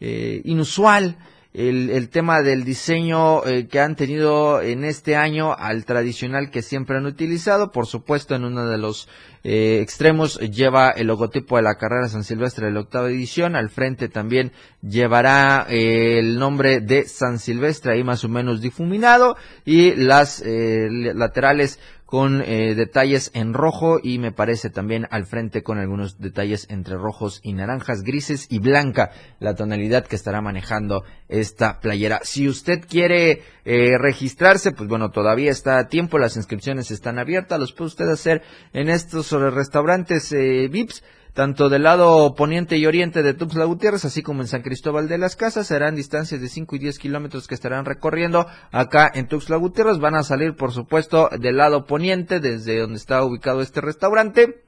inusual 0.00 1.16
el, 1.54 1.90
el 1.90 2.08
tema 2.08 2.42
del 2.42 2.64
diseño 2.64 3.46
eh, 3.46 3.68
que 3.68 3.78
han 3.78 3.94
tenido 3.94 4.60
en 4.60 4.84
este 4.84 5.14
año 5.14 5.54
al 5.56 5.84
tradicional 5.84 6.50
que 6.50 6.62
siempre 6.62 6.96
han 6.96 7.06
utilizado. 7.06 7.70
Por 7.70 7.86
supuesto, 7.86 8.34
en 8.34 8.44
uno 8.44 8.66
de 8.66 8.76
los 8.76 9.08
eh, 9.44 9.78
extremos 9.80 10.40
lleva 10.40 10.90
el 10.90 11.06
logotipo 11.06 11.56
de 11.56 11.62
la 11.62 11.76
carrera 11.76 12.08
San 12.08 12.24
Silvestre 12.24 12.66
de 12.66 12.72
la 12.72 12.80
octava 12.80 13.08
edición. 13.08 13.54
Al 13.54 13.70
frente 13.70 14.08
también 14.08 14.50
llevará 14.82 15.64
eh, 15.70 16.18
el 16.18 16.40
nombre 16.40 16.80
de 16.80 17.04
San 17.04 17.38
Silvestre 17.38 17.92
ahí 17.92 18.02
más 18.02 18.24
o 18.24 18.28
menos 18.28 18.60
difuminado 18.60 19.36
y 19.64 19.94
las 19.94 20.42
laterales 20.44 21.78
con 22.06 22.42
eh, 22.42 22.74
detalles 22.74 23.30
en 23.34 23.54
rojo 23.54 23.98
y 24.02 24.18
me 24.18 24.30
parece 24.30 24.70
también 24.70 25.06
al 25.10 25.26
frente 25.26 25.62
con 25.62 25.78
algunos 25.78 26.18
detalles 26.18 26.66
entre 26.70 26.96
rojos 26.96 27.40
y 27.42 27.54
naranjas, 27.54 28.02
grises 28.02 28.46
y 28.50 28.58
blanca, 28.58 29.10
la 29.40 29.54
tonalidad 29.54 30.06
que 30.06 30.16
estará 30.16 30.40
manejando 30.40 31.02
esta 31.28 31.80
playera. 31.80 32.20
Si 32.22 32.48
usted 32.48 32.84
quiere 32.88 33.42
eh, 33.64 33.96
registrarse, 33.98 34.72
pues 34.72 34.88
bueno, 34.88 35.10
todavía 35.10 35.50
está 35.50 35.78
a 35.78 35.88
tiempo, 35.88 36.18
las 36.18 36.36
inscripciones 36.36 36.90
están 36.90 37.18
abiertas, 37.18 37.58
los 37.58 37.72
puede 37.72 37.88
usted 37.88 38.08
hacer 38.08 38.42
en 38.72 38.90
estos 38.90 39.32
restaurantes 39.32 40.30
eh, 40.32 40.68
VIPs 40.70 41.02
tanto 41.34 41.68
del 41.68 41.82
lado 41.82 42.34
poniente 42.36 42.78
y 42.78 42.86
oriente 42.86 43.24
de 43.24 43.34
Tuxtla 43.34 43.64
Gutiérrez, 43.64 44.04
así 44.04 44.22
como 44.22 44.40
en 44.40 44.46
San 44.46 44.62
Cristóbal 44.62 45.08
de 45.08 45.18
las 45.18 45.34
Casas, 45.34 45.66
serán 45.66 45.96
distancias 45.96 46.40
de 46.40 46.48
5 46.48 46.76
y 46.76 46.78
10 46.78 46.98
kilómetros 47.00 47.48
que 47.48 47.56
estarán 47.56 47.84
recorriendo 47.84 48.46
acá 48.70 49.10
en 49.12 49.26
Tuxtla 49.26 49.56
Gutiérrez. 49.56 49.98
Van 49.98 50.14
a 50.14 50.22
salir, 50.22 50.54
por 50.54 50.72
supuesto, 50.72 51.28
del 51.38 51.56
lado 51.56 51.86
poniente, 51.86 52.38
desde 52.38 52.78
donde 52.78 52.96
está 52.96 53.22
ubicado 53.24 53.60
este 53.60 53.80
restaurante 53.80 54.62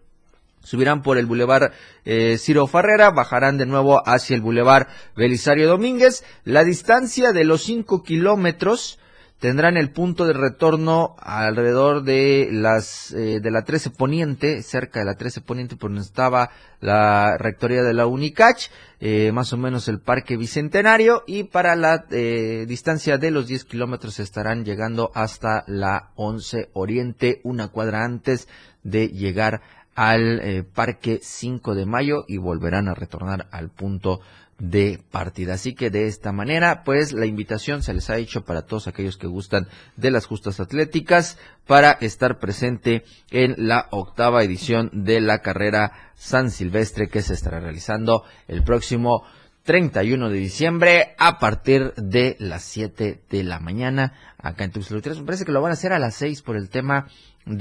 subirán 0.66 1.02
por 1.02 1.16
el 1.16 1.26
bulevar 1.26 1.72
eh, 2.04 2.38
Ciro 2.38 2.66
Farrera, 2.66 3.12
bajarán 3.12 3.56
de 3.56 3.66
nuevo 3.66 4.02
hacia 4.04 4.34
el 4.34 4.42
bulevar 4.42 4.88
Belisario 5.14 5.68
Domínguez. 5.68 6.24
La 6.42 6.64
distancia 6.64 7.32
de 7.32 7.44
los 7.44 7.62
5 7.62 8.02
kilómetros 8.02 8.98
tendrán 9.38 9.76
el 9.76 9.90
punto 9.90 10.24
de 10.24 10.32
retorno 10.32 11.14
alrededor 11.18 12.02
de 12.02 12.48
las 12.50 13.12
eh, 13.12 13.40
de 13.40 13.50
la 13.50 13.62
13 13.62 13.90
Poniente, 13.90 14.62
cerca 14.62 15.00
de 15.00 15.06
la 15.06 15.14
13 15.14 15.42
Poniente 15.42 15.76
por 15.76 15.90
donde 15.90 16.04
estaba 16.04 16.50
la 16.80 17.36
rectoría 17.38 17.82
de 17.82 17.92
la 17.92 18.06
Unicach, 18.06 18.70
eh, 19.00 19.32
más 19.32 19.52
o 19.52 19.58
menos 19.58 19.88
el 19.88 20.00
Parque 20.00 20.36
Bicentenario 20.36 21.22
y 21.26 21.44
para 21.44 21.76
la 21.76 22.06
eh, 22.10 22.64
distancia 22.66 23.18
de 23.18 23.30
los 23.30 23.46
10 23.46 23.64
kilómetros 23.64 24.18
estarán 24.20 24.64
llegando 24.64 25.10
hasta 25.14 25.64
la 25.66 26.10
11 26.16 26.70
Oriente, 26.72 27.40
una 27.44 27.68
cuadra 27.68 28.04
antes 28.04 28.48
de 28.82 29.08
llegar 29.08 29.60
al 29.94 30.66
Parque 30.74 31.20
5 31.22 31.74
de 31.74 31.86
Mayo 31.86 32.26
y 32.28 32.36
volverán 32.36 32.86
a 32.86 32.94
retornar 32.94 33.48
al 33.50 33.70
punto 33.70 34.20
de 34.58 35.00
partida. 35.10 35.54
Así 35.54 35.74
que 35.74 35.90
de 35.90 36.06
esta 36.06 36.32
manera, 36.32 36.82
pues 36.84 37.12
la 37.12 37.26
invitación 37.26 37.82
se 37.82 37.92
les 37.92 38.08
ha 38.10 38.16
hecho 38.16 38.44
para 38.44 38.62
todos 38.62 38.88
aquellos 38.88 39.18
que 39.18 39.26
gustan 39.26 39.68
de 39.96 40.10
las 40.10 40.26
justas 40.26 40.60
atléticas 40.60 41.38
para 41.66 41.92
estar 41.92 42.38
presente 42.38 43.04
en 43.30 43.54
la 43.58 43.88
octava 43.90 44.42
edición 44.42 44.90
de 44.92 45.20
la 45.20 45.40
carrera 45.40 45.92
San 46.14 46.50
Silvestre 46.50 47.08
que 47.08 47.22
se 47.22 47.34
estará 47.34 47.60
realizando 47.60 48.24
el 48.48 48.62
próximo 48.62 49.24
31 49.64 50.30
de 50.30 50.38
diciembre 50.38 51.14
a 51.18 51.38
partir 51.38 51.92
de 51.96 52.36
las 52.38 52.62
7 52.62 53.20
de 53.28 53.44
la 53.44 53.58
mañana 53.58 54.14
acá 54.38 54.64
en 54.64 54.70
Tuxtla 54.70 55.00
Me 55.16 55.24
parece 55.24 55.44
que 55.44 55.52
lo 55.52 55.60
van 55.60 55.72
a 55.72 55.74
hacer 55.74 55.92
a 55.92 55.98
las 55.98 56.14
6 56.14 56.42
por 56.42 56.56
el 56.56 56.70
tema 56.70 57.08
del 57.44 57.58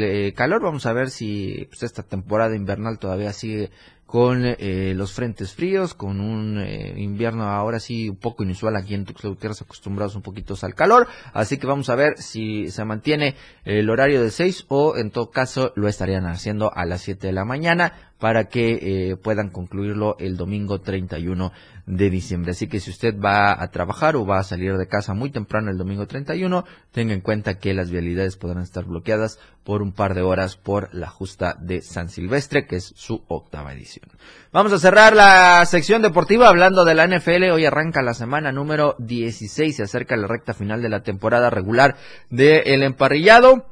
de 0.00 0.28
eh, 0.28 0.32
calor. 0.34 0.62
Vamos 0.62 0.86
a 0.86 0.92
ver 0.92 1.10
si 1.10 1.66
pues, 1.70 1.82
esta 1.82 2.02
temporada 2.02 2.54
invernal 2.54 2.98
todavía 2.98 3.32
sigue 3.32 3.70
con 4.12 4.44
eh, 4.44 4.92
los 4.94 5.14
frentes 5.14 5.54
fríos, 5.54 5.94
con 5.94 6.20
un 6.20 6.58
eh, 6.58 6.96
invierno 6.98 7.44
ahora 7.44 7.80
sí 7.80 8.10
un 8.10 8.16
poco 8.16 8.42
inusual 8.42 8.76
aquí 8.76 8.92
en 8.92 9.06
Tuxtla 9.06 9.30
Gutiérrez, 9.30 9.62
acostumbrados 9.62 10.14
un 10.16 10.20
poquito 10.20 10.54
al 10.60 10.74
calor, 10.74 11.08
así 11.32 11.56
que 11.56 11.66
vamos 11.66 11.88
a 11.88 11.94
ver 11.94 12.18
si 12.18 12.70
se 12.70 12.84
mantiene 12.84 13.36
el 13.64 13.88
horario 13.88 14.22
de 14.22 14.30
6 14.30 14.66
o 14.68 14.98
en 14.98 15.12
todo 15.12 15.30
caso 15.30 15.72
lo 15.76 15.88
estarían 15.88 16.26
haciendo 16.26 16.70
a 16.74 16.84
las 16.84 17.00
7 17.00 17.26
de 17.26 17.32
la 17.32 17.46
mañana 17.46 18.12
para 18.22 18.44
que 18.44 19.10
eh, 19.10 19.16
puedan 19.16 19.48
concluirlo 19.48 20.16
el 20.20 20.36
domingo 20.36 20.82
31 20.82 21.50
de 21.86 22.10
diciembre. 22.10 22.52
Así 22.52 22.68
que 22.68 22.80
si 22.80 22.90
usted 22.90 23.18
va 23.18 23.60
a 23.60 23.70
trabajar 23.70 24.16
o 24.16 24.26
va 24.26 24.38
a 24.38 24.44
salir 24.44 24.76
de 24.76 24.86
casa 24.86 25.14
muy 25.14 25.30
temprano 25.30 25.70
el 25.70 25.78
domingo 25.78 26.06
31, 26.06 26.64
tenga 26.92 27.14
en 27.14 27.20
cuenta 27.20 27.58
que 27.58 27.74
las 27.74 27.90
vialidades 27.90 28.36
podrán 28.36 28.62
estar 28.62 28.84
bloqueadas 28.84 29.38
por 29.64 29.82
un 29.82 29.92
par 29.92 30.14
de 30.14 30.22
horas 30.22 30.56
por 30.56 30.92
la 30.92 31.08
justa 31.08 31.56
de 31.60 31.82
San 31.82 32.08
Silvestre, 32.08 32.66
que 32.66 32.76
es 32.76 32.92
su 32.96 33.24
octava 33.28 33.72
edición. 33.72 34.08
Vamos 34.52 34.72
a 34.72 34.78
cerrar 34.78 35.14
la 35.14 35.64
sección 35.66 36.02
deportiva 36.02 36.48
hablando 36.48 36.84
de 36.84 36.94
la 36.94 37.06
NFL. 37.06 37.50
Hoy 37.52 37.64
arranca 37.64 38.02
la 38.02 38.14
semana 38.14 38.52
número 38.52 38.96
16, 38.98 39.76
se 39.76 39.82
acerca 39.82 40.16
la 40.16 40.26
recta 40.26 40.54
final 40.54 40.82
de 40.82 40.88
la 40.88 41.02
temporada 41.02 41.50
regular 41.50 41.96
del 42.30 42.82
emparrillado. 42.82 43.66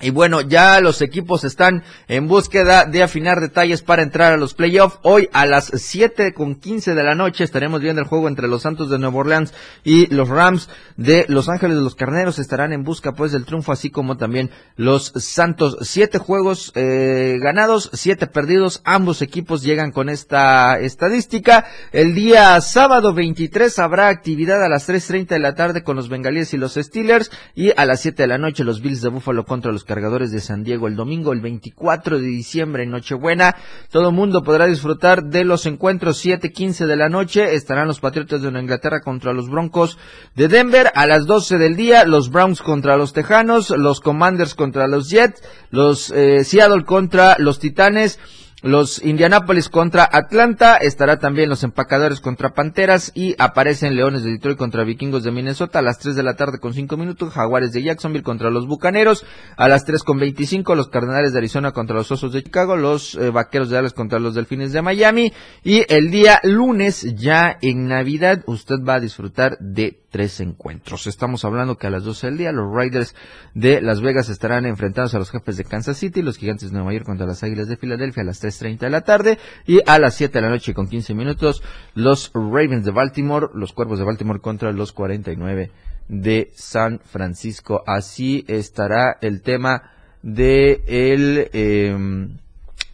Y 0.00 0.10
bueno, 0.10 0.42
ya 0.42 0.80
los 0.80 1.02
equipos 1.02 1.42
están 1.42 1.82
en 2.06 2.28
búsqueda 2.28 2.84
de 2.84 3.02
afinar 3.02 3.40
detalles 3.40 3.82
para 3.82 4.02
entrar 4.02 4.32
a 4.32 4.36
los 4.36 4.54
playoffs. 4.54 5.00
Hoy 5.02 5.28
a 5.32 5.44
las 5.44 5.72
7 5.74 6.34
con 6.34 6.54
15 6.54 6.94
de 6.94 7.02
la 7.02 7.16
noche 7.16 7.42
estaremos 7.42 7.80
viendo 7.80 8.00
el 8.00 8.06
juego 8.06 8.28
entre 8.28 8.46
los 8.46 8.62
Santos 8.62 8.90
de 8.90 8.98
Nueva 9.00 9.18
Orleans 9.18 9.52
y 9.82 10.06
los 10.14 10.28
Rams 10.28 10.68
de 10.96 11.26
Los 11.28 11.48
Ángeles 11.48 11.76
de 11.76 11.82
los 11.82 11.96
Carneros. 11.96 12.38
Estarán 12.38 12.72
en 12.72 12.84
busca 12.84 13.12
pues 13.12 13.32
del 13.32 13.44
triunfo, 13.44 13.72
así 13.72 13.90
como 13.90 14.16
también 14.16 14.50
los 14.76 15.12
Santos. 15.16 15.78
Siete 15.80 16.18
juegos 16.18 16.70
eh, 16.76 17.38
ganados, 17.40 17.90
siete 17.92 18.28
perdidos. 18.28 18.82
Ambos 18.84 19.20
equipos 19.20 19.64
llegan 19.64 19.90
con 19.90 20.08
esta 20.08 20.78
estadística. 20.78 21.66
El 21.90 22.14
día 22.14 22.60
sábado 22.60 23.14
23 23.14 23.76
habrá 23.80 24.08
actividad 24.08 24.62
a 24.62 24.68
las 24.68 24.88
3.30 24.88 25.26
de 25.26 25.38
la 25.40 25.56
tarde 25.56 25.82
con 25.82 25.96
los 25.96 26.08
Bengalíes 26.08 26.54
y 26.54 26.56
los 26.56 26.74
Steelers. 26.74 27.32
Y 27.56 27.72
a 27.76 27.84
las 27.84 28.00
7 28.02 28.22
de 28.22 28.28
la 28.28 28.38
noche 28.38 28.62
los 28.62 28.80
Bills 28.80 29.02
de 29.02 29.08
Buffalo 29.08 29.44
contra 29.44 29.72
los 29.72 29.87
cargadores 29.88 30.30
de 30.30 30.40
San 30.40 30.62
Diego 30.62 30.86
el 30.86 30.94
domingo, 30.94 31.32
el 31.32 31.40
24 31.40 32.20
de 32.20 32.26
diciembre, 32.26 32.84
en 32.84 32.90
Nochebuena. 32.90 33.56
Todo 33.90 34.12
mundo 34.12 34.44
podrá 34.44 34.66
disfrutar 34.66 35.24
de 35.24 35.44
los 35.44 35.66
encuentros 35.66 36.24
7-15 36.24 36.86
de 36.86 36.96
la 36.96 37.08
noche. 37.08 37.54
Estarán 37.54 37.88
los 37.88 37.98
Patriotas 37.98 38.42
de 38.42 38.48
Inglaterra 38.50 39.00
contra 39.00 39.32
los 39.32 39.48
Broncos 39.48 39.98
de 40.36 40.46
Denver. 40.46 40.92
A 40.94 41.06
las 41.06 41.26
12 41.26 41.58
del 41.58 41.74
día, 41.74 42.04
los 42.04 42.30
Browns 42.30 42.62
contra 42.62 42.96
los 42.96 43.12
Tejanos, 43.12 43.70
los 43.70 44.00
Commanders 44.00 44.54
contra 44.54 44.86
los 44.86 45.10
Jets, 45.10 45.42
los 45.70 46.10
eh, 46.10 46.44
Seattle 46.44 46.84
contra 46.84 47.36
los 47.38 47.58
Titanes 47.58 48.20
los 48.62 49.04
Indianapolis 49.04 49.68
contra 49.68 50.08
Atlanta, 50.10 50.76
estará 50.76 51.18
también 51.18 51.48
los 51.48 51.62
empacadores 51.62 52.20
contra 52.20 52.54
Panteras 52.54 53.12
y 53.14 53.36
aparecen 53.38 53.94
Leones 53.94 54.24
de 54.24 54.32
Detroit 54.32 54.58
contra 54.58 54.84
Vikingos 54.84 55.22
de 55.22 55.30
Minnesota 55.30 55.78
a 55.78 55.82
las 55.82 55.98
3 55.98 56.16
de 56.16 56.22
la 56.24 56.34
tarde 56.34 56.58
con 56.58 56.74
5 56.74 56.96
minutos, 56.96 57.32
Jaguares 57.32 57.72
de 57.72 57.82
Jacksonville 57.82 58.24
contra 58.24 58.50
los 58.50 58.66
Bucaneros, 58.66 59.24
a 59.56 59.68
las 59.68 59.84
3 59.84 60.02
con 60.02 60.18
25 60.18 60.74
los 60.74 60.88
Cardenales 60.88 61.32
de 61.32 61.38
Arizona 61.38 61.72
contra 61.72 61.96
los 61.96 62.10
Osos 62.10 62.32
de 62.32 62.42
Chicago, 62.42 62.76
los 62.76 63.14
eh, 63.14 63.30
Vaqueros 63.30 63.70
de 63.70 63.76
Dallas 63.76 63.92
contra 63.92 64.18
los 64.18 64.34
Delfines 64.34 64.72
de 64.72 64.82
Miami 64.82 65.32
y 65.62 65.84
el 65.92 66.10
día 66.10 66.40
lunes 66.42 67.14
ya 67.14 67.56
en 67.62 67.86
Navidad 67.86 68.42
usted 68.46 68.76
va 68.86 68.94
a 68.94 69.00
disfrutar 69.00 69.56
de 69.60 70.00
tres 70.10 70.40
encuentros. 70.40 71.06
Estamos 71.06 71.44
hablando 71.44 71.76
que 71.76 71.86
a 71.86 71.90
las 71.90 72.04
12 72.04 72.28
del 72.28 72.38
día 72.38 72.52
los 72.52 72.72
Raiders 72.72 73.14
de 73.54 73.80
Las 73.80 74.00
Vegas 74.00 74.28
estarán 74.28 74.66
enfrentados 74.66 75.14
a 75.14 75.18
los 75.18 75.30
jefes 75.30 75.56
de 75.56 75.64
Kansas 75.64 75.98
City, 75.98 76.22
los 76.22 76.38
Gigantes 76.38 76.70
de 76.70 76.76
Nueva 76.76 76.92
York 76.92 77.06
contra 77.06 77.26
las 77.26 77.42
Águilas 77.42 77.68
de 77.68 77.76
Filadelfia 77.76 78.22
a 78.22 78.26
las 78.26 78.42
3.30 78.42 78.78
de 78.78 78.90
la 78.90 79.02
tarde 79.02 79.38
y 79.66 79.80
a 79.86 79.98
las 79.98 80.14
7 80.14 80.32
de 80.32 80.42
la 80.42 80.50
noche 80.50 80.74
con 80.74 80.88
15 80.88 81.14
minutos 81.14 81.62
los 81.94 82.30
Ravens 82.34 82.84
de 82.84 82.92
Baltimore, 82.92 83.48
los 83.54 83.72
Cuervos 83.72 83.98
de 83.98 84.04
Baltimore 84.04 84.40
contra 84.40 84.72
los 84.72 84.92
49 84.92 85.70
de 86.08 86.50
San 86.54 87.00
Francisco. 87.00 87.82
Así 87.86 88.44
estará 88.48 89.18
el 89.20 89.42
tema 89.42 89.92
de 90.22 90.82
el, 90.86 91.50
em, 91.52 92.38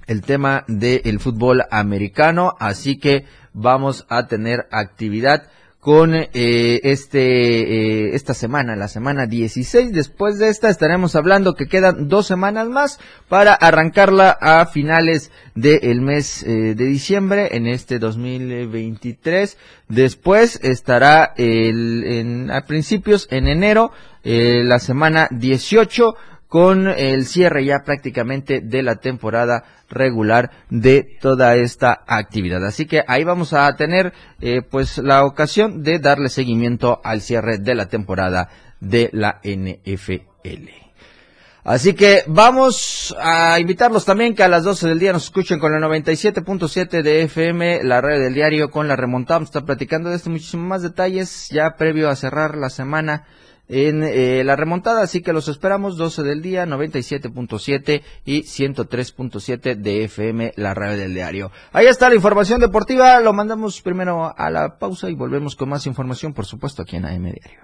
el 0.07 0.23
tema 0.23 0.65
del 0.67 1.21
fútbol 1.21 1.63
americano, 1.71 2.55
así 2.59 2.99
que 2.99 3.25
vamos 3.53 4.05
a 4.09 4.27
tener 4.27 4.67
actividad 4.71 5.49
con 5.85 6.15
eh, 6.15 6.81
este 6.83 7.21
eh, 7.21 8.15
esta 8.15 8.33
semana, 8.33 8.75
la 8.75 8.89
semana 8.89 9.27
16. 9.27 9.93
Después 9.93 10.39
de 10.39 10.49
esta 10.49 10.71
estaremos 10.71 11.15
hablando 11.15 11.53
que 11.53 11.67
quedan 11.67 12.09
dos 12.09 12.27
semanas 12.27 12.69
más 12.69 12.99
para 13.29 13.53
arrancarla 13.53 14.31
a 14.31 14.65
finales 14.65 15.31
del 15.55 16.01
mes 16.01 16.43
eh, 16.43 16.75
de 16.75 16.87
diciembre 16.87 17.51
en 17.53 17.67
este 17.67 17.99
2023. 17.99 19.59
Después 19.91 20.59
estará 20.63 21.35
el, 21.37 22.03
en, 22.05 22.51
a 22.51 22.63
principios 22.63 23.29
en 23.31 23.47
enero 23.47 23.93
la 24.27 24.79
semana 24.79 25.29
18 25.33 26.15
con 26.55 26.87
el 26.87 27.27
cierre 27.27 27.65
ya 27.65 27.83
prácticamente 27.83 28.61
de 28.61 28.85
la 28.85 28.95
temporada 28.95 29.65
regular 29.91 30.53
de 30.71 31.19
toda 31.21 31.57
esta 31.57 32.05
actividad. 32.07 32.65
Así 32.65 32.87
que 32.87 33.03
ahí 33.09 33.25
vamos 33.25 33.53
a 33.53 33.75
tener 33.75 34.13
eh, 34.41 34.63
pues 34.63 34.99
la 34.99 35.25
ocasión 35.25 35.83
de 35.83 35.99
darle 35.99 36.29
seguimiento 36.29 37.01
al 37.03 37.23
cierre 37.23 37.59
de 37.59 37.75
la 37.75 37.87
temporada 37.87 38.51
de 38.79 39.11
la 39.13 39.41
NFL. 39.43 40.71
Así 41.65 41.95
que 41.95 42.23
vamos 42.29 43.17
a 43.19 43.59
invitarlos 43.59 44.05
también 44.05 44.37
que 44.37 44.45
a 44.45 44.49
las 44.49 44.63
12 44.63 44.87
del 44.87 45.01
día 45.01 45.13
nos 45.13 45.25
escuchen 45.25 45.59
con 45.59 45.75
el 45.75 45.83
97.7 45.83 47.03
de 47.03 47.23
FM, 47.23 47.83
la 47.83 48.01
radio 48.01 48.21
del 48.21 48.35
diario 48.35 48.71
con 48.71 48.87
la 48.87 48.95
remontada. 48.95 49.39
Vamos 49.39 49.49
a 49.49 49.51
estar 49.51 49.65
platicando 49.65 50.09
de 50.09 50.15
esto 50.15 50.31
muchísimos 50.31 50.69
más 50.69 50.83
detalles 50.83 51.49
ya 51.51 51.75
previo 51.77 52.09
a 52.09 52.15
cerrar 52.15 52.57
la 52.57 52.71
semana 52.71 53.25
en 53.69 54.03
eh, 54.03 54.43
la 54.45 54.57
remontada, 54.57 55.03
así 55.03 55.23
que 55.23 55.33
los 55.33 55.49
esperamos 55.49 55.97
12 55.97 56.23
del 56.23 56.43
día, 56.43 56.67
97.7 56.67 58.03
y 58.25 58.43
103.7 58.43 59.77
de 59.77 60.05
FM, 60.05 60.53
la 60.57 60.75
radio 60.75 60.99
del 60.99 61.15
diario. 61.15 61.51
Ahí 61.73 61.87
está 61.87 62.09
la 62.09 62.15
información 62.15 62.61
deportiva, 62.61 63.21
lo 63.21 63.33
mandamos 63.33 63.81
primero 63.81 64.35
a 64.37 64.51
la 64.51 64.79
pausa 64.79 65.11
y 65.11 65.15
volvemos 65.15 65.57
con 65.57 65.69
más 65.69 65.87
información, 65.87 66.35
por 66.35 66.47
supuesto, 66.47 66.83
aquí 66.83 66.97
en 66.97 67.07
AM 67.07 67.23
Diario. 67.23 67.61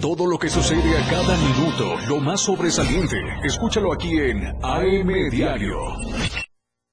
Todo 0.00 0.26
lo 0.26 0.38
que 0.38 0.48
sucede 0.48 0.98
a 0.98 1.08
cada 1.08 1.36
minuto, 1.36 1.94
lo 2.08 2.18
más 2.18 2.40
sobresaliente, 2.40 3.16
escúchalo 3.44 3.92
aquí 3.92 4.18
en 4.18 4.44
AM 4.62 5.30
Diario. 5.30 6.47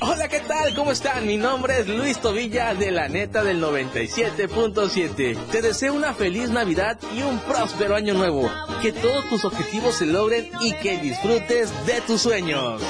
Hola, 0.00 0.28
¿qué 0.28 0.40
tal? 0.40 0.74
¿Cómo 0.74 0.92
están? 0.92 1.26
Mi 1.26 1.36
nombre 1.36 1.80
es 1.80 1.88
Luis 1.88 2.18
Tobilla 2.20 2.74
de 2.74 2.90
la 2.90 3.08
neta 3.08 3.42
del 3.42 3.62
97.7. 3.62 5.36
Te 5.50 5.62
deseo 5.62 5.94
una 5.94 6.14
feliz 6.14 6.50
Navidad 6.50 6.98
y 7.16 7.22
un 7.22 7.38
próspero 7.40 7.94
año 7.96 8.14
nuevo. 8.14 8.50
Que 8.82 8.92
todos 8.92 9.28
tus 9.28 9.44
objetivos 9.44 9.94
se 9.96 10.06
logren 10.06 10.50
y 10.60 10.72
que 10.74 10.98
disfrutes 10.98 11.72
de 11.86 12.00
tus 12.02 12.20
sueños. 12.20 12.82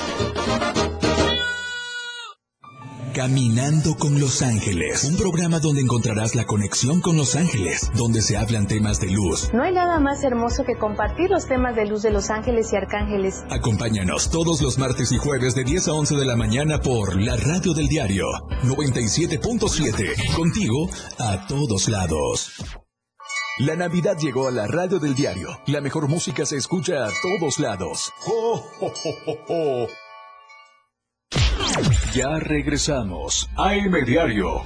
Caminando 3.14 3.94
con 3.94 4.18
Los 4.18 4.42
Ángeles, 4.42 5.04
un 5.04 5.16
programa 5.16 5.60
donde 5.60 5.80
encontrarás 5.80 6.34
la 6.34 6.46
conexión 6.46 7.00
con 7.00 7.16
Los 7.16 7.36
Ángeles, 7.36 7.88
donde 7.94 8.20
se 8.20 8.36
hablan 8.36 8.66
temas 8.66 8.98
de 8.98 9.08
luz. 9.08 9.50
No 9.54 9.62
hay 9.62 9.72
nada 9.72 10.00
más 10.00 10.24
hermoso 10.24 10.64
que 10.64 10.76
compartir 10.76 11.30
los 11.30 11.46
temas 11.46 11.76
de 11.76 11.86
luz 11.86 12.02
de 12.02 12.10
Los 12.10 12.30
Ángeles 12.30 12.72
y 12.72 12.76
Arcángeles. 12.76 13.44
Acompáñanos 13.50 14.32
todos 14.32 14.60
los 14.60 14.78
martes 14.78 15.12
y 15.12 15.18
jueves 15.18 15.54
de 15.54 15.62
10 15.62 15.88
a 15.88 15.92
11 15.92 16.16
de 16.16 16.24
la 16.24 16.34
mañana 16.34 16.80
por 16.80 17.22
la 17.22 17.36
radio 17.36 17.72
del 17.72 17.86
diario 17.86 18.26
97.7, 18.64 20.34
contigo 20.34 20.90
a 21.20 21.46
todos 21.46 21.88
lados. 21.88 22.50
La 23.60 23.76
Navidad 23.76 24.16
llegó 24.18 24.48
a 24.48 24.50
la 24.50 24.66
radio 24.66 24.98
del 24.98 25.14
diario. 25.14 25.50
La 25.68 25.80
mejor 25.80 26.08
música 26.08 26.44
se 26.44 26.56
escucha 26.56 27.06
a 27.06 27.10
todos 27.22 27.60
lados. 27.60 28.12
Ya 32.14 32.38
regresamos. 32.38 33.50
AM 33.56 34.04
Diario. 34.06 34.62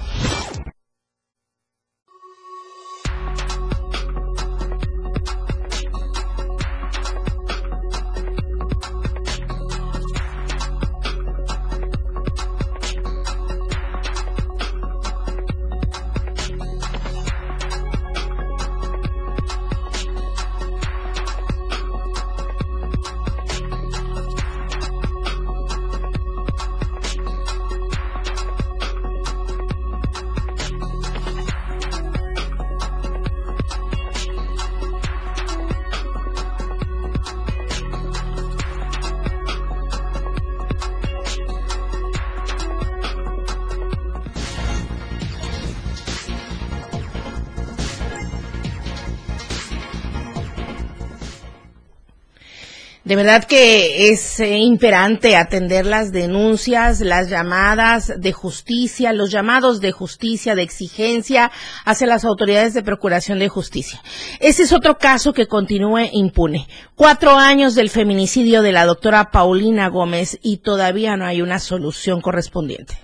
De 53.09 53.17
verdad 53.17 53.45
que 53.45 54.11
es 54.11 54.39
eh, 54.39 54.59
imperante 54.59 55.35
atender 55.35 55.87
las 55.87 56.13
denuncias, 56.13 57.01
las 57.01 57.31
llamadas 57.31 58.13
de 58.19 58.33
justicia, 58.33 59.15
los 59.15 59.31
llamados 59.31 59.81
de 59.81 59.93
justicia, 59.93 60.55
de 60.55 60.61
exigencia 60.61 61.51
hacia 61.87 62.07
las 62.07 62.27
autoridades 62.27 62.75
de 62.75 62.83
procuración 62.83 63.39
de 63.39 63.49
justicia. 63.49 64.03
Ese 64.41 64.65
es 64.65 64.75
otro 64.75 64.99
caso 64.99 65.33
que 65.33 65.47
continúe 65.47 66.11
impune. 66.13 66.69
Cuatro 66.97 67.31
años 67.31 67.75
del 67.75 67.89
feminicidio 67.89 68.61
de 68.61 68.73
la 68.73 68.85
doctora 68.85 69.31
Paulina 69.31 69.89
Gómez 69.89 70.39
y 70.43 70.59
todavía 70.59 71.17
no 71.17 71.25
hay 71.25 71.41
una 71.41 71.61
solución 71.61 72.21
correspondiente. 72.21 72.99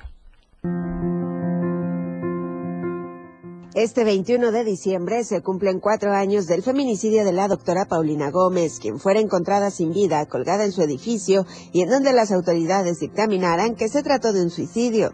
Este 3.74 4.04
21 4.04 4.52
de 4.52 4.62
diciembre 4.62 5.24
se 5.24 5.42
cumplen 5.42 5.80
cuatro 5.80 6.12
años 6.12 6.46
del 6.46 6.62
feminicidio 6.62 7.24
de 7.24 7.32
la 7.32 7.48
doctora 7.48 7.86
Paulina 7.86 8.30
Gómez, 8.30 8.78
quien 8.78 9.00
fuera 9.00 9.18
encontrada 9.18 9.72
sin 9.72 9.92
vida, 9.92 10.24
colgada 10.26 10.64
en 10.64 10.70
su 10.70 10.80
edificio 10.82 11.44
y 11.72 11.82
en 11.82 11.88
donde 11.88 12.12
las 12.12 12.30
autoridades 12.30 13.00
dictaminaran 13.00 13.74
que 13.74 13.88
se 13.88 14.04
trató 14.04 14.32
de 14.32 14.44
un 14.44 14.50
suicidio. 14.50 15.10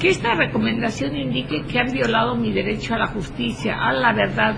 Que 0.00 0.08
esta 0.08 0.34
recomendación 0.34 1.14
indique 1.14 1.64
que 1.70 1.78
han 1.78 1.92
violado 1.92 2.34
mi 2.34 2.52
derecho 2.52 2.94
a 2.94 2.98
la 2.98 3.06
justicia, 3.06 3.76
a 3.78 3.92
la 3.92 4.12
verdad, 4.12 4.56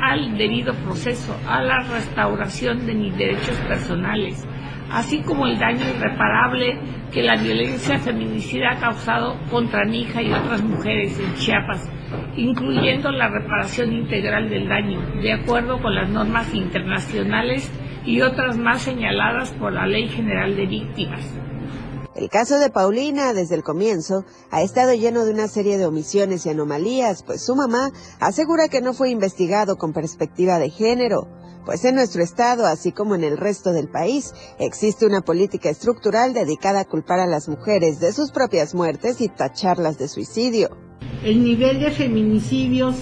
al 0.00 0.38
debido 0.38 0.72
proceso, 0.84 1.34
a 1.48 1.64
la 1.64 1.82
restauración 1.82 2.86
de 2.86 2.94
mis 2.94 3.18
derechos 3.18 3.56
personales, 3.66 4.46
así 4.92 5.22
como 5.22 5.46
el 5.46 5.58
daño 5.58 5.84
irreparable 5.88 6.78
que 7.12 7.22
la 7.22 7.36
violencia 7.36 7.98
feminicida 7.98 8.72
ha 8.72 8.78
causado 8.78 9.36
contra 9.50 9.84
mi 9.84 10.02
y 10.02 10.32
otras 10.32 10.62
mujeres 10.62 11.18
en 11.18 11.34
Chiapas 11.34 11.88
incluyendo 12.36 13.10
la 13.10 13.28
reparación 13.28 13.92
integral 13.92 14.48
del 14.48 14.68
daño, 14.68 15.00
de 15.22 15.32
acuerdo 15.32 15.80
con 15.80 15.94
las 15.94 16.08
normas 16.08 16.52
internacionales 16.54 17.68
y 18.04 18.20
otras 18.20 18.56
más 18.56 18.82
señaladas 18.82 19.50
por 19.52 19.72
la 19.72 19.86
Ley 19.86 20.08
General 20.08 20.54
de 20.56 20.66
Víctimas. 20.66 21.24
El 22.14 22.28
caso 22.28 22.58
de 22.58 22.68
Paulina, 22.68 23.32
desde 23.32 23.54
el 23.54 23.62
comienzo, 23.62 24.24
ha 24.50 24.62
estado 24.62 24.92
lleno 24.92 25.24
de 25.24 25.32
una 25.32 25.48
serie 25.48 25.78
de 25.78 25.86
omisiones 25.86 26.44
y 26.44 26.50
anomalías, 26.50 27.22
pues 27.22 27.44
su 27.44 27.56
mamá 27.56 27.90
asegura 28.20 28.68
que 28.68 28.82
no 28.82 28.92
fue 28.92 29.10
investigado 29.10 29.76
con 29.76 29.92
perspectiva 29.92 30.58
de 30.58 30.68
género, 30.68 31.26
pues 31.64 31.84
en 31.84 31.94
nuestro 31.94 32.22
estado, 32.22 32.66
así 32.66 32.92
como 32.92 33.14
en 33.14 33.24
el 33.24 33.36
resto 33.36 33.72
del 33.72 33.88
país, 33.88 34.34
existe 34.58 35.06
una 35.06 35.20
política 35.20 35.70
estructural 35.70 36.34
dedicada 36.34 36.80
a 36.80 36.84
culpar 36.84 37.20
a 37.20 37.26
las 37.26 37.48
mujeres 37.48 38.00
de 38.00 38.12
sus 38.12 38.32
propias 38.32 38.74
muertes 38.74 39.20
y 39.20 39.28
tacharlas 39.28 39.98
de 39.98 40.08
suicidio 40.08 40.70
el 41.24 41.44
nivel 41.44 41.80
de 41.80 41.90
feminicidios 41.90 42.96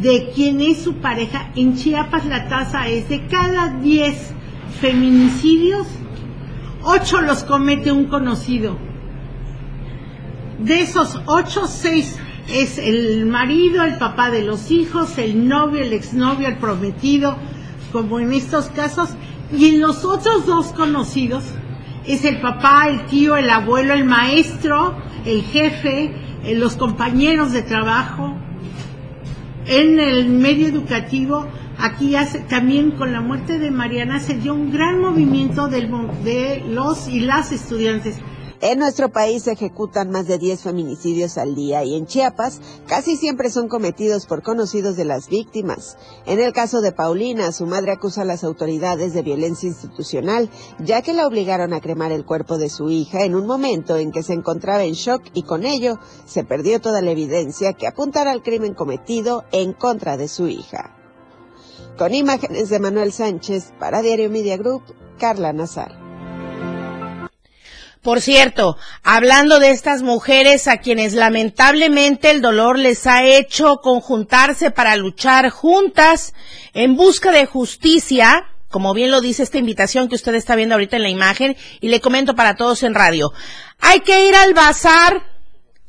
de 0.00 0.30
quien 0.34 0.60
es 0.60 0.78
su 0.78 0.94
pareja. 0.96 1.50
En 1.56 1.76
Chiapas 1.76 2.26
la 2.26 2.48
tasa 2.48 2.88
es 2.88 3.08
de 3.08 3.26
cada 3.26 3.78
10 3.78 4.32
feminicidios, 4.80 5.86
8 6.82 7.22
los 7.22 7.44
comete 7.44 7.90
un 7.90 8.06
conocido. 8.06 8.76
De 10.60 10.80
esos 10.80 11.20
8, 11.26 11.66
6 11.66 12.16
es 12.50 12.78
el 12.78 13.26
marido, 13.26 13.84
el 13.84 13.98
papá 13.98 14.30
de 14.30 14.42
los 14.42 14.70
hijos, 14.70 15.18
el 15.18 15.48
novio, 15.48 15.82
el 15.82 15.92
exnovio, 15.92 16.48
el 16.48 16.58
prometido, 16.58 17.36
como 17.92 18.20
en 18.20 18.32
estos 18.32 18.66
casos. 18.68 19.10
Y 19.52 19.70
en 19.70 19.80
los 19.80 20.04
otros 20.04 20.46
dos 20.46 20.72
conocidos 20.72 21.44
es 22.06 22.24
el 22.24 22.40
papá, 22.40 22.88
el 22.88 23.06
tío, 23.06 23.36
el 23.36 23.50
abuelo, 23.50 23.94
el 23.94 24.04
maestro, 24.04 24.96
el 25.24 25.42
jefe, 25.42 26.14
en 26.44 26.60
los 26.60 26.76
compañeros 26.76 27.52
de 27.52 27.62
trabajo, 27.62 28.36
en 29.66 30.00
el 30.00 30.28
medio 30.28 30.66
educativo, 30.66 31.46
aquí 31.78 32.16
hace, 32.16 32.40
también 32.40 32.92
con 32.92 33.12
la 33.12 33.20
muerte 33.20 33.58
de 33.58 33.70
Mariana 33.70 34.20
se 34.20 34.34
dio 34.34 34.54
un 34.54 34.72
gran 34.72 35.00
movimiento 35.00 35.68
de 35.68 36.62
los 36.66 37.08
y 37.08 37.20
las 37.20 37.52
estudiantes. 37.52 38.18
En 38.60 38.80
nuestro 38.80 39.08
país 39.10 39.44
se 39.44 39.52
ejecutan 39.52 40.10
más 40.10 40.26
de 40.26 40.36
10 40.36 40.62
feminicidios 40.62 41.38
al 41.38 41.54
día 41.54 41.84
y 41.84 41.94
en 41.94 42.06
Chiapas 42.06 42.60
casi 42.88 43.16
siempre 43.16 43.50
son 43.50 43.68
cometidos 43.68 44.26
por 44.26 44.42
conocidos 44.42 44.96
de 44.96 45.04
las 45.04 45.28
víctimas. 45.28 45.96
En 46.26 46.40
el 46.40 46.52
caso 46.52 46.80
de 46.80 46.90
Paulina, 46.90 47.52
su 47.52 47.66
madre 47.66 47.92
acusa 47.92 48.22
a 48.22 48.24
las 48.24 48.42
autoridades 48.42 49.14
de 49.14 49.22
violencia 49.22 49.68
institucional, 49.68 50.50
ya 50.80 51.02
que 51.02 51.12
la 51.12 51.28
obligaron 51.28 51.72
a 51.72 51.80
cremar 51.80 52.10
el 52.10 52.24
cuerpo 52.24 52.58
de 52.58 52.68
su 52.68 52.90
hija 52.90 53.22
en 53.22 53.36
un 53.36 53.46
momento 53.46 53.96
en 53.96 54.10
que 54.10 54.24
se 54.24 54.32
encontraba 54.32 54.82
en 54.82 54.94
shock 54.94 55.22
y 55.34 55.44
con 55.44 55.64
ello 55.64 56.00
se 56.26 56.42
perdió 56.42 56.80
toda 56.80 57.00
la 57.00 57.12
evidencia 57.12 57.74
que 57.74 57.86
apuntara 57.86 58.32
al 58.32 58.42
crimen 58.42 58.74
cometido 58.74 59.44
en 59.52 59.72
contra 59.72 60.16
de 60.16 60.26
su 60.26 60.48
hija. 60.48 60.96
Con 61.96 62.12
imágenes 62.12 62.70
de 62.70 62.80
Manuel 62.80 63.12
Sánchez 63.12 63.72
para 63.78 64.02
Diario 64.02 64.30
Media 64.30 64.56
Group, 64.56 64.82
Carla 65.16 65.52
Nazar. 65.52 66.07
Por 68.08 68.22
cierto, 68.22 68.78
hablando 69.02 69.58
de 69.58 69.70
estas 69.70 70.00
mujeres 70.00 70.66
a 70.66 70.78
quienes 70.78 71.12
lamentablemente 71.12 72.30
el 72.30 72.40
dolor 72.40 72.78
les 72.78 73.06
ha 73.06 73.22
hecho 73.22 73.80
conjuntarse 73.82 74.70
para 74.70 74.96
luchar 74.96 75.50
juntas 75.50 76.32
en 76.72 76.96
busca 76.96 77.32
de 77.32 77.44
justicia, 77.44 78.46
como 78.70 78.94
bien 78.94 79.10
lo 79.10 79.20
dice 79.20 79.42
esta 79.42 79.58
invitación 79.58 80.08
que 80.08 80.14
usted 80.14 80.34
está 80.36 80.56
viendo 80.56 80.74
ahorita 80.74 80.96
en 80.96 81.02
la 81.02 81.10
imagen, 81.10 81.54
y 81.82 81.88
le 81.88 82.00
comento 82.00 82.34
para 82.34 82.56
todos 82.56 82.82
en 82.82 82.94
radio. 82.94 83.30
Hay 83.78 84.00
que 84.00 84.26
ir 84.26 84.34
al 84.34 84.54
bazar, 84.54 85.26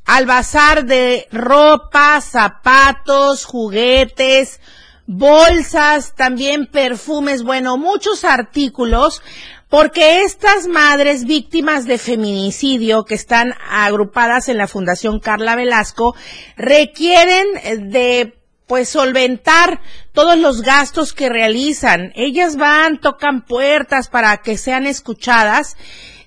al 0.03 0.25
bazar 0.25 0.83
de 0.83 1.25
ropa, 1.31 2.19
zapatos, 2.19 3.45
juguetes, 3.45 4.59
bolsas, 5.07 6.15
también 6.15 6.67
perfumes, 6.67 7.43
bueno, 7.43 7.77
muchos 7.77 8.25
artículos 8.25 9.21
porque 9.69 10.23
estas 10.23 10.67
madres 10.67 11.25
víctimas 11.25 11.85
de 11.85 11.97
feminicidio 11.97 13.05
que 13.05 13.13
están 13.13 13.53
agrupadas 13.69 14.49
en 14.49 14.57
la 14.57 14.67
Fundación 14.67 15.19
Carla 15.19 15.55
Velasco 15.55 16.15
requieren 16.57 17.45
eh, 17.63 17.77
de 17.77 18.35
pues 18.65 18.89
solventar 18.89 19.81
todos 20.11 20.37
los 20.37 20.61
gastos 20.61 21.13
que 21.13 21.27
realizan. 21.27 22.11
Ellas 22.15 22.55
van, 22.55 22.99
tocan 22.99 23.43
puertas 23.43 24.09
para 24.09 24.37
que 24.37 24.59
sean 24.59 24.85
escuchadas, 24.85 25.75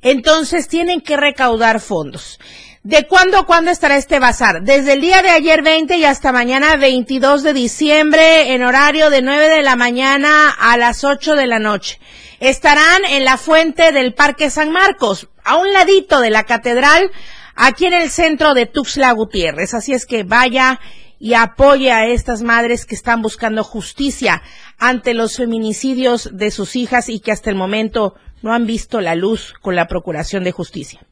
entonces 0.02 0.66
tienen 0.66 1.00
que 1.02 1.16
recaudar 1.16 1.78
fondos. 1.80 2.40
¿De 2.84 3.06
cuándo 3.06 3.38
a 3.38 3.46
cuándo 3.46 3.70
estará 3.70 3.96
este 3.96 4.18
bazar? 4.18 4.62
Desde 4.62 4.94
el 4.94 5.00
día 5.00 5.22
de 5.22 5.30
ayer 5.30 5.62
20 5.62 5.98
y 5.98 6.04
hasta 6.04 6.32
mañana 6.32 6.74
22 6.74 7.44
de 7.44 7.52
diciembre 7.52 8.54
en 8.54 8.64
horario 8.64 9.08
de 9.08 9.22
9 9.22 9.50
de 9.50 9.62
la 9.62 9.76
mañana 9.76 10.50
a 10.50 10.76
las 10.76 11.04
8 11.04 11.36
de 11.36 11.46
la 11.46 11.60
noche 11.60 12.00
estarán 12.40 13.04
en 13.08 13.24
la 13.24 13.36
fuente 13.36 13.92
del 13.92 14.14
Parque 14.14 14.50
San 14.50 14.72
Marcos, 14.72 15.28
a 15.44 15.58
un 15.58 15.72
ladito 15.72 16.18
de 16.20 16.30
la 16.30 16.42
catedral, 16.42 17.08
aquí 17.54 17.86
en 17.86 17.92
el 17.92 18.10
centro 18.10 18.52
de 18.52 18.66
Tuxtla 18.66 19.12
Gutiérrez. 19.12 19.74
Así 19.74 19.92
es 19.92 20.04
que 20.04 20.24
vaya 20.24 20.80
y 21.20 21.34
apoye 21.34 21.92
a 21.92 22.08
estas 22.08 22.42
madres 22.42 22.84
que 22.84 22.96
están 22.96 23.22
buscando 23.22 23.62
justicia 23.62 24.42
ante 24.76 25.14
los 25.14 25.36
feminicidios 25.36 26.30
de 26.32 26.50
sus 26.50 26.74
hijas 26.74 27.08
y 27.08 27.20
que 27.20 27.30
hasta 27.30 27.48
el 27.48 27.54
momento 27.54 28.16
no 28.42 28.52
han 28.52 28.66
visto 28.66 29.00
la 29.00 29.14
luz 29.14 29.54
con 29.62 29.76
la 29.76 29.86
Procuración 29.86 30.42
de 30.42 30.50
Justicia. 30.50 31.06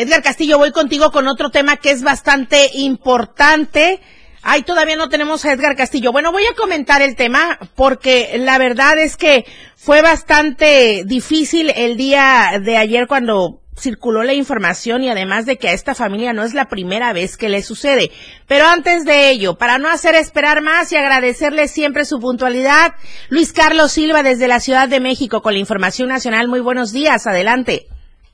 Edgar 0.00 0.22
Castillo, 0.22 0.58
voy 0.58 0.72
contigo 0.72 1.10
con 1.10 1.28
otro 1.28 1.50
tema 1.50 1.76
que 1.76 1.90
es 1.90 2.02
bastante 2.02 2.70
importante 2.74 4.00
Ay, 4.42 4.62
todavía 4.62 4.96
no 4.96 5.10
tenemos 5.10 5.44
a 5.44 5.52
Edgar 5.52 5.76
Castillo. 5.76 6.12
Bueno, 6.12 6.32
voy 6.32 6.44
a 6.46 6.54
comentar 6.54 7.02
el 7.02 7.14
tema 7.14 7.58
porque 7.74 8.38
la 8.38 8.56
verdad 8.56 8.98
es 8.98 9.18
que 9.18 9.44
fue 9.76 10.00
bastante 10.00 11.02
difícil 11.04 11.70
el 11.76 11.98
día 11.98 12.58
de 12.62 12.78
ayer 12.78 13.06
cuando 13.06 13.60
circuló 13.76 14.22
la 14.22 14.32
información 14.32 15.02
y 15.02 15.10
además 15.10 15.44
de 15.44 15.56
que 15.56 15.68
a 15.68 15.72
esta 15.72 15.94
familia 15.94 16.32
no 16.32 16.42
es 16.42 16.54
la 16.54 16.68
primera 16.68 17.12
vez 17.12 17.36
que 17.36 17.50
le 17.50 17.62
sucede. 17.62 18.10
Pero 18.46 18.66
antes 18.66 19.04
de 19.04 19.28
ello, 19.28 19.58
para 19.58 19.76
no 19.76 19.90
hacer 19.90 20.14
esperar 20.14 20.62
más 20.62 20.90
y 20.92 20.96
agradecerle 20.96 21.68
siempre 21.68 22.06
su 22.06 22.18
puntualidad, 22.18 22.94
Luis 23.28 23.52
Carlos 23.52 23.92
Silva 23.92 24.22
desde 24.22 24.48
la 24.48 24.60
Ciudad 24.60 24.88
de 24.88 25.00
México 25.00 25.42
con 25.42 25.52
la 25.52 25.60
información 25.60 26.08
nacional. 26.08 26.48
Muy 26.48 26.60
buenos 26.60 26.92
días, 26.92 27.26
adelante. 27.26 27.88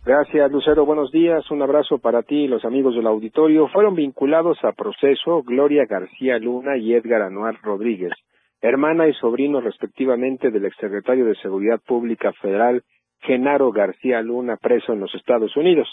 Gracias, 0.06 0.52
Lucero. 0.52 0.86
Buenos 0.86 1.10
días. 1.10 1.50
Un 1.50 1.62
abrazo 1.62 1.98
para 1.98 2.22
ti 2.22 2.44
y 2.44 2.46
los 2.46 2.64
amigos 2.64 2.94
del 2.94 3.08
auditorio. 3.08 3.66
Fueron 3.66 3.96
vinculados 3.96 4.56
a 4.62 4.70
proceso 4.70 5.42
Gloria 5.42 5.84
García 5.84 6.38
Luna 6.38 6.76
y 6.76 6.94
Edgar 6.94 7.22
Anuar 7.22 7.58
Rodríguez, 7.60 8.12
hermana 8.60 9.08
y 9.08 9.14
sobrino 9.14 9.60
respectivamente 9.60 10.52
del 10.52 10.66
exsecretario 10.66 11.24
de 11.24 11.34
Seguridad 11.42 11.80
Pública 11.84 12.32
Federal 12.34 12.84
Genaro 13.22 13.72
García 13.72 14.22
Luna, 14.22 14.56
preso 14.58 14.92
en 14.92 15.00
los 15.00 15.12
Estados 15.12 15.56
Unidos. 15.56 15.88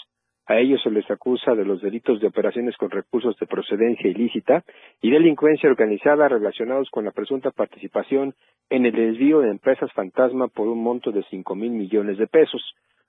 A 0.46 0.60
ellos 0.60 0.80
se 0.84 0.92
les 0.92 1.10
acusa 1.10 1.56
de 1.56 1.64
los 1.64 1.82
delitos 1.82 2.20
de 2.20 2.28
operaciones 2.28 2.76
con 2.76 2.90
recursos 2.90 3.36
de 3.40 3.48
procedencia 3.48 4.08
ilícita 4.08 4.62
y 5.02 5.10
delincuencia 5.10 5.68
organizada 5.68 6.28
relacionados 6.28 6.88
con 6.90 7.04
la 7.04 7.10
presunta 7.10 7.50
participación 7.50 8.32
en 8.70 8.86
el 8.86 8.92
desvío 8.92 9.40
de 9.40 9.50
empresas 9.50 9.92
fantasma 9.92 10.46
por 10.46 10.68
un 10.68 10.80
monto 10.80 11.10
de 11.10 11.24
cinco 11.30 11.56
mil 11.56 11.72
millones 11.72 12.16
de 12.16 12.28
pesos. 12.28 12.62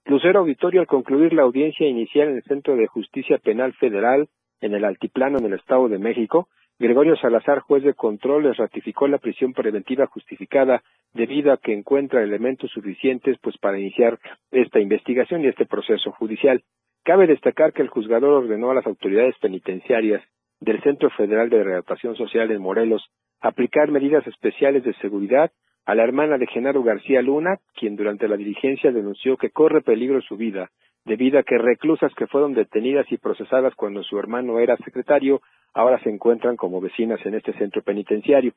Lucero 0.08 0.42
Auditorio, 0.42 0.82
al 0.82 0.88
concluir 0.88 1.34
la 1.34 1.42
audiencia 1.42 1.88
inicial 1.88 2.30
en 2.30 2.36
el 2.36 2.44
Centro 2.44 2.76
de 2.76 2.86
Justicia 2.86 3.40
Penal 3.40 3.74
Federal 3.74 4.28
en 4.62 4.76
el 4.76 4.86
Altiplano 4.86 5.40
en 5.40 5.46
el 5.46 5.54
Estado 5.54 5.90
de 5.90 5.98
México, 5.98 6.48
Gregorio 6.78 7.16
Salazar, 7.16 7.60
juez 7.62 7.84
de 7.84 7.96
control, 7.96 8.44
les 8.44 8.58
ratificó 8.58 9.08
la 9.08 9.18
prisión 9.18 9.54
preventiva 9.54 10.06
justificada 10.06 10.84
debido 11.14 11.52
a 11.52 11.58
que 11.58 11.74
encuentra 11.74 12.22
elementos 12.22 12.70
suficientes 12.70 13.38
pues 13.42 13.58
para 13.58 13.80
iniciar 13.80 14.20
esta 14.52 14.80
investigación 14.80 15.44
y 15.44 15.48
este 15.48 15.66
proceso 15.66 16.12
judicial. 16.12 16.62
Cabe 17.04 17.26
destacar 17.26 17.74
que 17.74 17.82
el 17.82 17.90
juzgador 17.90 18.44
ordenó 18.44 18.70
a 18.70 18.76
las 18.76 18.86
autoridades 18.86 19.36
penitenciarias 19.40 20.22
del 20.60 20.84
Centro 20.84 21.10
Federal 21.12 21.50
de 21.50 21.64
Readaptación 21.64 22.16
Social 22.16 22.52
en 22.52 22.62
Morelos 22.62 23.04
aplicar 23.42 23.90
medidas 23.90 24.26
especiales 24.28 24.84
de 24.84 24.94
seguridad 24.96 25.52
a 25.86 25.96
la 25.96 26.04
hermana 26.04 26.38
de 26.38 26.48
Genaro 26.48 26.84
García 26.84 27.22
Luna, 27.22 27.58
quien 27.76 27.96
durante 27.96 28.28
la 28.28 28.38
diligencia 28.38 28.92
denunció 28.92 29.38
que 29.38 29.52
corre 29.52 29.82
peligro 29.82 30.22
su 30.22 30.36
vida 30.36 30.70
debido 31.06 31.38
a 31.40 31.44
que 31.44 31.58
reclusas 31.58 32.14
que 32.16 32.28
fueron 32.28 32.54
detenidas 32.54 33.06
y 33.12 33.18
procesadas 33.18 33.76
cuando 33.76 34.04
su 34.04 34.18
hermano 34.18 34.60
era 34.60 34.76
secretario 34.78 35.42
ahora 35.74 36.00
se 36.00 36.10
encuentran 36.10 36.56
como 36.56 36.82
vecinas 36.82 37.24
en 37.26 37.36
este 37.36 37.54
centro 37.54 37.84
penitenciario. 37.84 38.54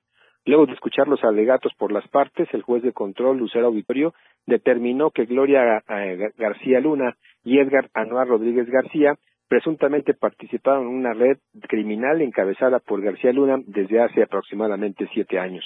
Luego 0.46 0.66
de 0.66 0.72
escuchar 0.72 1.08
los 1.08 1.22
alegatos 1.24 1.72
por 1.76 1.92
las 1.92 2.08
partes, 2.08 2.48
el 2.52 2.62
juez 2.62 2.82
de 2.82 2.92
control 2.92 3.38
Lucero 3.38 3.66
Auditorio 3.66 4.14
determinó 4.46 5.10
que 5.10 5.26
Gloria 5.26 5.82
eh, 5.88 6.30
García 6.38 6.80
Luna 6.80 7.16
y 7.44 7.58
Edgar 7.58 7.90
Anuar 7.92 8.28
Rodríguez 8.28 8.70
García 8.70 9.14
presuntamente 9.48 10.14
participaron 10.14 10.84
en 10.84 10.94
una 10.94 11.12
red 11.12 11.38
criminal 11.68 12.22
encabezada 12.22 12.78
por 12.78 13.02
García 13.02 13.32
Luna 13.32 13.58
desde 13.66 14.00
hace 14.00 14.22
aproximadamente 14.22 15.08
siete 15.12 15.38
años. 15.38 15.64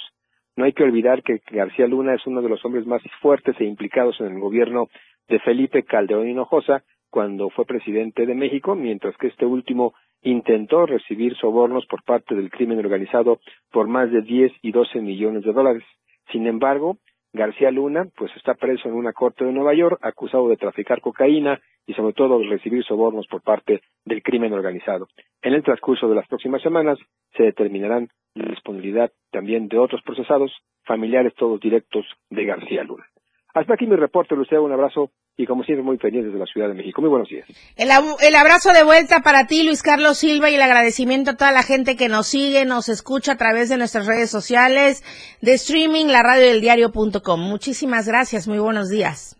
No 0.55 0.65
hay 0.65 0.73
que 0.73 0.83
olvidar 0.83 1.23
que 1.23 1.41
García 1.51 1.87
Luna 1.87 2.13
es 2.13 2.25
uno 2.27 2.41
de 2.41 2.49
los 2.49 2.63
hombres 2.63 2.85
más 2.85 3.01
fuertes 3.21 3.55
e 3.59 3.65
implicados 3.65 4.19
en 4.19 4.27
el 4.27 4.39
gobierno 4.39 4.87
de 5.27 5.39
Felipe 5.39 5.83
Calderón 5.83 6.29
Hinojosa 6.29 6.83
cuando 7.09 7.49
fue 7.49 7.65
presidente 7.65 8.25
de 8.25 8.35
México, 8.35 8.75
mientras 8.75 9.15
que 9.17 9.27
este 9.27 9.45
último 9.45 9.93
intentó 10.21 10.85
recibir 10.85 11.35
sobornos 11.37 11.85
por 11.87 12.03
parte 12.03 12.35
del 12.35 12.49
crimen 12.49 12.79
organizado 12.79 13.39
por 13.71 13.87
más 13.87 14.11
de 14.11 14.21
10 14.21 14.51
y 14.61 14.71
12 14.71 15.01
millones 15.01 15.43
de 15.43 15.53
dólares. 15.53 15.83
Sin 16.31 16.47
embargo, 16.47 16.97
García 17.33 17.71
Luna, 17.71 18.07
pues 18.15 18.31
está 18.35 18.53
preso 18.53 18.87
en 18.87 18.93
una 18.93 19.11
corte 19.11 19.43
de 19.43 19.51
Nueva 19.51 19.73
York, 19.73 19.97
acusado 20.01 20.47
de 20.49 20.57
traficar 20.57 21.01
cocaína 21.01 21.59
y 21.87 21.93
sobre 21.93 22.13
todo 22.13 22.39
de 22.39 22.47
recibir 22.47 22.83
sobornos 22.83 23.27
por 23.27 23.41
parte 23.41 23.81
del 24.05 24.21
crimen 24.21 24.53
organizado. 24.53 25.07
En 25.41 25.53
el 25.53 25.63
transcurso 25.63 26.07
de 26.07 26.15
las 26.15 26.27
próximas 26.27 26.61
semanas 26.61 26.99
se 27.35 27.43
determinarán 27.43 28.09
la 28.35 28.49
disponibilidad 28.49 29.11
también 29.31 29.67
de 29.67 29.79
otros 29.79 30.01
procesados, 30.03 30.51
familiares 30.83 31.33
todos 31.35 31.59
directos 31.59 32.05
de 32.29 32.45
García 32.45 32.83
Luna. 32.83 33.05
Hasta 33.53 33.75
aquí 33.75 33.85
mi 33.85 33.95
reporte, 33.95 34.35
Lucía, 34.35 34.59
un 34.59 34.71
abrazo 34.71 35.11
y 35.37 35.45
como 35.45 35.63
siempre 35.63 35.83
muy 35.83 35.97
pendientes 35.97 36.33
de 36.33 36.39
la 36.39 36.45
Ciudad 36.45 36.69
de 36.69 36.73
México. 36.73 37.01
Muy 37.01 37.09
buenos 37.09 37.29
días. 37.29 37.47
El, 37.75 37.89
el, 38.21 38.35
abrazo 38.35 38.73
de 38.73 38.83
vuelta 38.83 39.21
para 39.21 39.45
ti, 39.45 39.63
Luis 39.63 39.83
Carlos 39.83 40.17
Silva, 40.17 40.49
y 40.49 40.55
el 40.55 40.61
agradecimiento 40.61 41.31
a 41.31 41.35
toda 41.35 41.51
la 41.51 41.61
gente 41.61 41.95
que 41.95 42.09
nos 42.09 42.27
sigue, 42.27 42.65
nos 42.65 42.89
escucha 42.89 43.33
a 43.33 43.37
través 43.37 43.69
de 43.69 43.77
nuestras 43.77 44.07
redes 44.07 44.31
sociales, 44.31 45.03
de 45.41 45.53
streaming, 45.53 46.05
la 46.07 46.23
radio 46.23 46.47
del 46.47 46.61
diario.com. 46.61 47.39
Muchísimas 47.39 48.07
gracias, 48.07 48.47
muy 48.47 48.57
buenos 48.57 48.89
días. 48.89 49.37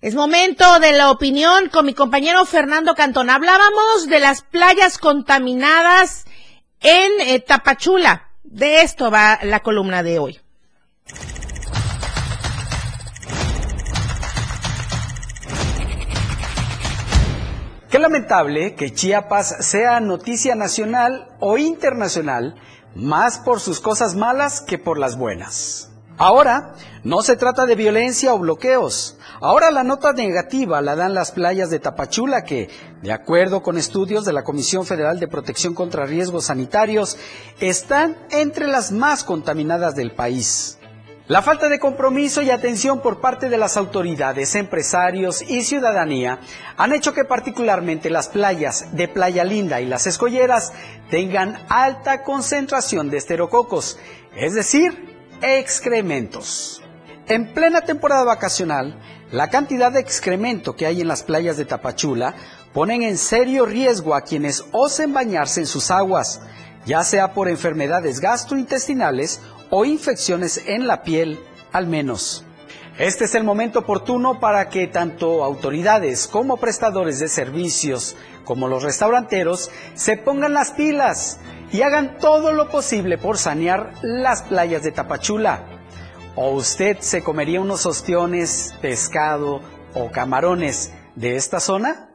Es 0.00 0.16
momento 0.16 0.64
de 0.80 0.92
la 0.92 1.10
opinión 1.10 1.68
con 1.70 1.86
mi 1.86 1.94
compañero 1.94 2.44
Fernando 2.46 2.94
Cantón. 2.94 3.30
Hablábamos 3.30 4.08
de 4.08 4.20
las 4.20 4.42
playas 4.42 4.98
contaminadas 4.98 6.24
en 6.80 7.10
eh, 7.20 7.40
Tapachula. 7.40 8.30
De 8.42 8.82
esto 8.82 9.10
va 9.10 9.38
la 9.42 9.60
columna 9.60 10.02
de 10.02 10.18
hoy. 10.18 10.38
Qué 17.90 17.98
lamentable 17.98 18.74
que 18.74 18.92
Chiapas 18.92 19.64
sea 19.66 19.98
noticia 20.00 20.54
nacional 20.54 21.28
o 21.40 21.56
internacional 21.56 22.54
más 22.94 23.38
por 23.38 23.60
sus 23.60 23.80
cosas 23.80 24.14
malas 24.14 24.60
que 24.60 24.76
por 24.76 24.98
las 24.98 25.16
buenas. 25.16 25.90
Ahora, 26.18 26.74
no 27.02 27.22
se 27.22 27.36
trata 27.36 27.64
de 27.64 27.76
violencia 27.76 28.34
o 28.34 28.38
bloqueos. 28.38 29.16
Ahora 29.40 29.70
la 29.70 29.84
nota 29.84 30.12
negativa 30.12 30.82
la 30.82 30.96
dan 30.96 31.14
las 31.14 31.30
playas 31.30 31.70
de 31.70 31.78
Tapachula 31.78 32.44
que, 32.44 32.68
de 33.02 33.12
acuerdo 33.12 33.62
con 33.62 33.78
estudios 33.78 34.26
de 34.26 34.34
la 34.34 34.44
Comisión 34.44 34.84
Federal 34.84 35.18
de 35.18 35.28
Protección 35.28 35.72
contra 35.74 36.04
Riesgos 36.04 36.46
Sanitarios, 36.46 37.16
están 37.58 38.18
entre 38.30 38.66
las 38.66 38.92
más 38.92 39.24
contaminadas 39.24 39.94
del 39.94 40.10
país. 40.10 40.77
La 41.28 41.42
falta 41.42 41.68
de 41.68 41.78
compromiso 41.78 42.40
y 42.40 42.48
atención 42.48 43.02
por 43.02 43.20
parte 43.20 43.50
de 43.50 43.58
las 43.58 43.76
autoridades, 43.76 44.54
empresarios 44.54 45.42
y 45.42 45.62
ciudadanía 45.62 46.40
han 46.78 46.94
hecho 46.94 47.12
que 47.12 47.26
particularmente 47.26 48.08
las 48.08 48.28
playas 48.28 48.96
de 48.96 49.08
Playa 49.08 49.44
Linda 49.44 49.82
y 49.82 49.84
las 49.84 50.06
escolleras 50.06 50.72
tengan 51.10 51.58
alta 51.68 52.22
concentración 52.22 53.10
de 53.10 53.18
esterococos, 53.18 53.98
es 54.38 54.54
decir, 54.54 55.18
excrementos. 55.42 56.82
En 57.26 57.52
plena 57.52 57.82
temporada 57.82 58.24
vacacional, 58.24 58.98
la 59.30 59.50
cantidad 59.50 59.92
de 59.92 60.00
excremento 60.00 60.76
que 60.76 60.86
hay 60.86 61.02
en 61.02 61.08
las 61.08 61.24
playas 61.24 61.58
de 61.58 61.66
Tapachula 61.66 62.36
ponen 62.72 63.02
en 63.02 63.18
serio 63.18 63.66
riesgo 63.66 64.14
a 64.14 64.22
quienes 64.22 64.64
osen 64.72 65.12
bañarse 65.12 65.60
en 65.60 65.66
sus 65.66 65.90
aguas, 65.90 66.40
ya 66.86 67.04
sea 67.04 67.34
por 67.34 67.50
enfermedades 67.50 68.20
gastrointestinales 68.20 69.42
o 69.70 69.84
infecciones 69.84 70.62
en 70.66 70.86
la 70.86 71.02
piel 71.02 71.38
al 71.72 71.86
menos. 71.86 72.44
Este 72.98 73.26
es 73.26 73.34
el 73.36 73.44
momento 73.44 73.80
oportuno 73.80 74.40
para 74.40 74.68
que 74.68 74.88
tanto 74.88 75.44
autoridades 75.44 76.26
como 76.26 76.56
prestadores 76.56 77.20
de 77.20 77.28
servicios 77.28 78.16
como 78.44 78.66
los 78.66 78.82
restauranteros 78.82 79.70
se 79.94 80.16
pongan 80.16 80.54
las 80.54 80.72
pilas 80.72 81.38
y 81.70 81.82
hagan 81.82 82.18
todo 82.18 82.52
lo 82.52 82.70
posible 82.70 83.18
por 83.18 83.38
sanear 83.38 83.92
las 84.02 84.42
playas 84.42 84.82
de 84.82 84.90
Tapachula. 84.90 85.64
¿O 86.34 86.50
usted 86.50 86.98
se 87.00 87.22
comería 87.22 87.60
unos 87.60 87.84
ostiones, 87.84 88.74
pescado 88.80 89.60
o 89.94 90.10
camarones 90.10 90.92
de 91.14 91.36
esta 91.36 91.60
zona? 91.60 92.08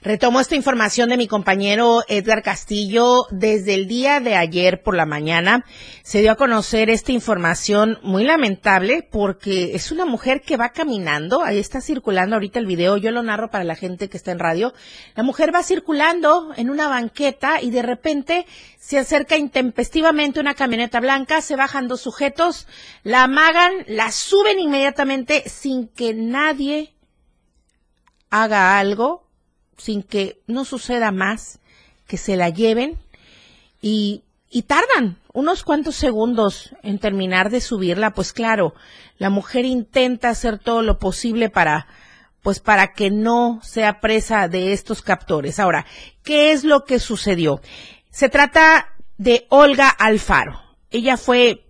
Retomo 0.00 0.38
esta 0.38 0.54
información 0.54 1.08
de 1.08 1.16
mi 1.16 1.26
compañero 1.26 2.04
Edgar 2.06 2.44
Castillo. 2.44 3.26
Desde 3.32 3.74
el 3.74 3.88
día 3.88 4.20
de 4.20 4.36
ayer 4.36 4.80
por 4.80 4.94
la 4.94 5.06
mañana 5.06 5.64
se 6.04 6.20
dio 6.20 6.30
a 6.30 6.36
conocer 6.36 6.88
esta 6.88 7.10
información 7.10 7.98
muy 8.02 8.22
lamentable 8.22 9.02
porque 9.02 9.74
es 9.74 9.90
una 9.90 10.04
mujer 10.04 10.42
que 10.42 10.56
va 10.56 10.68
caminando. 10.68 11.42
Ahí 11.42 11.58
está 11.58 11.80
circulando 11.80 12.36
ahorita 12.36 12.60
el 12.60 12.66
video. 12.66 12.96
Yo 12.96 13.10
lo 13.10 13.24
narro 13.24 13.50
para 13.50 13.64
la 13.64 13.74
gente 13.74 14.08
que 14.08 14.16
está 14.16 14.30
en 14.30 14.38
radio. 14.38 14.72
La 15.16 15.24
mujer 15.24 15.52
va 15.52 15.64
circulando 15.64 16.52
en 16.56 16.70
una 16.70 16.86
banqueta 16.86 17.60
y 17.60 17.72
de 17.72 17.82
repente 17.82 18.46
se 18.78 19.00
acerca 19.00 19.36
intempestivamente 19.36 20.38
una 20.38 20.54
camioneta 20.54 21.00
blanca. 21.00 21.40
Se 21.42 21.56
bajan 21.56 21.88
dos 21.88 22.02
sujetos, 22.02 22.68
la 23.02 23.24
amagan, 23.24 23.72
la 23.88 24.12
suben 24.12 24.60
inmediatamente 24.60 25.42
sin 25.48 25.88
que 25.88 26.14
nadie 26.14 26.94
haga 28.30 28.78
algo 28.78 29.27
sin 29.78 30.02
que 30.02 30.40
no 30.46 30.64
suceda 30.64 31.10
más, 31.10 31.60
que 32.06 32.16
se 32.16 32.36
la 32.36 32.50
lleven 32.50 32.98
y, 33.80 34.22
y 34.50 34.62
tardan 34.62 35.18
unos 35.32 35.62
cuantos 35.62 35.94
segundos 35.94 36.74
en 36.82 36.98
terminar 36.98 37.50
de 37.50 37.60
subirla, 37.60 38.12
pues 38.12 38.32
claro, 38.32 38.74
la 39.18 39.30
mujer 39.30 39.64
intenta 39.64 40.30
hacer 40.30 40.58
todo 40.58 40.82
lo 40.82 40.98
posible 40.98 41.48
para, 41.48 41.86
pues 42.42 42.60
para 42.60 42.92
que 42.92 43.10
no 43.10 43.60
sea 43.62 44.00
presa 44.00 44.48
de 44.48 44.72
estos 44.72 45.02
captores. 45.02 45.58
Ahora, 45.58 45.86
¿qué 46.22 46.52
es 46.52 46.64
lo 46.64 46.84
que 46.84 46.98
sucedió? 46.98 47.60
Se 48.10 48.28
trata 48.28 48.88
de 49.16 49.46
Olga 49.48 49.88
Alfaro. 49.88 50.60
Ella 50.90 51.16
fue, 51.16 51.66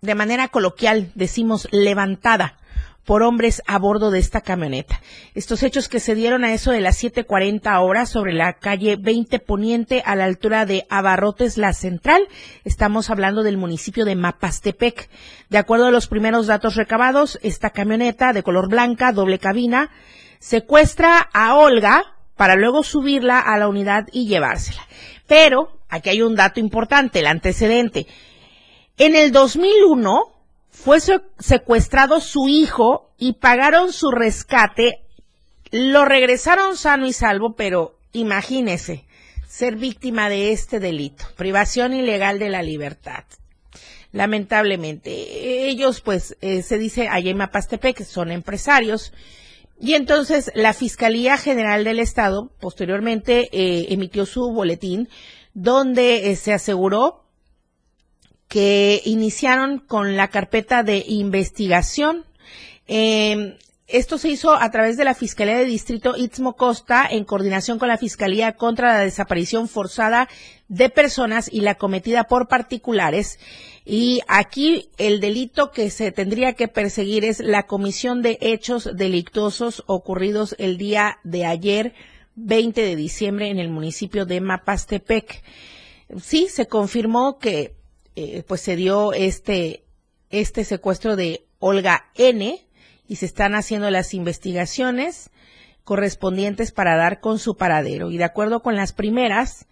de 0.00 0.14
manera 0.14 0.48
coloquial, 0.48 1.12
decimos, 1.14 1.68
levantada 1.70 2.58
por 3.04 3.22
hombres 3.22 3.62
a 3.66 3.78
bordo 3.78 4.10
de 4.10 4.18
esta 4.18 4.40
camioneta. 4.40 5.00
Estos 5.34 5.62
hechos 5.62 5.88
que 5.88 6.00
se 6.00 6.14
dieron 6.14 6.44
a 6.44 6.52
eso 6.52 6.70
de 6.70 6.80
las 6.80 7.02
7:40 7.02 7.80
horas 7.80 8.10
sobre 8.10 8.32
la 8.32 8.54
calle 8.54 8.96
20 8.96 9.38
Poniente 9.40 10.02
a 10.04 10.14
la 10.14 10.24
altura 10.24 10.66
de 10.66 10.86
Abarrotes 10.88 11.58
La 11.58 11.72
Central. 11.72 12.28
Estamos 12.64 13.10
hablando 13.10 13.42
del 13.42 13.56
municipio 13.56 14.04
de 14.04 14.16
Mapastepec. 14.16 15.08
De 15.48 15.58
acuerdo 15.58 15.86
a 15.86 15.90
los 15.90 16.06
primeros 16.06 16.46
datos 16.46 16.76
recabados, 16.76 17.38
esta 17.42 17.70
camioneta 17.70 18.32
de 18.32 18.42
color 18.42 18.68
blanca, 18.68 19.12
doble 19.12 19.38
cabina, 19.38 19.90
secuestra 20.38 21.18
a 21.32 21.56
Olga 21.56 22.04
para 22.36 22.56
luego 22.56 22.82
subirla 22.82 23.38
a 23.38 23.58
la 23.58 23.68
unidad 23.68 24.06
y 24.12 24.26
llevársela. 24.26 24.82
Pero 25.26 25.78
aquí 25.88 26.08
hay 26.10 26.22
un 26.22 26.34
dato 26.34 26.60
importante, 26.60 27.20
el 27.20 27.26
antecedente. 27.26 28.06
En 28.98 29.14
el 29.14 29.32
2001, 29.32 30.31
fue 30.72 30.98
secuestrado 31.38 32.20
su 32.20 32.48
hijo 32.48 33.12
y 33.18 33.34
pagaron 33.34 33.92
su 33.92 34.10
rescate. 34.10 35.04
Lo 35.70 36.04
regresaron 36.04 36.76
sano 36.76 37.06
y 37.06 37.12
salvo, 37.12 37.54
pero 37.54 37.98
imagínese 38.12 39.04
ser 39.46 39.76
víctima 39.76 40.28
de 40.28 40.50
este 40.52 40.80
delito, 40.80 41.26
privación 41.36 41.92
ilegal 41.92 42.38
de 42.38 42.48
la 42.48 42.62
libertad. 42.62 43.24
lamentablemente. 44.12 45.68
Ellos, 45.68 46.02
pues, 46.02 46.36
eh, 46.42 46.62
se 46.62 46.76
dice 46.76 47.08
allá 47.08 47.30
en 47.30 47.38
Mapastepec, 47.38 48.02
son 48.04 48.30
empresarios. 48.30 49.12
Y 49.80 49.94
entonces 49.94 50.52
la 50.54 50.74
Fiscalía 50.74 51.38
General 51.38 51.82
del 51.82 51.98
Estado 51.98 52.50
posteriormente 52.60 53.48
eh, 53.52 53.86
emitió 53.88 54.26
su 54.26 54.52
boletín 54.52 55.08
donde 55.54 56.30
eh, 56.30 56.36
se 56.36 56.52
aseguró 56.52 57.21
que 58.52 59.00
iniciaron 59.06 59.78
con 59.78 60.14
la 60.14 60.28
carpeta 60.28 60.82
de 60.82 61.02
investigación. 61.08 62.26
Eh, 62.86 63.56
esto 63.86 64.18
se 64.18 64.28
hizo 64.28 64.52
a 64.54 64.70
través 64.70 64.98
de 64.98 65.04
la 65.04 65.14
Fiscalía 65.14 65.56
de 65.56 65.64
Distrito 65.64 66.14
Istmo 66.18 66.54
Costa 66.54 67.08
en 67.10 67.24
coordinación 67.24 67.78
con 67.78 67.88
la 67.88 67.96
Fiscalía 67.96 68.52
contra 68.52 68.92
la 68.92 68.98
desaparición 68.98 69.70
forzada 69.70 70.28
de 70.68 70.90
personas 70.90 71.48
y 71.50 71.62
la 71.62 71.76
cometida 71.76 72.24
por 72.24 72.46
particulares. 72.46 73.38
Y 73.86 74.20
aquí 74.28 74.90
el 74.98 75.20
delito 75.20 75.70
que 75.70 75.88
se 75.88 76.12
tendría 76.12 76.52
que 76.52 76.68
perseguir 76.68 77.24
es 77.24 77.40
la 77.40 77.62
comisión 77.62 78.20
de 78.20 78.36
hechos 78.42 78.90
delictuosos 78.94 79.82
ocurridos 79.86 80.56
el 80.58 80.76
día 80.76 81.20
de 81.24 81.46
ayer, 81.46 81.94
20 82.34 82.82
de 82.82 82.96
diciembre, 82.96 83.48
en 83.48 83.58
el 83.58 83.70
municipio 83.70 84.26
de 84.26 84.42
Mapastepec. 84.42 85.42
Sí, 86.20 86.48
se 86.50 86.66
confirmó 86.66 87.38
que 87.38 87.80
eh, 88.16 88.42
pues 88.46 88.60
se 88.60 88.76
dio 88.76 89.12
este, 89.12 89.84
este 90.30 90.64
secuestro 90.64 91.16
de 91.16 91.46
Olga 91.58 92.10
N., 92.14 92.60
y 93.12 93.16
se 93.16 93.26
están 93.26 93.54
haciendo 93.54 93.90
las 93.90 94.14
investigaciones 94.14 95.28
correspondientes 95.84 96.72
para 96.72 96.96
dar 96.96 97.20
con 97.20 97.38
su 97.38 97.58
paradero. 97.58 98.10
Y 98.10 98.16
de 98.16 98.24
acuerdo 98.24 98.62
con 98.62 98.74
las 98.74 98.94
primeras, 98.94 99.66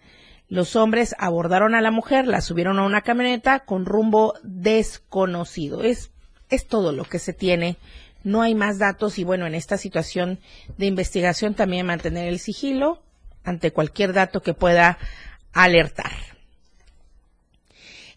los 0.47 0.75
hombres 0.75 1.15
abordaron 1.17 1.73
a 1.73 1.81
la 1.81 1.89
mujer, 1.89 2.27
la 2.27 2.41
subieron 2.41 2.77
a 2.77 2.85
una 2.85 3.01
camioneta 3.01 3.61
con 3.61 3.85
rumbo 3.85 4.35
desconocido. 4.43 5.81
Es, 5.81 6.11
es 6.49 6.67
todo 6.67 6.91
lo 6.91 7.03
que 7.05 7.17
se 7.17 7.33
tiene. 7.33 7.77
No 8.23 8.43
hay 8.43 8.53
más 8.53 8.77
datos 8.77 9.17
y 9.17 9.23
bueno, 9.23 9.47
en 9.47 9.55
esta 9.55 9.77
situación 9.77 10.39
de 10.77 10.85
investigación 10.85 11.55
también 11.55 11.87
mantener 11.87 12.27
el 12.27 12.37
sigilo 12.37 13.01
ante 13.43 13.71
cualquier 13.71 14.13
dato 14.13 14.43
que 14.43 14.53
pueda 14.53 14.99
alertar. 15.51 16.11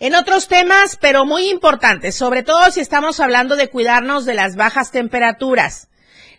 En 0.01 0.15
otros 0.15 0.49
temas, 0.49 0.99
pero 1.01 1.25
muy 1.25 1.51
importantes, 1.51 2.17
sobre 2.17 2.43
todo 2.43 2.71
si 2.71 2.81
estamos 2.81 3.21
hablando 3.21 3.57
de 3.57 3.69
cuidarnos 3.69 4.25
de 4.25 4.35
las 4.35 4.57
bajas 4.57 4.91
temperaturas. 4.91 5.89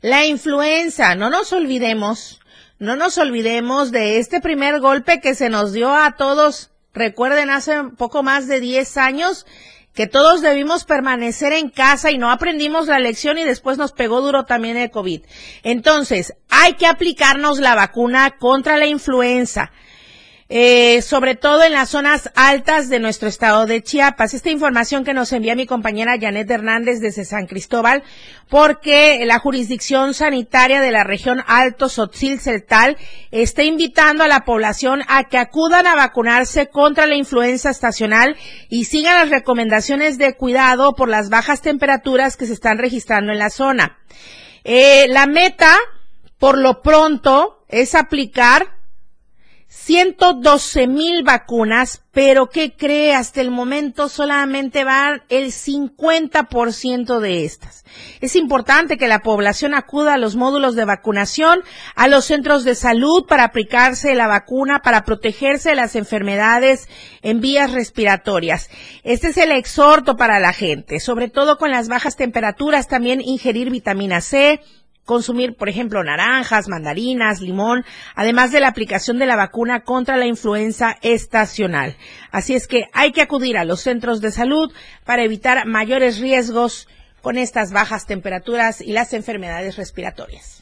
La 0.01 0.25
influenza, 0.25 1.15
no 1.15 1.29
nos 1.29 1.53
olvidemos, 1.53 2.41
no 2.79 2.95
nos 2.95 3.17
olvidemos 3.17 3.91
de 3.91 4.19
este 4.19 4.41
primer 4.41 4.81
golpe 4.81 5.21
que 5.21 5.35
se 5.35 5.49
nos 5.49 5.71
dio 5.71 5.93
a 5.93 6.15
todos. 6.17 6.71
Recuerden, 6.93 7.49
hace 7.49 7.83
poco 7.97 8.23
más 8.23 8.47
de 8.47 8.59
10 8.59 8.97
años 8.97 9.45
que 9.93 10.07
todos 10.07 10.41
debimos 10.41 10.83
permanecer 10.83 11.53
en 11.53 11.69
casa 11.69 12.11
y 12.11 12.17
no 12.17 12.29
aprendimos 12.29 12.87
la 12.87 12.99
lección 12.99 13.37
y 13.37 13.45
después 13.45 13.77
nos 13.77 13.93
pegó 13.93 14.19
duro 14.19 14.43
también 14.43 14.75
el 14.75 14.91
COVID. 14.91 15.21
Entonces, 15.63 16.33
hay 16.49 16.73
que 16.73 16.85
aplicarnos 16.85 17.59
la 17.59 17.75
vacuna 17.75 18.35
contra 18.37 18.75
la 18.75 18.87
influenza 18.87 19.71
eh, 20.47 21.01
sobre 21.01 21.33
todo 21.33 21.63
en 21.63 21.73
las 21.73 21.89
zonas 21.89 22.31
altas 22.35 22.87
de 22.87 22.99
nuestro 22.99 23.27
estado 23.27 23.65
de 23.65 23.81
Chiapas. 23.81 24.35
Esta 24.35 24.51
información 24.51 25.03
que 25.03 25.15
nos 25.15 25.31
envía 25.31 25.55
mi 25.55 25.65
compañera 25.65 26.19
Janet 26.21 26.49
Hernández 26.51 26.99
desde 26.99 27.25
San 27.25 27.47
Cristóbal, 27.47 28.03
porque 28.47 29.25
la 29.25 29.39
jurisdicción 29.39 30.13
sanitaria 30.13 30.81
de 30.81 30.91
la 30.91 31.03
región 31.03 31.41
Alto 31.47 31.89
Sotzil 31.89 32.39
Celtal 32.39 32.95
está 33.31 33.63
invitando 33.63 34.23
a 34.23 34.27
la 34.27 34.45
población 34.45 35.01
a 35.07 35.23
que 35.23 35.39
acudan 35.39 35.87
a 35.87 35.95
vacunarse 35.95 36.67
contra 36.67 37.07
la 37.07 37.15
influenza 37.15 37.71
estacional 37.71 38.35
y 38.69 38.85
sigan 38.85 39.17
las 39.17 39.31
recomendaciones 39.31 40.19
de 40.19 40.35
cuidado 40.35 40.93
por 40.93 41.09
las 41.09 41.29
bajas 41.29 41.61
temperaturas 41.61 42.37
que 42.37 42.45
se 42.45 42.53
están 42.53 42.77
registrando 42.77 43.31
en 43.31 43.39
la 43.39 43.49
zona. 43.49 43.97
Eh, 44.63 45.07
la 45.09 45.25
meta, 45.25 45.75
por 46.37 46.59
lo 46.59 46.83
pronto, 46.83 47.65
es 47.67 47.95
aplicar 47.95 48.74
112 49.77 50.87
mil 50.87 51.23
vacunas, 51.23 52.01
pero 52.11 52.47
¿qué 52.49 52.75
cree? 52.75 53.13
Hasta 53.13 53.41
el 53.41 53.51
momento 53.51 54.07
solamente 54.07 54.85
van 54.85 55.21
el 55.27 55.51
50% 55.51 57.19
de 57.19 57.43
estas. 57.43 57.83
Es 58.21 58.37
importante 58.37 58.97
que 58.97 59.09
la 59.09 59.19
población 59.19 59.73
acuda 59.75 60.13
a 60.13 60.17
los 60.17 60.37
módulos 60.37 60.75
de 60.75 60.85
vacunación, 60.85 61.59
a 61.93 62.07
los 62.07 62.23
centros 62.23 62.63
de 62.63 62.73
salud 62.73 63.25
para 63.27 63.43
aplicarse 63.43 64.15
la 64.15 64.27
vacuna, 64.27 64.79
para 64.81 65.03
protegerse 65.03 65.69
de 65.69 65.75
las 65.75 65.97
enfermedades 65.97 66.87
en 67.21 67.41
vías 67.41 67.71
respiratorias. 67.71 68.69
Este 69.03 69.27
es 69.27 69.37
el 69.37 69.51
exhorto 69.51 70.15
para 70.15 70.39
la 70.39 70.53
gente, 70.53 71.01
sobre 71.01 71.29
todo 71.29 71.57
con 71.57 71.69
las 71.69 71.89
bajas 71.89 72.15
temperaturas, 72.15 72.87
también 72.87 73.19
ingerir 73.21 73.69
vitamina 73.69 74.21
C, 74.21 74.61
consumir, 75.05 75.55
por 75.55 75.69
ejemplo, 75.69 76.03
naranjas, 76.03 76.67
mandarinas, 76.67 77.41
limón, 77.41 77.85
además 78.15 78.51
de 78.51 78.59
la 78.59 78.67
aplicación 78.67 79.19
de 79.19 79.25
la 79.25 79.35
vacuna 79.35 79.81
contra 79.81 80.17
la 80.17 80.25
influenza 80.25 80.97
estacional. 81.01 81.95
Así 82.31 82.55
es 82.55 82.67
que 82.67 82.85
hay 82.91 83.11
que 83.11 83.21
acudir 83.21 83.57
a 83.57 83.65
los 83.65 83.81
centros 83.81 84.19
de 84.19 84.31
salud 84.31 84.73
para 85.05 85.23
evitar 85.23 85.65
mayores 85.65 86.19
riesgos 86.19 86.87
con 87.21 87.37
estas 87.37 87.71
bajas 87.71 88.05
temperaturas 88.05 88.81
y 88.81 88.91
las 88.91 89.13
enfermedades 89.13 89.77
respiratorias. 89.77 90.54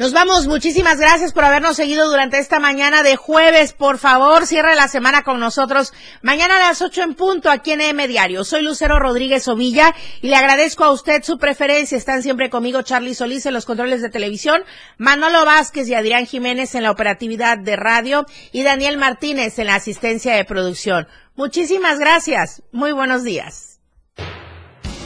Nos 0.00 0.14
vamos. 0.14 0.46
Muchísimas 0.46 0.98
gracias 0.98 1.34
por 1.34 1.44
habernos 1.44 1.76
seguido 1.76 2.08
durante 2.08 2.38
esta 2.38 2.58
mañana 2.58 3.02
de 3.02 3.16
jueves. 3.16 3.74
Por 3.74 3.98
favor, 3.98 4.46
cierre 4.46 4.74
la 4.74 4.88
semana 4.88 5.24
con 5.24 5.38
nosotros. 5.40 5.92
Mañana 6.22 6.56
a 6.56 6.68
las 6.68 6.80
8 6.80 7.02
en 7.02 7.14
punto 7.14 7.50
aquí 7.50 7.72
en 7.72 7.82
M 7.82 8.08
Diario. 8.08 8.42
Soy 8.44 8.62
Lucero 8.62 8.98
Rodríguez 8.98 9.46
Ovilla 9.46 9.94
y 10.22 10.28
le 10.28 10.36
agradezco 10.36 10.84
a 10.84 10.90
usted 10.90 11.22
su 11.22 11.36
preferencia. 11.36 11.98
Están 11.98 12.22
siempre 12.22 12.48
conmigo 12.48 12.80
Charlie 12.80 13.14
Solís 13.14 13.44
en 13.44 13.52
los 13.52 13.66
controles 13.66 14.00
de 14.00 14.08
televisión, 14.08 14.62
Manolo 14.96 15.44
Vázquez 15.44 15.86
y 15.88 15.92
Adrián 15.92 16.24
Jiménez 16.24 16.74
en 16.74 16.84
la 16.84 16.92
operatividad 16.92 17.58
de 17.58 17.76
radio 17.76 18.24
y 18.52 18.62
Daniel 18.62 18.96
Martínez 18.96 19.58
en 19.58 19.66
la 19.66 19.74
asistencia 19.74 20.34
de 20.34 20.46
producción. 20.46 21.08
Muchísimas 21.36 21.98
gracias. 21.98 22.62
Muy 22.72 22.92
buenos 22.92 23.22
días 23.22 23.69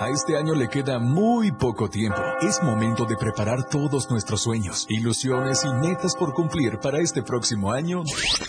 A 0.00 0.08
este 0.08 0.36
año 0.36 0.54
le 0.54 0.68
queda 0.68 0.98
muy 0.98 1.52
poco 1.52 1.88
tiempo. 1.88 2.20
Es 2.40 2.60
momento 2.62 3.04
de 3.04 3.16
preparar 3.16 3.68
todos 3.68 4.10
nuestros 4.10 4.42
sueños, 4.42 4.86
ilusiones 4.88 5.64
y 5.64 5.72
metas 5.72 6.16
por 6.16 6.34
cumplir 6.34 6.80
para 6.80 6.98
este 6.98 7.22
próximo 7.22 7.70
año. 7.70 8.02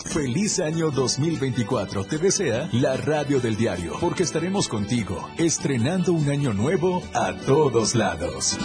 Feliz 0.06 0.60
año 0.60 0.90
2024. 0.90 2.06
Te 2.06 2.18
desea 2.18 2.68
la 2.72 2.98
radio 2.98 3.40
del 3.40 3.56
diario, 3.58 3.94
porque 4.02 4.24
estaremos 4.24 4.68
contigo, 4.68 5.30
estrenando 5.38 6.14
un 6.14 6.30
año 6.30 6.52
nuevo 6.52 7.04
a 7.14 7.34
todos 7.46 7.94
lados. 7.94 8.58